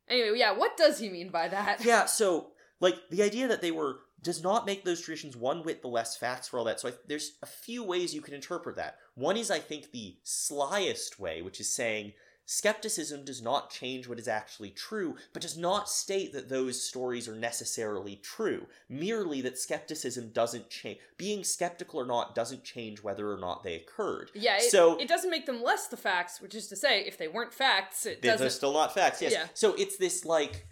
[0.08, 1.84] Anyway, yeah, what does he mean by that?
[1.84, 2.48] Yeah, so
[2.80, 6.16] like the idea that they were does not make those traditions one whit the less
[6.16, 6.80] facts for all that.
[6.80, 8.96] So I, there's a few ways you can interpret that.
[9.14, 12.14] One is, I think, the slyest way, which is saying
[12.50, 17.28] skepticism does not change what is actually true, but does not state that those stories
[17.28, 18.66] are necessarily true.
[18.88, 20.98] Merely that skepticism doesn't change.
[21.18, 24.30] Being skeptical or not doesn't change whether or not they occurred.
[24.34, 27.18] Yeah, it, So- it doesn't make them less the facts, which is to say, if
[27.18, 28.50] they weren't facts, it They- They're doesn't.
[28.56, 29.32] still not facts, yes.
[29.32, 29.48] Yeah.
[29.52, 30.66] So it's this like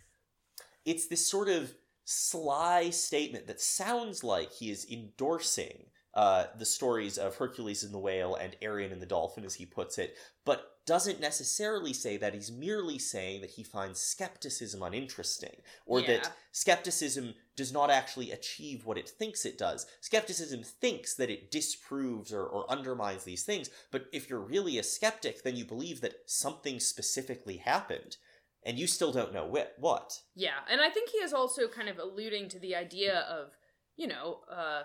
[0.86, 1.74] it's this sort of
[2.04, 7.98] sly statement that sounds like he is endorsing uh, the stories of Hercules and the
[7.98, 10.16] whale and Arion and the dolphin, as he puts it,
[10.46, 12.32] but doesn't necessarily say that.
[12.32, 16.06] He's merely saying that he finds skepticism uninteresting, or Yeah.
[16.06, 19.86] that skepticism does not actually achieve what it thinks it does.
[20.00, 24.82] Skepticism thinks that it disproves or, or undermines these things, but if you're really a
[24.82, 28.16] skeptic, then you believe that something specifically happened,
[28.62, 30.22] and you still don't know wh- what.
[30.34, 33.50] Yeah, and I think he is also kind of alluding to the idea of,
[33.96, 34.84] you know, uh,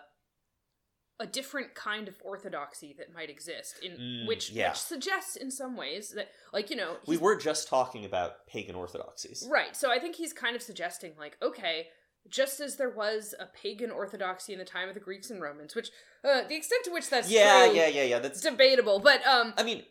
[1.21, 4.69] a different kind of orthodoxy that might exist, in Mm, which yeah.
[4.71, 8.75] which suggests in some ways that, like, you know, We were just talking about pagan
[8.75, 9.47] orthodoxies.
[9.49, 9.75] right.
[9.75, 11.87] So I think he's kind of suggesting, like, okay,
[12.27, 15.75] just as there was a pagan orthodoxy in the time of the Greeks and Romans,
[15.75, 15.89] which
[16.23, 18.19] uh, the extent to which that's Yeah, true, yeah, yeah, yeah.
[18.19, 19.83] That's debatable, but um, I mean,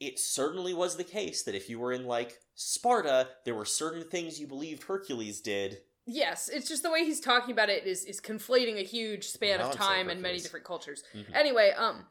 [0.00, 4.04] it certainly was the case that if you were in like Sparta, there were certain
[4.08, 5.78] things you believed Hercules did.
[6.06, 9.58] Yes, it's just the way he's talking about it is is conflating a huge span
[9.60, 11.04] Well, of now I'm saying time and many different cultures.
[11.14, 11.34] Mhm.
[11.34, 12.06] Anyway, um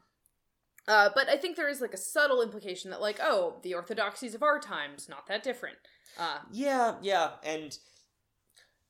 [0.88, 4.34] uh but I think there is like a subtle implication that like oh, the orthodoxies
[4.34, 5.76] of our times not that different.
[6.18, 7.76] Uh Yeah, yeah, and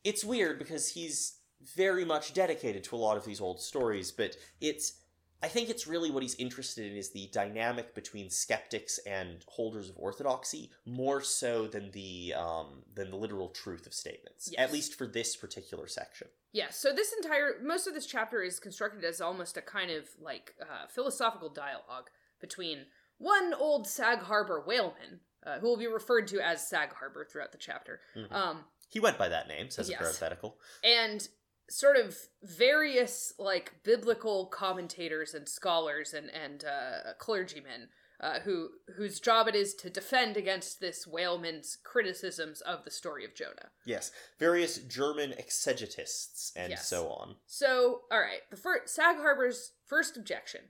[0.05, 1.39] it's weird because he's
[1.77, 5.02] very much dedicated to a lot of these old stories, but it's
[5.43, 9.89] I think it's really what he's interested in is the dynamic between skeptics and holders
[9.91, 14.49] of orthodoxy more so than the um than the literal truth of statements.
[14.53, 14.61] Yes.
[14.61, 16.29] At least for this particular section.
[16.53, 20.09] yeah, so this entire most of this chapter is constructed as almost a kind of
[20.21, 22.09] like uh philosophical dialogue
[22.41, 22.87] between
[23.19, 27.53] one old Sag Harbor whaleman, uh, who will be referred to as Sag Harbor throughout
[27.53, 28.01] the chapter.
[28.17, 28.33] Mhm.
[28.33, 29.99] Um He went by that name, says Yes.
[29.99, 30.59] a parenthetical.
[30.85, 31.29] and
[31.73, 37.89] sort of various like biblical commentators and scholars and and uh, clergymen
[38.21, 43.25] uh, who whose job it is to defend against this whaleman's criticisms of the story
[43.25, 43.71] of Jonah.
[43.85, 46.87] Yes, various German exegetists and Yes.
[46.87, 47.37] so on.
[47.47, 50.61] So, all right, the first Sag Harbor's first objection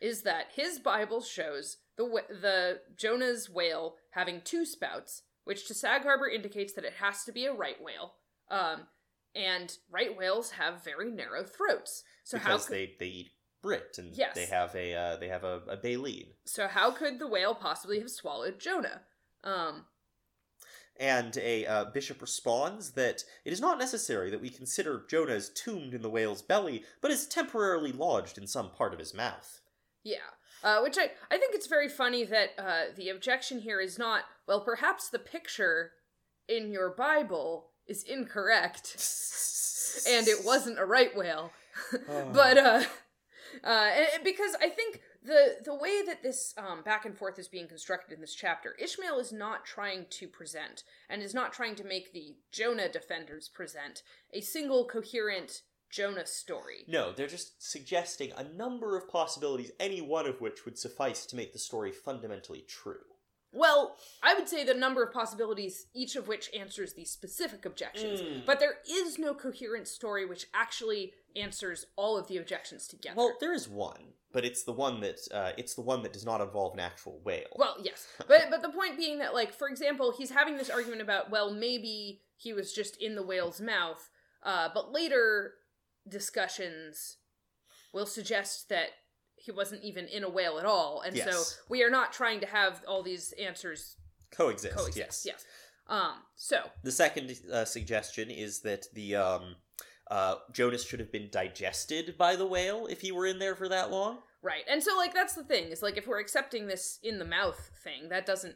[0.00, 6.02] is that his Bible shows the the Jonah's whale having two spouts, which to Sag
[6.02, 8.14] Harbor indicates that it has to be a right whale.
[8.50, 8.88] Um,
[9.38, 12.02] and right whales have very narrow throats.
[12.24, 13.30] So how because could, they, they eat
[13.62, 14.34] Brit and Yes.
[14.34, 16.26] they have a uh, they have a, a baleen.
[16.44, 19.02] so how could the whale possibly have swallowed Jonah?
[19.44, 19.84] Um,
[20.98, 25.50] And a uh, bishop responds that it is not necessary that we consider Jonah as
[25.50, 29.60] tombed in the whale's belly, but is temporarily lodged in some part of his mouth.
[30.04, 30.30] Yeah.
[30.64, 34.24] Uh, which I, I think it's very funny that uh, the objection here is not,
[34.48, 35.92] well, perhaps the picture
[36.48, 38.96] in your Bible is incorrect
[40.08, 41.52] and it wasn't a right whale.
[42.32, 42.82] but, uh,
[43.64, 43.90] uh,
[44.24, 48.14] because I think the, the way that this um, back and forth is being constructed
[48.14, 52.12] in this chapter, Ishmael is not trying to present and is not trying to make
[52.12, 54.02] the Jonah defenders present
[54.32, 56.84] a single coherent Jonah story.
[56.86, 61.36] No, they're just suggesting a number of possibilities, any one of which would suffice to
[61.36, 63.04] make the story fundamentally true.
[63.52, 68.20] Well, I would say the number of possibilities, each of which answers these specific objections.
[68.20, 68.44] Mm.
[68.44, 73.16] But there is no coherent story which actually answers all of the objections together.
[73.16, 76.26] Well, there is one, but it's the one that uh, it's the one that does
[76.26, 77.48] not involve an actual whale.
[77.56, 81.00] Well, yes, but but the point being that, like, for example, he's having this argument
[81.00, 84.10] about, well, maybe he was just in the whale's mouth,
[84.42, 85.54] uh, but later
[86.06, 87.16] discussions
[87.92, 88.90] will suggest that
[89.38, 92.46] he wasn't even in a whale at all, and so we are not trying to
[92.46, 93.96] have all these answers
[94.30, 94.76] coexist.
[94.76, 95.26] coexist.
[95.26, 95.26] Yes.
[95.26, 95.44] Yes.
[95.88, 96.14] Um.
[96.36, 99.56] So The second uh, suggestion is that the um,
[100.10, 103.68] uh, Jonas should have been digested by the whale if he were in there for
[103.68, 104.18] that long.
[104.42, 104.64] Right.
[104.68, 107.70] And so like that's the thing is like if we're accepting this in the mouth
[107.82, 108.54] thing, that doesn't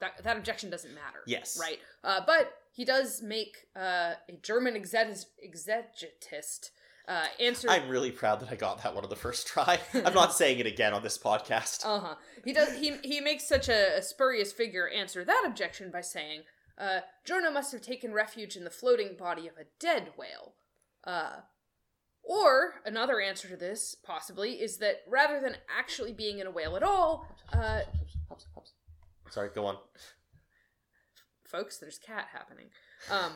[0.00, 1.20] that that objection doesn't matter.
[1.26, 1.58] Yes.
[1.60, 1.78] Right.
[2.04, 6.70] Uh, but he does make uh, a German exeg- exegetist
[7.08, 7.68] uh, answer.
[7.70, 9.80] I'm really proud that I got that one on the first try.
[9.94, 11.84] I'm not saying it again on this podcast.
[11.84, 12.14] Uh huh.
[12.44, 12.76] He does.
[12.78, 16.42] He he makes such a, a spurious figure answer that objection by saying,
[16.78, 20.54] uh, "Jonah must have taken refuge in the floating body of a dead whale."
[21.04, 21.40] Uh,
[22.24, 26.76] or another answer to this, possibly, is that rather than actually being in a whale
[26.76, 27.80] at all, uh,
[29.28, 29.76] Sorry, go on.
[31.44, 32.66] folks, there's cat happening.
[33.10, 33.32] Um,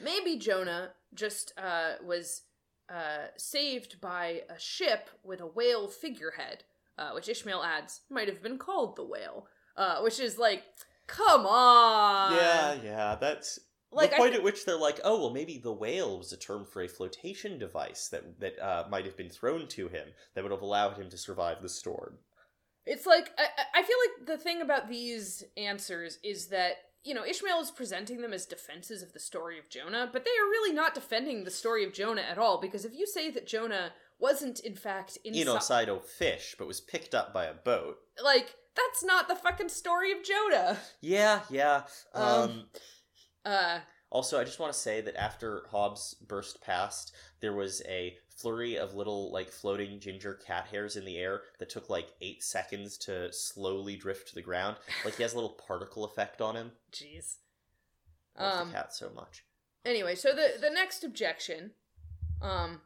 [0.00, 2.42] maybe Jonah just uh, was
[2.88, 6.64] uh, saved by a ship with a whale figurehead,
[6.98, 9.46] uh, which Ishmael adds might have been called the whale.
[9.76, 10.62] uh, which is like,
[11.06, 12.32] come on.
[12.36, 13.58] yeah, yeah, that's
[13.90, 16.36] Like, the point thi- at which they're like, oh well, maybe the whale was a
[16.36, 20.42] term for a flotation device that that uh, might have been thrown to him that
[20.44, 22.18] would have allowed him to survive the storm.
[22.84, 27.14] It's like I, I I feel like the thing about these answers is that you
[27.14, 30.50] know Ishmael is presenting them as defenses of the story of Jonah, but they are
[30.50, 32.60] really not defending the story of Jonah at all.
[32.60, 35.46] Because if you say that Jonah wasn't in fact inside,
[35.88, 37.96] Inocydo fish, but was picked up by a boat.
[38.22, 40.78] like that's not the fucking story of Jonah.
[41.00, 41.82] Yeah, yeah.
[42.14, 42.64] Um, Um,
[43.44, 43.80] Uh,
[44.10, 48.76] also, I just want to say that after Hobbes burst past, there was a flurry
[48.78, 52.96] of little, like, floating ginger cat hairs in the air that took, like, eight seconds
[52.98, 54.76] to slowly drift to the ground.
[55.04, 56.72] Like, he has a little particle effect on him.
[56.92, 57.36] jeez.
[58.36, 59.44] I love Um, the cat so much.
[59.84, 61.72] anyway so the the next objection
[62.40, 62.80] um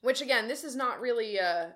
[0.00, 1.66] which again this is not really uh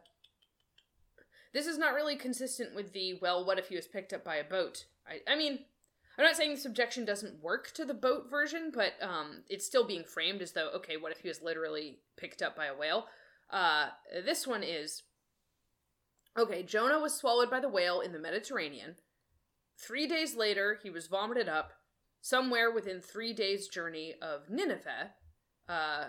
[1.52, 4.36] this is not really consistent with the well what if he was picked up by
[4.36, 5.60] a boat i i mean
[6.18, 9.86] i'm not saying this objection doesn't work to the boat version but um it's still
[9.86, 13.06] being framed as though okay what if he was literally picked up by a whale
[13.50, 13.88] uh
[14.24, 15.02] this one is
[16.38, 18.96] okay jonah was swallowed by the whale in the mediterranean
[19.78, 21.72] three days later he was vomited up
[22.22, 25.10] somewhere within three days' journey of Nineveh,
[25.68, 26.04] uh,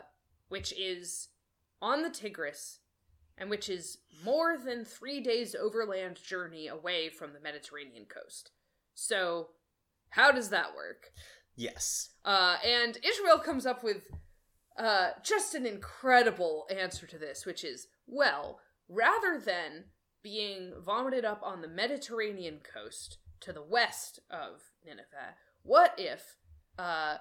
[0.48, 1.30] which is
[1.82, 2.80] on the Tigris,
[3.38, 8.52] and which is more than three days' overland journey away from the Mediterranean coast.
[8.94, 9.50] So,
[10.14, 11.12] how does that work?
[11.56, 12.10] Yes.
[12.24, 14.10] Uh, and Ishmael comes up with
[14.78, 19.86] uh, just an incredible answer to this, which is well, rather than
[20.24, 26.38] being vomited up on the Mediterranean coast to the west of Nineveh, what if
[26.78, 27.18] uh,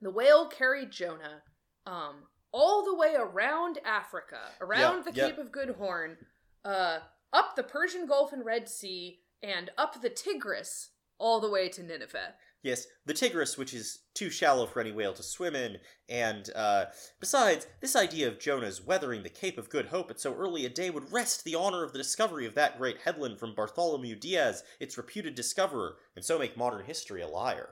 [0.00, 1.42] the whale carried Jonah
[1.86, 5.20] um, all the way around Africa, around Yep, the.
[5.20, 6.16] Cape of Good Horn,
[6.64, 6.98] uh,
[7.32, 10.90] up the Persian Gulf and Red Sea, and up the Tigris
[11.20, 12.34] all the way to Nineveh?
[12.62, 15.78] Yes, the Tigris, which is too shallow for any whale to swim in,
[16.10, 16.86] and uh,
[17.18, 20.68] besides, this idea of Jonah's weathering the Cape of Good Hope at so early a
[20.68, 24.62] day would wrest the honor of the discovery of that great headland from Bartholomew Diaz,
[24.78, 27.70] its reputed discoverer, and so make modern history a liar.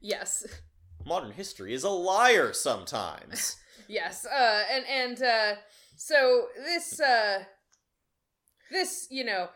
[0.00, 0.44] Yes.
[1.06, 3.56] Modern history is a liar sometimes.
[3.88, 5.54] Yes, uh, and and uh,
[5.96, 7.44] so this uh,
[8.70, 9.48] this you know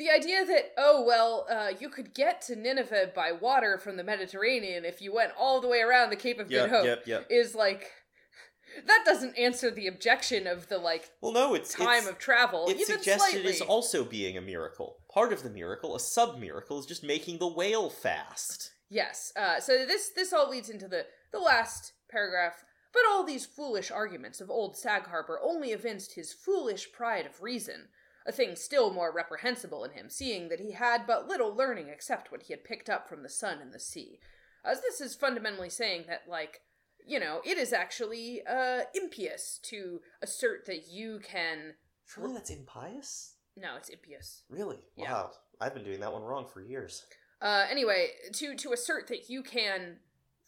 [0.00, 4.02] the idea that oh well uh, you could get to Nineveh by water from the
[4.02, 7.02] Mediterranean if you went all the way around the Cape of yep, Good Hope yep,
[7.06, 7.26] yep.
[7.30, 7.90] is like
[8.86, 12.66] that doesn't answer the objection of the like Well, no, it's time it's, of travel
[12.68, 14.96] it suggested as also being a miracle.
[15.12, 18.72] Part of the miracle, a sub miracle, is just making the whale fast.
[18.88, 19.32] Yes.
[19.36, 22.64] Uh, so this this all leads into the the last paragraph.
[22.92, 27.40] But all these foolish arguments of old Sag Harbor only evinced his foolish pride of
[27.40, 27.88] reason,
[28.26, 32.30] a thing still more reprehensible in him, seeing that he had but little learning except
[32.30, 34.18] what he had picked up from the sun and the sea.
[34.64, 36.60] As this is fundamentally saying that, like,
[37.06, 41.74] you know, it is actually uh, impious to assert that you can.
[42.06, 43.36] Surely that's impious?
[43.56, 44.42] No, it's impious.
[44.50, 44.78] Really?
[44.96, 45.12] Yeah.
[45.12, 45.30] Wow.
[45.60, 47.04] I've been doing that one wrong for years.
[47.42, 49.96] Uh, anyway, to to assert that you can,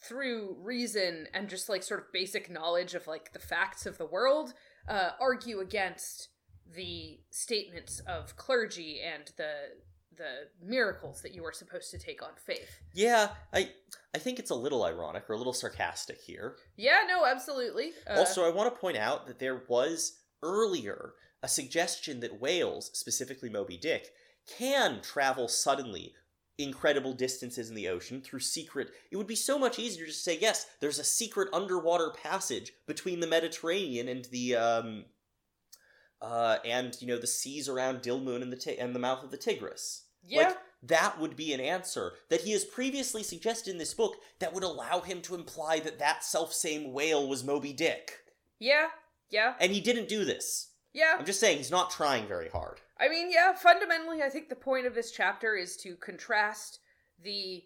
[0.03, 4.07] through reason and just like sort of basic knowledge of like the facts of the
[4.07, 4.53] world,
[4.89, 6.29] uh, argue against
[6.75, 9.53] the statements of clergy and the
[10.17, 12.81] the miracles that you are supposed to take on faith.
[12.95, 13.71] Yeah, I
[14.15, 16.57] I think it's a little ironic or a little sarcastic here.
[16.77, 17.93] Yeah, no, absolutely.
[18.09, 22.91] Uh, also, I want to point out that there was earlier a suggestion that whales,
[22.95, 24.13] specifically Moby Dick,
[24.47, 26.15] can travel suddenly
[26.59, 28.91] incredible distances in the ocean through secret.
[29.11, 30.67] It would be so much easier to say yes.
[30.81, 35.05] There's a secret underwater passage between the Mediterranean and the um,
[36.23, 39.31] uh, and you know the seas around Dilmun and the Ti- and the mouth of
[39.31, 40.05] the Tigris.
[40.25, 44.17] yeah, Like, that would be an answer that he has previously suggested in this book
[44.39, 48.13] that would allow him to imply that that self-same whale was Moby Dick.
[48.59, 48.89] yeah,
[49.31, 50.71] yeah, And he didn't do this.
[50.95, 51.17] yeah.
[51.19, 52.81] I'm just saying he's not trying very hard.
[53.01, 56.79] I mean, yeah, fundamentally, I think the point of this chapter is to contrast
[57.23, 57.63] the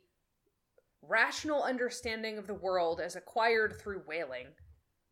[1.03, 4.47] rational understanding of the world as acquired through whaling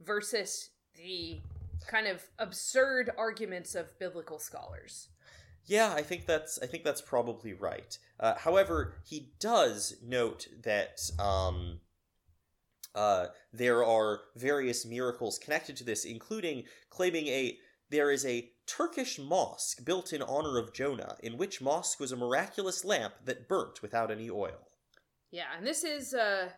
[0.01, 1.41] versus the
[1.87, 5.09] kind of absurd arguments of biblical scholars.
[5.67, 7.97] Yeah, I think that's I think that's probably right.
[8.21, 11.81] Uh, however, he does note that um,
[12.95, 17.59] uh, there are various miracles connected to this, including claiming a
[17.91, 22.17] there is a Turkish mosque built in honor of Jonah, in which mosque was a
[22.17, 24.69] miraculous lamp that burnt without any oil.
[25.31, 26.51] Yeah, and this is uh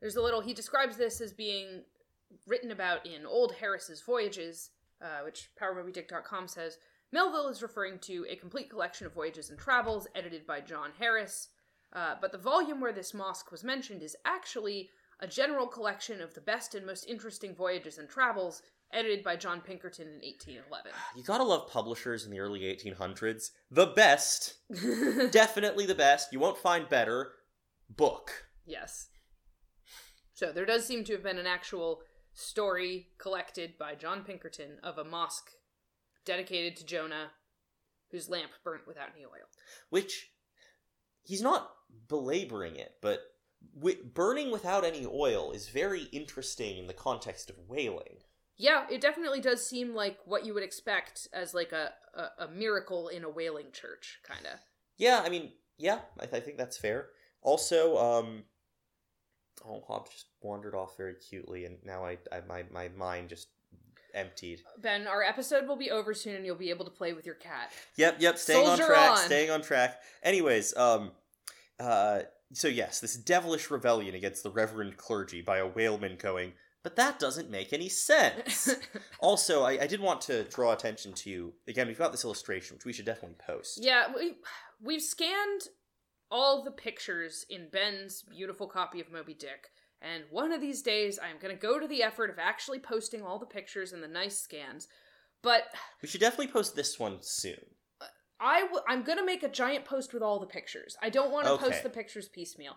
[0.00, 1.84] there's a little he describes this as being
[2.46, 4.70] written about in Old Harris's Voyages,
[5.02, 6.78] uh, which PowerMobyDick.com says
[7.12, 11.48] Melville is referring to a complete collection of voyages and travels edited by John Harris.
[11.92, 14.90] Uh, but the volume where this mosque was mentioned is actually
[15.20, 19.60] a general collection of the best and most interesting voyages and travels edited by John
[19.60, 20.92] Pinkerton in 1811.
[21.16, 23.50] You gotta love publishers in the early 1800s.
[23.70, 24.54] The best,
[25.30, 26.32] definitely the best.
[26.32, 27.32] You won't find better.
[27.90, 28.48] Book.
[28.66, 29.08] yes.
[30.34, 32.02] So there does seem to have been an actual
[32.38, 35.50] story collected by John Pinkerton of a mosque
[36.24, 37.32] dedicated to Jonah
[38.10, 39.48] whose lamp burnt without any oil.
[39.90, 40.30] which
[41.22, 41.70] he's not
[42.08, 43.20] belaboring it, but
[44.14, 48.18] burning without any oil is very interesting in the context of whaling.
[48.56, 52.48] Yeah, it definitely does seem like what you would expect as like a, a, a
[52.48, 54.60] miracle in a whaling church, kind of.
[54.96, 57.08] Yeah, I mean, yeah, I, th- I think that's fair.
[57.42, 58.44] Also, um,
[59.66, 63.48] oh, Hob just wandered off very cutely, and now I, I my my mind just
[64.14, 64.62] emptied.
[64.80, 67.34] Ben, our episode will be over soon and you'll be able to play with your
[67.34, 67.72] cat.
[67.96, 69.16] Yep, yep, staying Soldier on track, on.
[69.18, 70.00] staying on track.
[70.22, 71.12] Anyways, um,
[71.78, 72.20] uh,
[72.52, 76.52] so yes, this devilish rebellion against the reverend clergy by a whaleman going,
[76.82, 78.74] but that doesn't make any sense.
[79.20, 81.86] also, I, I did want to draw attention to again.
[81.86, 83.82] We've got this illustration, which we should definitely post.
[83.82, 84.34] yeah, we,
[84.82, 85.68] we've scanned
[86.30, 89.68] all the pictures in Ben's beautiful copy of Moby Dick.
[90.00, 93.22] And one of these days, I'm going to go to the effort of actually posting
[93.22, 94.86] all the pictures and the nice scans.
[95.42, 95.64] But
[96.02, 97.58] We should definitely post this one soon.
[98.40, 100.96] I w- I'm gonna make a giant post with all the pictures.
[101.02, 101.64] I don't want to Okay.
[101.64, 102.76] post the pictures piecemeal,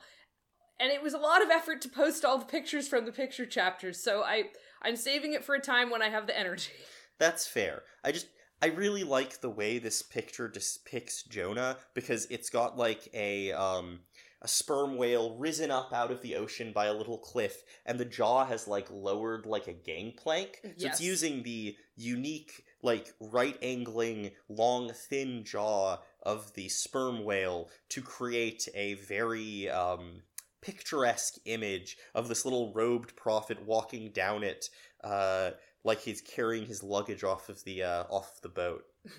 [0.80, 3.46] and it was a lot of effort to post all the pictures from the picture
[3.46, 4.02] chapters.
[4.04, 4.46] So I
[4.82, 6.72] I'm saving it for a time when I have the energy.
[7.20, 7.84] That's fair.
[8.04, 8.26] I just
[8.62, 14.00] I really like the way this picture depicts Jonah because it's got like a um
[14.44, 18.06] a sperm whale risen up out of the ocean by a little cliff and the
[18.06, 20.60] jaw has like lowered like a gangplank.
[20.78, 27.70] So it's using the unique like right angling long thin jaw of the sperm whale
[27.90, 30.24] to create a very um
[30.62, 34.70] picturesque image of this little robed prophet walking down it
[35.04, 35.52] uh
[35.84, 38.84] like he's carrying his luggage off of the uh, off the boat.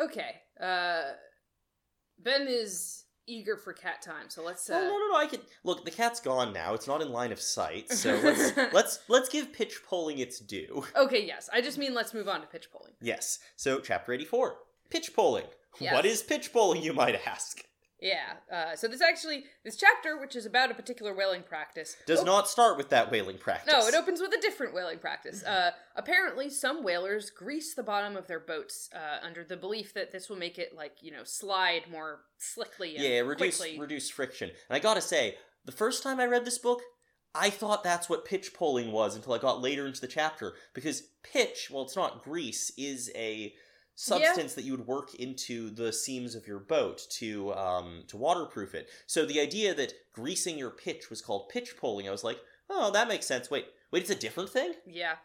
[0.00, 1.02] okay, uh,
[2.18, 4.68] Ben is eager for cat time, so let's.
[4.68, 5.16] Uh, Oh, no, no, no!
[5.16, 5.84] I can look.
[5.84, 6.74] The cat's gone now.
[6.74, 7.90] It's not in line of sight.
[7.92, 10.84] So let's let's let's give pitch poling its due.
[10.96, 11.48] Okay, yes.
[11.52, 12.92] I just mean let's move on to pitch poling.
[13.00, 13.38] Yes.
[13.56, 14.56] So chapter eighty-four,
[14.90, 15.46] pitch poling.
[15.80, 15.94] Yes.
[15.94, 16.82] What is pitch poling?
[16.82, 17.62] You might ask.
[18.02, 18.34] Yeah.
[18.52, 22.26] Uh, so this actually this chapter, which is about a particular whaling practice, Does op-
[22.26, 23.72] not start with that whaling practice.
[23.72, 25.42] No, it opens with a different whaling practice.
[25.44, 30.10] Uh, apparently, some whalers grease the bottom of their boats uh, under the belief that
[30.12, 33.78] this will make it, like, you know, slide more slickly and Yeah, reduce quickly.
[33.78, 34.50] reduce friction.
[34.68, 36.82] And I gotta say, the first time I read this book,
[37.34, 40.54] I thought that's what pitch poling was until I got later into the chapter.
[40.74, 43.54] Because pitch, well, it's not grease, is a
[43.94, 48.74] substance that you would work into the seams of your boat to um to waterproof
[48.74, 48.88] it.
[49.06, 52.38] So the idea that greasing your pitch was called pitch poling, I was like,
[52.70, 53.50] oh, that makes sense.
[53.50, 54.74] Wait, wait, it's a different thing.
[54.86, 55.16] Yeah.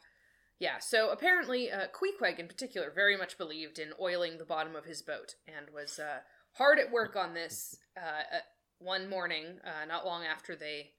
[0.59, 4.85] Yeah, so apparently, uh, Queequeg in particular very much believed in oiling the bottom of
[4.85, 6.21] his boat and was uh,
[6.53, 8.39] hard at work on this uh, uh,
[8.79, 10.93] one morning, uh, not long after they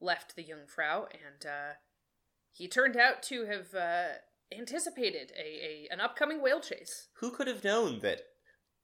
[0.00, 1.74] left the Jungfrau, and uh,
[2.52, 4.14] he turned out to have uh,
[4.56, 7.08] anticipated a, a an upcoming whale chase.
[7.20, 8.20] Who could have known that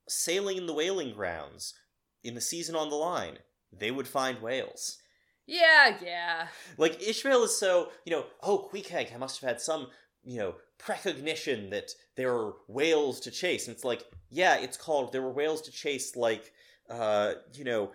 [0.08, 1.74] sailing in the whaling grounds
[2.22, 3.38] in the season on the line,
[3.72, 4.98] they would find whales?
[5.46, 6.46] Yeah, yeah.
[6.78, 9.88] Like Ishmael is so, you know, oh, Queequeg I must have had some,
[10.22, 13.66] you know, precognition that there are whales to chase.
[13.66, 16.52] And it's like, yeah, it's called there were whales to chase like
[16.90, 17.92] uh, you know,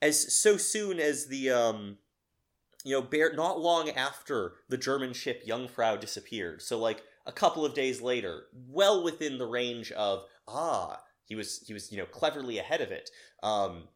[0.00, 1.98] as so soon as the um
[2.84, 6.62] you know, bear not long after the German ship Jungfrau disappeared.
[6.62, 11.64] So like a couple of days later, well within the range of ah, he was
[11.66, 13.10] he was, you know, cleverly ahead of it.
[13.42, 13.88] Um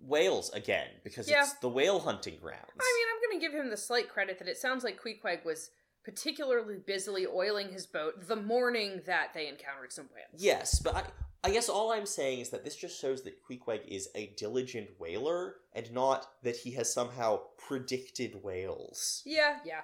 [0.00, 1.42] whales again because Yeah.
[1.42, 2.60] it's the whale hunting grounds.
[2.80, 5.44] I mean, I'm going to give him the slight credit that it sounds like Queequeg
[5.44, 5.70] was
[6.04, 10.42] particularly busily oiling his boat the morning that they encountered some whales.
[10.42, 11.04] Yes, but I,
[11.44, 14.88] I guess all I'm saying is that this just shows that Queequeg is a diligent
[14.98, 19.20] whaler and not that he has somehow predicted whales.
[19.26, 19.82] Yeah, yeah.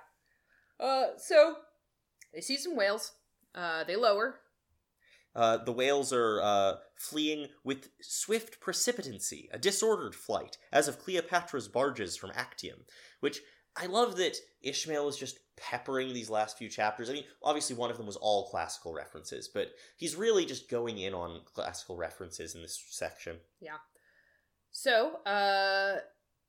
[0.82, 1.56] Uh, so
[2.32, 3.12] they see some whales.
[3.54, 4.36] Uh, they lower.
[5.36, 11.68] Uh, the whales are uh, fleeing with swift precipitancy, a disordered flight, as of Cleopatra's
[11.68, 12.80] barges from Actium,
[13.20, 13.40] which
[13.76, 17.10] I love that Ishmael is just peppering these last few chapters.
[17.10, 20.98] I mean, obviously one of them was all classical references, but he's really just going
[20.98, 23.36] in on classical references in this section.
[23.60, 23.76] Yeah.
[24.72, 25.98] So, uh,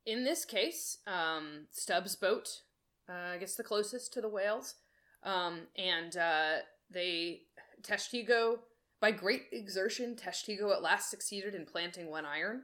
[0.05, 2.47] in this case, um, Stubb's boat
[3.09, 4.75] uh, gets the closest to the whales,
[5.23, 6.57] um, and uh,
[6.89, 7.41] they
[7.83, 8.59] Tashtego,
[8.99, 12.63] by great exertion, Tashtego at last succeeded in planting one iron.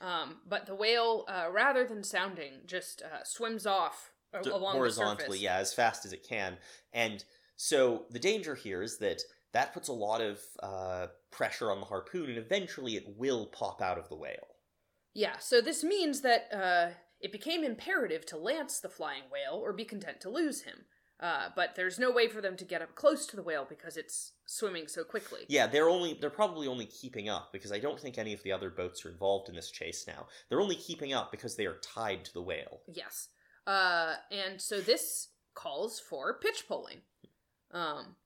[0.00, 5.56] Um, but the whale, uh, rather than sounding, just uh, swims off D- horizontally, yeah,
[5.56, 6.56] as fast as it can.
[6.92, 7.24] And
[7.56, 9.22] so the danger here is that
[9.52, 13.80] that puts a lot of uh, pressure on the harpoon, and eventually it will pop
[13.80, 14.48] out of the whale.
[15.14, 19.72] Yeah, so this means that uh, it became imperative to lance the flying whale or
[19.72, 20.84] be content to lose him.
[21.18, 23.96] Uh, but there's no way for them to get up close to the whale because
[23.96, 25.40] it's swimming so quickly.
[25.48, 28.52] Yeah, they're only they're probably only keeping up because I don't think any of the
[28.52, 30.26] other boats are involved in this chase now.
[30.48, 32.82] They're only keeping up because they are tied to the whale.
[32.86, 33.28] Yes.
[33.66, 36.98] Uh, and so this calls for pitch poling.
[37.72, 38.16] Um,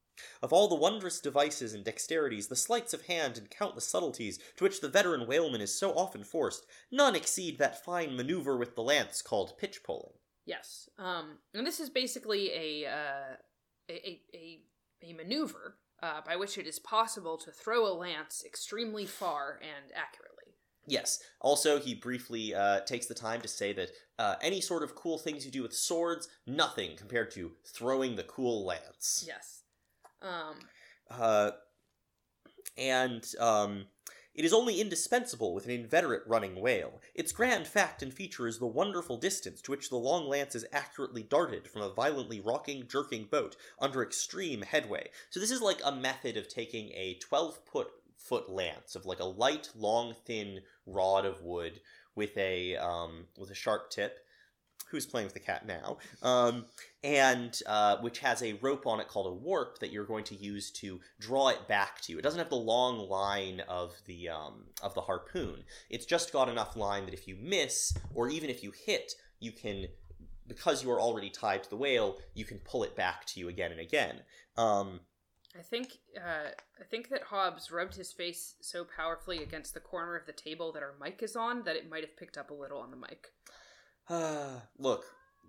[0.43, 4.65] Of all the wondrous devices and dexterities, the sleights of hand and countless subtleties to
[4.65, 8.83] which the veteran whaleman is so often forced, none exceed that fine maneuver with the
[8.83, 10.13] lance called pitch poling.
[10.45, 10.89] yes.
[10.99, 13.37] Um, and this is basically a, uh,
[13.89, 14.61] a, a, a,
[15.03, 19.93] a maneuver uh, by which it is possible to throw a lance extremely far and
[19.95, 20.40] accurately.
[20.91, 21.21] Yes.
[21.41, 25.19] Also, he briefly uh, takes the time to say that uh, any sort of cool
[25.19, 29.25] things you do with swords, nothing compared to throwing the cool lance.
[29.27, 29.63] Yes.
[30.23, 30.57] Um,
[31.11, 31.53] Uh,
[32.77, 33.87] and um,
[34.35, 37.01] it is only indispensable with an inveterate running whale.
[37.15, 40.65] Its grand fact and feature is the wonderful distance to which the long lance is
[40.73, 45.11] accurately darted from a violently rocking, jerking boat under extreme headway.
[45.31, 47.89] So this is like a method of taking a 12 foot
[48.21, 51.81] foot lance of like a light, long, thin rod of wood
[52.15, 54.19] with a um, with a sharp tip.
[54.91, 55.99] Who's playing with the cat now?
[56.21, 56.65] Um,
[57.05, 60.35] and uh, which has a rope on it called a warp that you're going to
[60.35, 62.19] use to draw it back to you.
[62.19, 65.63] It doesn't have the long line of the um, of the harpoon.
[65.91, 69.53] It's just got enough line that if you miss, or even if you hit, you
[69.53, 69.87] can,
[70.49, 73.49] because you are already tied to the whale, you can pull it back to you
[73.49, 74.17] again and again.
[74.57, 75.01] Um,
[75.59, 76.51] I think uh,
[76.81, 80.73] I think that Hobbs rubbed his face so powerfully against the corner of the table
[80.73, 82.97] that our mic is on that it might have picked up a little on the
[82.97, 83.29] mic.
[84.79, 85.05] look,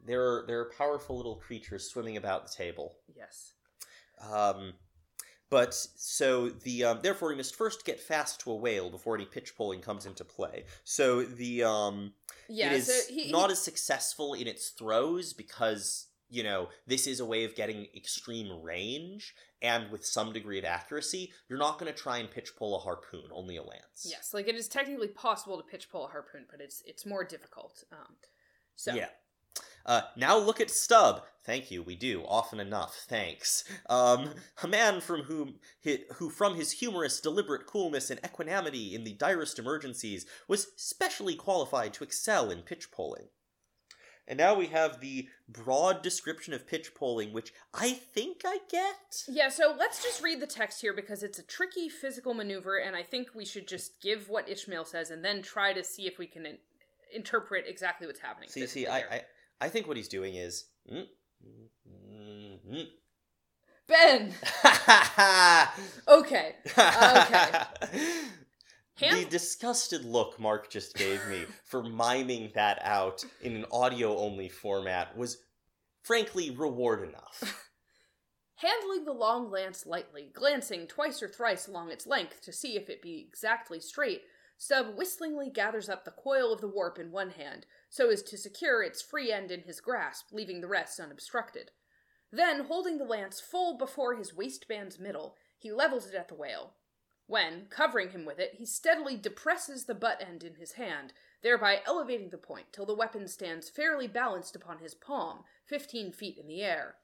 [0.05, 2.95] there are there are powerful little creatures swimming about the table.
[3.15, 3.53] Yes.
[4.31, 4.73] Um,
[5.49, 9.25] but so the um, therefore we must first get fast to a whale before any
[9.25, 10.65] pitch pulling comes into play.
[10.83, 12.13] So the um,
[12.49, 12.67] Yeah.
[12.67, 17.05] it is so he, not he- as successful in its throws because you know this
[17.05, 21.31] is a way of getting extreme range and with some degree of accuracy.
[21.47, 24.05] You're not going to try and pitch pull a harpoon, only a lance.
[24.07, 27.23] yes, like it is technically possible to pitch pull a harpoon, but it's it's more
[27.23, 27.83] difficult.
[27.91, 28.15] Um,
[28.75, 29.09] so Yeah.
[29.85, 31.23] Uh, now look at Stubb.
[31.43, 32.95] Thank you, we do often enough.
[33.07, 33.63] Thanks.
[33.89, 34.29] Um,
[34.61, 39.13] a man from whom hi, who, from his humorous, deliberate coolness and equanimity in the
[39.13, 43.29] direst emergencies, was specially qualified to excel in pitch poling.
[44.31, 49.25] And now we have the broad description of pitch poling, which I think I get.
[49.27, 52.95] Yeah, so let's just read the text here because it's a tricky physical maneuver, and
[52.95, 56.17] I think we should just give what Ishmael says and then try to see if
[56.17, 56.59] we can in-
[57.13, 58.47] interpret exactly what's happening.
[58.47, 58.99] See, see, I.
[58.99, 59.21] I,
[59.59, 60.63] I think what he's doing is.
[60.89, 61.07] mm,
[61.45, 62.87] mm, mm,
[63.85, 64.31] Ben.
[64.31, 65.67] mm.
[66.07, 66.55] Okay.
[69.09, 74.49] The disgusted look Mark just gave me for miming that out in an audio only
[74.49, 75.37] format was
[76.03, 77.69] frankly reward enough.
[78.55, 82.89] Handling the long lance lightly, glancing twice or thrice along its length to see if
[82.89, 84.21] it be exactly straight,
[84.61, 88.37] Stubb whistlingly gathers up the coil of the warp in one hand, so as to
[88.37, 91.71] secure its free end in his grasp, leaving the rest unobstructed.
[92.31, 96.75] Then, holding the lance full before his waistband's middle, he levels it at the whale.
[97.31, 101.79] When, covering him with it, he steadily depresses the butt end in his hand, thereby
[101.87, 106.45] elevating the point till the weapon stands fairly balanced upon his palm, fifteen feet in
[106.45, 106.95] the air.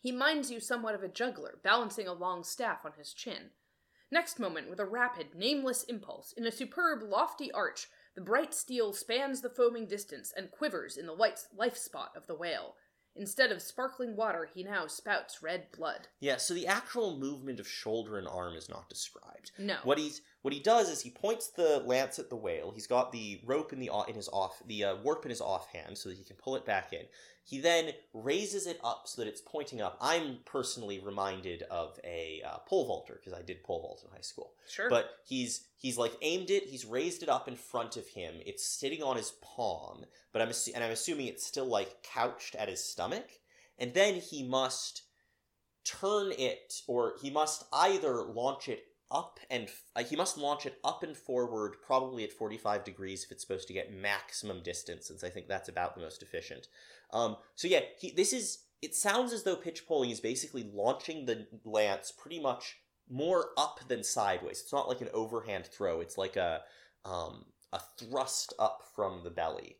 [0.00, 3.50] He minds you somewhat of a juggler, balancing a long staff on his chin.
[4.10, 8.94] Next moment, with a rapid, nameless impulse, in a superb, lofty arch, the bright steel
[8.94, 12.76] spans the foaming distance and quivers in the light life spot of the whale.
[13.14, 16.08] Instead of sparkling water, he now spouts red blood.
[16.20, 19.52] yeah, so the actual movement of shoulder and arm is not described.
[19.58, 19.76] No.
[19.84, 22.72] What he's what he does is he points the lance at the whale.
[22.72, 25.98] He's got the rope in the in his off the uh, warp in his offhand
[25.98, 27.04] so that he can pull it back in.
[27.44, 29.98] He then raises it up so that it's pointing up.
[30.00, 34.22] I'm personally reminded of a uh, pole vaulter because I did pole vault in high
[34.22, 34.52] school.
[34.68, 34.88] Sure.
[34.88, 36.64] But he's he's like aimed it.
[36.64, 38.36] He's raised it up in front of him.
[38.46, 42.54] It's sitting on his palm, but I'm assu- and I'm assuming it's still like couched
[42.54, 43.28] at his stomach.
[43.78, 45.02] And then he must
[45.84, 50.78] turn it, or he must either launch it up and uh, he must launch it
[50.82, 55.22] up and forward, probably at 45 degrees if it's supposed to get maximum distance, since
[55.22, 56.68] I think that's about the most efficient.
[57.12, 58.58] Um, so yeah, he, this is.
[58.80, 62.78] It sounds as though pitch poling is basically launching the lance pretty much
[63.08, 64.60] more up than sideways.
[64.60, 66.00] It's not like an overhand throw.
[66.00, 66.62] It's like a
[67.04, 69.76] um, a thrust up from the belly,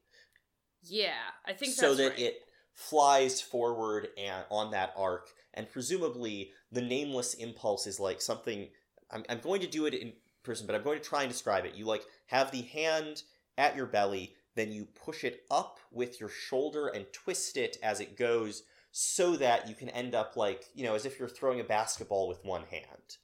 [0.82, 1.12] Yeah,
[1.46, 2.18] I think so that right.
[2.18, 2.40] it
[2.72, 5.28] flies forward and on that arc.
[5.54, 8.68] And presumably, the nameless impulse is like something.
[9.10, 11.64] I'm I'm going to do it in person, but I'm going to try and describe
[11.64, 11.74] it.
[11.74, 13.22] You like have the hand
[13.58, 18.00] at your belly, then you push it up with your shoulder and twist it as
[18.00, 21.60] it goes so that you can end up like, you know, as if you're throwing
[21.60, 23.16] a basketball with one hand,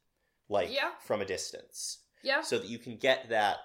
[0.49, 0.93] like Yeah.
[1.01, 3.59] from a distance, yeah, so that you can get that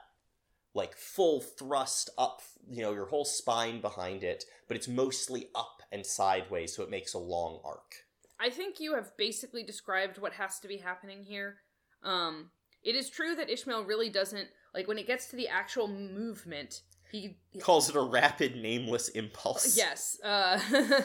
[0.73, 5.81] like full thrust up, you know, your whole spine behind it, but it's mostly up
[5.91, 8.05] and sideways, so it makes a long arc.
[8.39, 11.57] I think you have basically described what has to be happening here.
[12.01, 12.49] Um,
[12.81, 16.81] it is true that Ishmael really doesn't like when it gets to the actual movement.
[17.13, 19.77] He, calls it a rapid, nameless impulse.
[19.85, 20.59] yes, uh,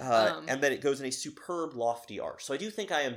[0.00, 2.40] uh, Um, and then it goes in a superb lofty arc.
[2.40, 3.16] So I do think I am,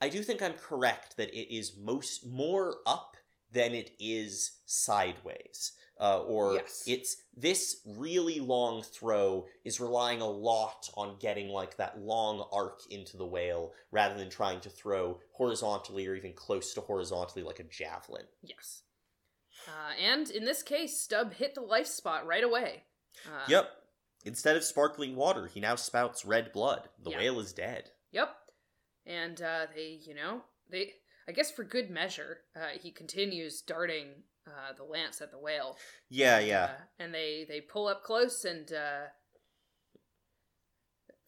[0.00, 3.16] I do think I'm correct that it is most more up
[3.52, 5.72] than it is sideways.
[6.00, 6.82] Uh, or Yes.
[6.88, 12.80] it's this really long throw is relying a lot on getting like that long arc
[12.90, 17.60] into the whale rather than trying to throw horizontally or even close to horizontally like
[17.60, 18.24] a javelin.
[18.42, 18.82] yes.
[19.68, 22.84] Uh, and in this case, Stubb hit the life spot right away.
[23.26, 23.70] Uh, yep.
[24.24, 26.88] Instead of sparkling water, he now spouts red blood.
[27.02, 27.18] The Yeah.
[27.18, 27.90] whale is dead.
[28.12, 28.34] Yep.
[29.06, 30.94] And uh, they, you know, they,
[31.28, 35.76] I guess for good measure, uh, he continues darting uh, the lance at the whale.
[36.08, 36.64] Yeah, yeah.
[36.64, 39.06] Uh, and they they pull up close, and uh,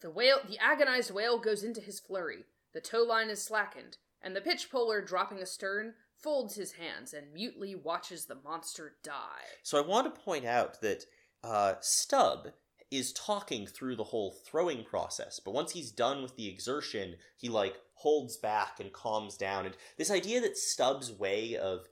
[0.01, 2.45] the whale, the agonized whale, goes into his flurry.
[2.73, 7.33] The tow line is slackened, and the pitch poler, dropping astern, folds his hands and
[7.33, 9.45] mutely watches the monster die.
[9.63, 11.05] So I want to point out that
[11.43, 12.49] uh, Stubb
[12.89, 17.49] is talking through the whole throwing process, but once he's done with the exertion, he
[17.49, 19.65] like holds back and calms down.
[19.65, 21.87] And this idea that Stubb's way of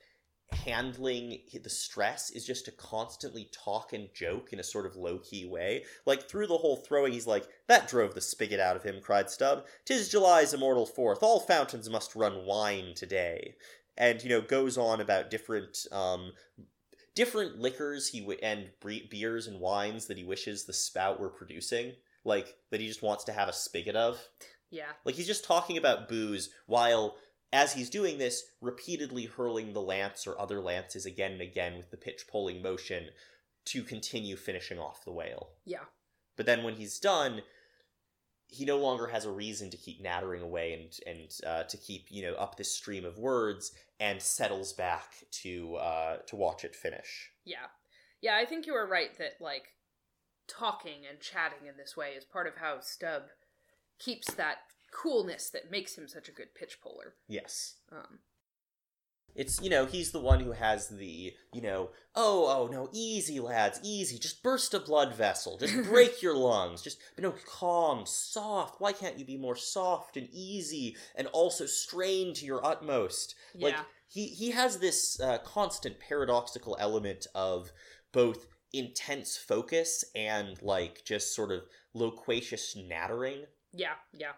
[0.51, 5.17] handling the stress is just to constantly talk and joke in a sort of low
[5.19, 5.83] key way.
[6.05, 9.29] Like through the whole throwing, he's like, "That drove the spigot out of him," cried
[9.29, 9.65] Stubb.
[9.85, 11.23] "'Tis July's immortal fourth.
[11.23, 13.55] All fountains must run wine today."
[13.97, 16.33] And you know goes on about different um,
[17.15, 21.29] different liquors he w- and bre- beers and wines that he wishes the spout were
[21.29, 21.93] producing,
[22.23, 24.19] like that he just wants to have a spigot of.
[24.71, 27.15] Yeah, Like he's just talking about booze while
[27.53, 31.91] as he's doing this repeatedly hurling the lance or other lances again and again with
[31.91, 33.05] the pitch poling motion
[33.65, 35.51] to continue finishing off the whale.
[35.63, 35.85] yeah,
[36.35, 37.43] But then when he's done,
[38.47, 42.07] he no longer has a reason to keep nattering away and and uh, to keep
[42.09, 46.75] you know up this stream of words and settles back to uh, to watch it
[46.75, 47.31] finish.
[47.45, 47.67] yeah,
[48.21, 48.37] yeah.
[48.37, 49.73] I think you were right that like
[50.47, 53.23] talking and chatting in this way is part of how Stubb
[53.99, 54.57] keeps that
[54.91, 57.15] coolness that makes him such a good pitch poler.
[57.27, 57.75] Yes.
[57.91, 58.19] Um,
[59.35, 63.39] It's you know he's the one who has the you know oh oh no easy
[63.39, 68.05] lads easy just burst a blood vessel just break your lungs just but no calm
[68.05, 73.35] soft why can't you be more soft and easy and also strain to your utmost?
[73.53, 77.71] Yeah, like he he has this uh, constant paradoxical element of
[78.11, 81.61] both intense focus and like just sort of
[81.93, 83.45] loquacious nattering.
[83.73, 84.33] Yeah, yeah.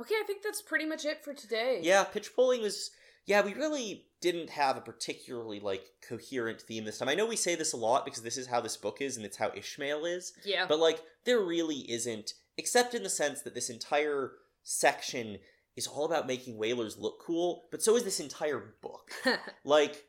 [0.00, 1.80] Okay, I think that's pretty much it for today.
[1.82, 2.90] Yeah, pitch poling was.
[3.26, 7.08] Yeah, we really didn't have a particularly like coherent theme this time.
[7.08, 9.24] I know we say this a lot because this is how this book is and
[9.24, 13.54] it's how Ishmael is, yeah, but like there really isn't, except in the sense that
[13.54, 14.32] this entire
[14.64, 15.38] section
[15.76, 19.10] is all about making whalers look cool, but so is this entire book.
[19.64, 20.04] like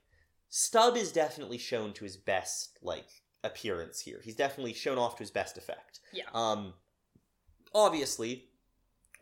[0.49, 3.07] Stubb is definitely shown to his best like
[3.43, 4.21] appearance here.
[4.23, 5.99] He's definitely shown off to his best effect.
[6.11, 6.73] yeah, Um,
[7.73, 8.45] obviously,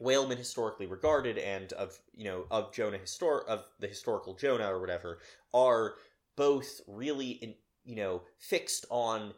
[0.01, 4.79] whalemen historically regarded and of you know of Jonah histor of the historical Jonah or
[4.79, 5.19] whatever
[5.53, 5.95] are
[6.35, 7.53] both really in,
[7.85, 9.33] you know fixed on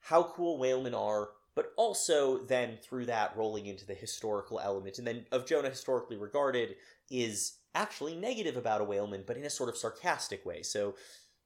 [0.00, 5.06] how cool whalemen are, but also then through that rolling into the historical element, and
[5.06, 6.76] then of Jonah historically regarded
[7.10, 10.62] is actually negative about a whaleman, but in a sort of sarcastic way.
[10.62, 10.94] So,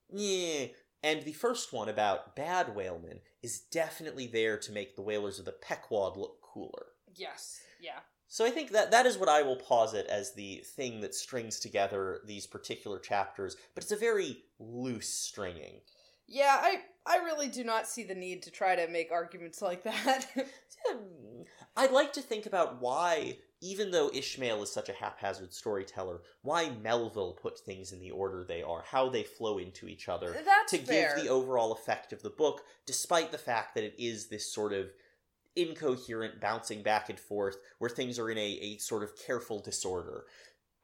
[0.08, 0.66] yeah.
[1.02, 5.46] And the first one about bad whalemen is definitely there to make the whalers of
[5.46, 6.86] the Pequod look cooler.
[7.14, 8.00] yes, yeah.
[8.32, 11.58] So I think that that is what I will posit as the thing that strings
[11.58, 15.80] together these particular chapters, but it's a very loose stringing.
[16.28, 19.82] Yeah, I I really do not see the need to try to make arguments like
[19.82, 20.28] that.
[21.76, 26.70] I'd like to think about why, even though Ishmael is such a haphazard storyteller, why
[26.84, 30.70] Melville put things in the order they are, how they flow into each other, That's
[30.70, 31.16] to fair.
[31.16, 34.72] give the overall effect of the book, despite the fact that it is this sort
[34.72, 34.92] of
[35.56, 40.24] incoherent bouncing back and forth where things are in a, a sort of careful disorder.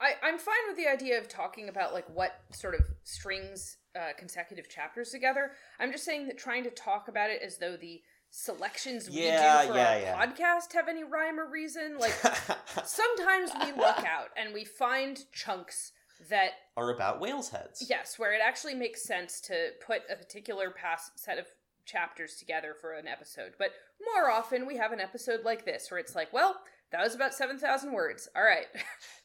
[0.00, 4.12] I, I'm fine with the idea of talking about like what sort of strings uh,
[4.18, 5.52] consecutive chapters together.
[5.80, 9.22] I'm just saying that trying to talk about it as though the selections we do
[9.22, 10.26] for yeah, our yeah.
[10.26, 11.96] podcast have any rhyme or reason.
[11.98, 12.12] Like
[12.84, 15.92] sometimes we look out and we find chunks
[16.28, 17.86] that are about whales heads.
[17.88, 21.46] yes, where it actually makes sense to put a particular past set of
[21.86, 23.52] chapters together for an episode.
[23.58, 23.70] But
[24.14, 26.56] more often we have an episode like this where it's like, well,
[26.92, 28.28] that was about 7,000 words.
[28.36, 28.66] All right.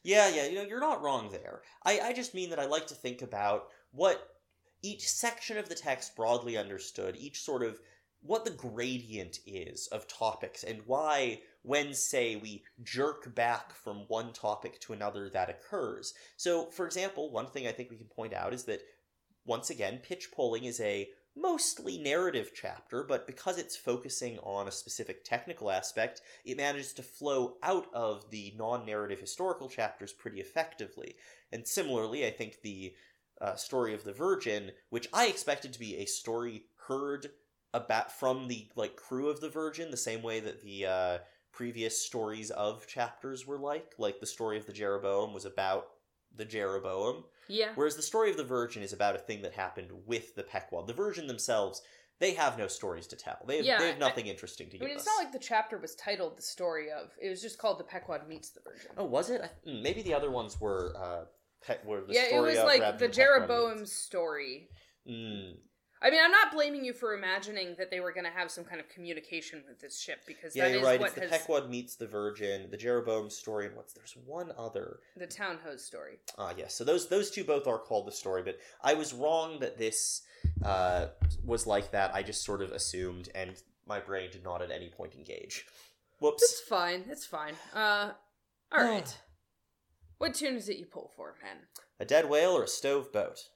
[0.04, 1.62] Yeah, yeah, you know, you're not wrong there.
[1.84, 4.20] I, I just mean that I like to think about what
[4.82, 7.78] each section of the text broadly understood, each sort of
[8.20, 14.32] what the gradient is of topics and why when say we jerk back from one
[14.32, 16.14] topic to another that occurs.
[16.36, 18.82] So, for example, one thing I think we can point out is that
[19.44, 24.72] once again, pitch poling is a mostly narrative chapter, but because it's focusing on a
[24.72, 30.40] specific technical aspect, it manages to flow out of the non narrative historical chapters pretty
[30.40, 31.16] effectively.
[31.50, 32.94] And similarly, I think the
[33.40, 37.30] uh, story of the Virgin, which I expected to be a story heard
[37.74, 41.18] about from the like crew of the Virgin, the same way that the uh,
[41.52, 43.94] previous stories of chapters were like.
[43.98, 45.88] Like the story of the Jeroboam was about
[46.36, 47.72] the Jeroboam, Yeah.
[47.74, 50.86] whereas the story of the Virgin is about a thing that happened with the Pequod.
[50.86, 51.82] The Virgin themselves,
[52.18, 53.38] they have no stories to tell.
[53.46, 55.12] They have, Yeah, they have I- nothing interesting to I give mean, it's us.
[55.16, 58.28] not like the chapter was titled "The Story of." It was just called "The Pequod
[58.28, 59.40] Meets the Virgin." Oh, was it?
[59.42, 60.94] I, mm, maybe the other ones were.
[60.96, 61.24] Uh,
[61.66, 64.68] pe- were the yeah, it was like the than Jeroboam's story.
[65.08, 65.56] Mm,
[66.02, 68.64] I mean, I'm not blaming you for imagining that they were going to have some
[68.64, 71.00] kind of communication with this ship because yeah, that you're is right.
[71.00, 74.50] what It's the has Pequod meets the Virgin, the Jeroboam story, and what's there's one
[74.58, 74.98] other.
[75.16, 76.18] the Town-Ho's story.
[76.38, 76.74] Ah, yes.
[76.74, 80.22] So those those two both are called the story, but I was wrong that this
[80.64, 81.06] uh,
[81.44, 82.12] was like that.
[82.14, 83.52] I just sort of assumed, and
[83.86, 85.66] my brain did not at any point engage.
[86.18, 86.42] Whoops.
[86.42, 87.04] It's fine.
[87.08, 87.54] It's fine.
[87.74, 88.10] Uh,
[88.72, 89.16] all right.
[90.18, 91.58] what tune is it you pull for, man?
[92.00, 93.48] A dead whale or a stove boat?